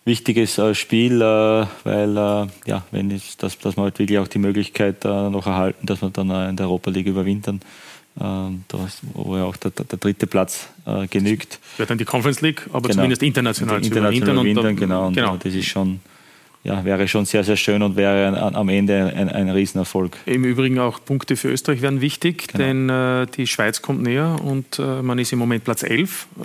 [0.04, 2.14] wichtiges Spiel, weil
[2.66, 6.10] ja, wenn ich, dass, dass wir halt wirklich auch die Möglichkeit noch erhalten, dass wir
[6.10, 7.60] dann in der Europa League überwintern.
[8.20, 11.58] Ähm, da ist, wo ja auch der, der, dritte Platz äh, genügt.
[11.78, 12.94] Wird dann die Conference League, aber genau.
[12.94, 14.66] zumindest international, international zu überwintern.
[14.66, 15.36] Und, genau, und genau.
[15.36, 15.98] das ist schon
[16.64, 20.16] ja, wäre schon sehr, sehr schön und wäre ein, am Ende ein, ein Riesenerfolg.
[20.24, 22.64] Im Übrigen auch Punkte für Österreich wären wichtig, genau.
[22.64, 26.44] denn äh, die Schweiz kommt näher und äh, man ist im Moment Platz 11, äh,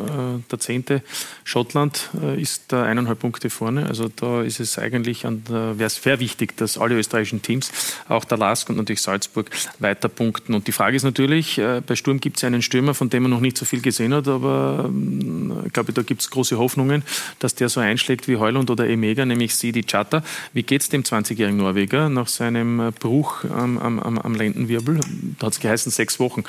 [0.52, 1.04] der zehnte.
[1.46, 3.86] Schottland äh, ist da eineinhalb Punkte vorne.
[3.86, 7.72] Also da ist es eigentlich, wäre es sehr wichtig, dass alle österreichischen Teams,
[8.10, 9.50] auch der LASK und natürlich Salzburg,
[9.80, 10.54] weiter punkten.
[10.54, 13.32] Und die Frage ist natürlich, äh, bei Sturm gibt es einen Stürmer, von dem man
[13.32, 17.04] noch nicht so viel gesehen hat, aber ähm, ich glaube, da gibt es große Hoffnungen,
[17.40, 20.24] dass der so einschlägt wie Heuland oder Emega, nämlich Sidi Chat Vater.
[20.54, 25.00] Wie geht es dem 20-jährigen Norweger nach seinem äh, Bruch am, am, am Lendenwirbel?
[25.38, 26.44] Da hat es geheißen, sechs Wochen.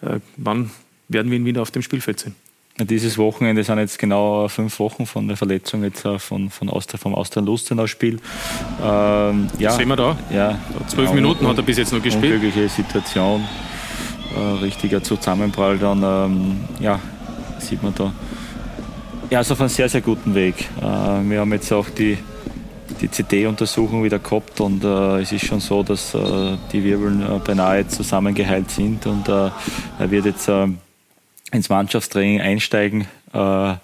[0.00, 0.70] Äh, wann
[1.08, 2.34] werden wir ihn wieder auf dem Spielfeld sehen?
[2.78, 6.98] Dieses Wochenende sind jetzt genau fünf Wochen von der Verletzung jetzt äh, von, von Austria,
[6.98, 8.18] vom Austria-Lustenau-Spiel.
[8.82, 10.16] Ähm, ja, sehen wir da.
[10.30, 12.34] Ja, Zwölf genau, Minuten hat er bis jetzt noch gespielt.
[12.34, 13.44] Unglückliche Situation,
[14.34, 16.98] äh, richtiger Zusammenprall dann, ähm, ja,
[17.58, 18.12] sieht man da.
[19.30, 20.68] Ja, ist auf einem sehr, sehr guten Weg.
[20.80, 22.18] Äh, wir haben jetzt auch die
[23.00, 27.38] die CT-Untersuchung wieder gehabt und äh, es ist schon so, dass äh, die Wirbeln äh,
[27.38, 29.50] beinahe zusammengeheilt sind und äh,
[29.98, 30.66] er wird jetzt äh,
[31.52, 33.74] ins Mannschaftstraining einsteigen äh,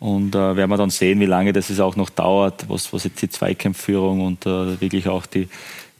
[0.00, 3.20] und werden wir dann sehen, wie lange das es auch noch dauert, was, was jetzt
[3.20, 5.48] die Zweikampfführung und wirklich auch die,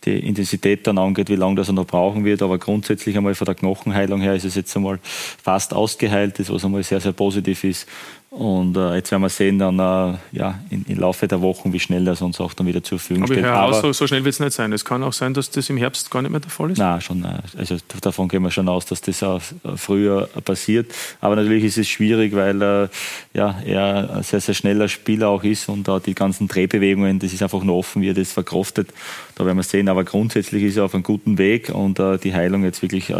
[0.04, 2.42] die Intensität dann angeht, wie lange das er noch brauchen wird.
[2.42, 6.64] Aber grundsätzlich einmal von der Knochenheilung her ist es jetzt einmal fast ausgeheilt, das was
[6.64, 7.88] einmal sehr, sehr positiv ist.
[8.30, 12.04] Und äh, jetzt werden wir sehen dann äh, ja, im Laufe der Wochen, wie schnell
[12.04, 13.44] das uns auch dann wieder zur Verfügung Aber steht.
[13.46, 14.70] Aber so, so schnell wird es nicht sein.
[14.74, 16.78] Es kann auch sein, dass das im Herbst gar nicht mehr der Fall ist.
[16.78, 17.24] Nein, schon.
[17.24, 19.40] Äh, also davon gehen wir schon aus, dass das auch
[19.76, 20.92] früher passiert.
[21.22, 22.88] Aber natürlich ist es schwierig, weil äh,
[23.32, 27.32] ja, er ein sehr, sehr schneller Spieler auch ist und da die ganzen Drehbewegungen, das
[27.32, 28.90] ist einfach nur offen, wie er das verkraftet.
[29.36, 29.88] Da werden wir sehen.
[29.88, 33.16] Aber grundsätzlich ist er auf einem guten Weg und äh, die Heilung jetzt wirklich äh,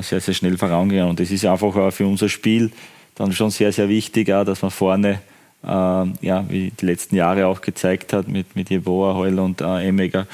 [0.00, 1.10] sehr, sehr schnell vorangegangen.
[1.10, 2.72] Und das ist einfach für unser Spiel
[3.18, 5.20] dann schon sehr, sehr wichtig, auch, dass man vorne,
[5.64, 9.88] äh, ja, wie die letzten Jahre auch gezeigt hat, mit, mit Jeboa, Heul und äh,
[9.88, 10.26] Emega,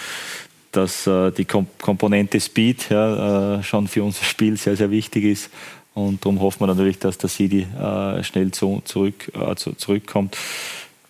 [0.70, 5.25] dass äh, die Kom Komponente Speed ja, äh, schon für unser Spiel sehr, sehr wichtig
[5.25, 5.50] ist.
[5.95, 10.37] Und darum hoffen wir natürlich, dass der Sidi äh, schnell zu, zurück, äh, zu, zurückkommt.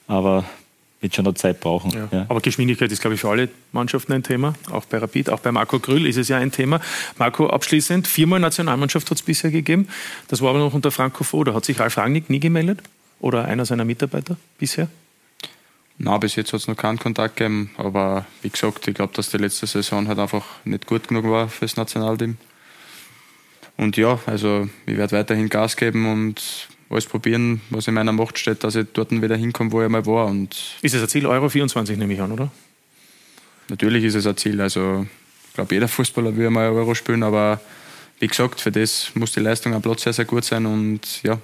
[0.06, 0.44] Aber
[1.04, 1.90] wird schon noch Zeit brauchen.
[1.90, 2.08] Ja.
[2.10, 2.26] Ja.
[2.28, 4.54] Aber Geschwindigkeit ist, glaube ich, für alle Mannschaften ein Thema.
[4.70, 6.80] Auch bei Rapid, auch bei Marco Grüll ist es ja ein Thema.
[7.18, 9.86] Marco, abschließend, viermal Nationalmannschaft hat es bisher gegeben.
[10.28, 11.54] Das war aber noch unter Franco Foda.
[11.54, 12.80] Hat sich Ralf Rangnick nie gemeldet?
[13.20, 14.88] Oder einer seiner Mitarbeiter bisher?
[15.98, 19.30] Na, bis jetzt hat es noch keinen Kontakt gegeben, aber wie gesagt, ich glaube, dass
[19.30, 22.36] die letzte Saison halt einfach nicht gut genug war fürs Nationalteam.
[23.76, 28.38] Und ja, also ich werde weiterhin Gas geben und alles probieren, was in meiner Macht
[28.38, 30.26] steht, dass ich dort wieder hinkomme, wo ich mal war.
[30.26, 32.50] Und ist es ein Ziel, Euro 24 nehme ich an, oder?
[33.68, 34.60] Natürlich ist es ein Ziel.
[34.60, 35.06] Also
[35.48, 37.60] ich glaube, jeder Fußballer will mal Euro spielen, aber
[38.20, 41.38] wie gesagt, für das muss die Leistung am Platz sehr, sehr gut sein und ja,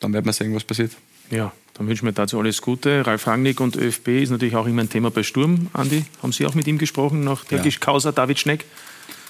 [0.00, 0.92] dann wird man sehen, was passiert.
[1.30, 3.06] Ja, dann wünschen wir dazu alles Gute.
[3.06, 5.68] Ralf Rangnick und ÖFB ist natürlich auch immer ein Thema bei Sturm.
[5.72, 7.70] Andi, haben Sie auch mit ihm gesprochen nach der ja.
[7.80, 8.64] Causa David Schneck?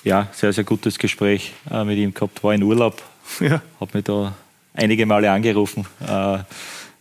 [0.03, 2.43] Ja, sehr, sehr gutes Gespräch äh, mit ihm gehabt.
[2.43, 3.01] War in Urlaub,
[3.41, 3.63] ja.
[3.79, 4.35] habe mich da
[4.75, 5.87] einige Male angerufen.
[6.07, 6.39] Äh,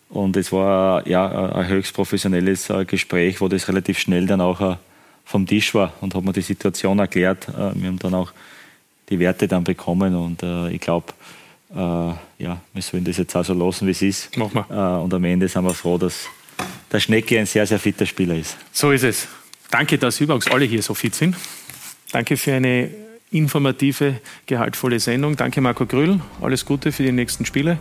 [0.09, 4.59] und es war ja ein höchst professionelles äh, Gespräch, wo das relativ schnell dann auch
[4.59, 4.75] äh,
[5.25, 7.47] vom Tisch war und hat mir die Situation erklärt.
[7.47, 8.33] Wir haben dann auch
[9.07, 10.43] die Werte dann bekommen und
[10.73, 11.13] ich glaube,
[11.73, 14.35] ja, wir sollen das jetzt auch so lassen, wie es ist.
[14.35, 14.99] Machen wir.
[14.99, 16.27] und am Ende sind wir froh, dass
[16.91, 18.57] der Schnecke ein sehr, sehr fitter Spieler ist.
[18.73, 19.27] So ist es.
[19.69, 21.37] Danke, dass übrigens alle hier so fit sind.
[22.11, 22.89] Danke für eine
[23.31, 25.35] informative, gehaltvolle Sendung.
[25.37, 27.77] Danke Marco Grüll, alles Gute für die nächsten Spiele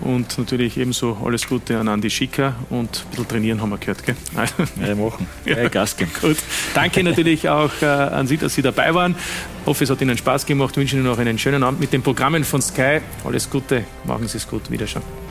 [0.00, 4.04] und natürlich ebenso alles Gute an Andi Schicker und ein bisschen trainieren haben wir gehört.
[4.04, 4.16] Gell?
[4.34, 5.26] Ja, machen.
[5.44, 6.10] Ja, Gas geben.
[6.20, 6.36] Gut.
[6.74, 9.14] Danke natürlich auch äh, an Sie, dass Sie dabei waren.
[9.60, 10.72] Ich hoffe, es hat Ihnen Spaß gemacht.
[10.72, 13.00] Ich wünsche Ihnen noch einen schönen Abend mit den Programmen von Sky.
[13.24, 14.70] Alles Gute, machen Sie es gut.
[14.70, 15.27] Wiederschauen.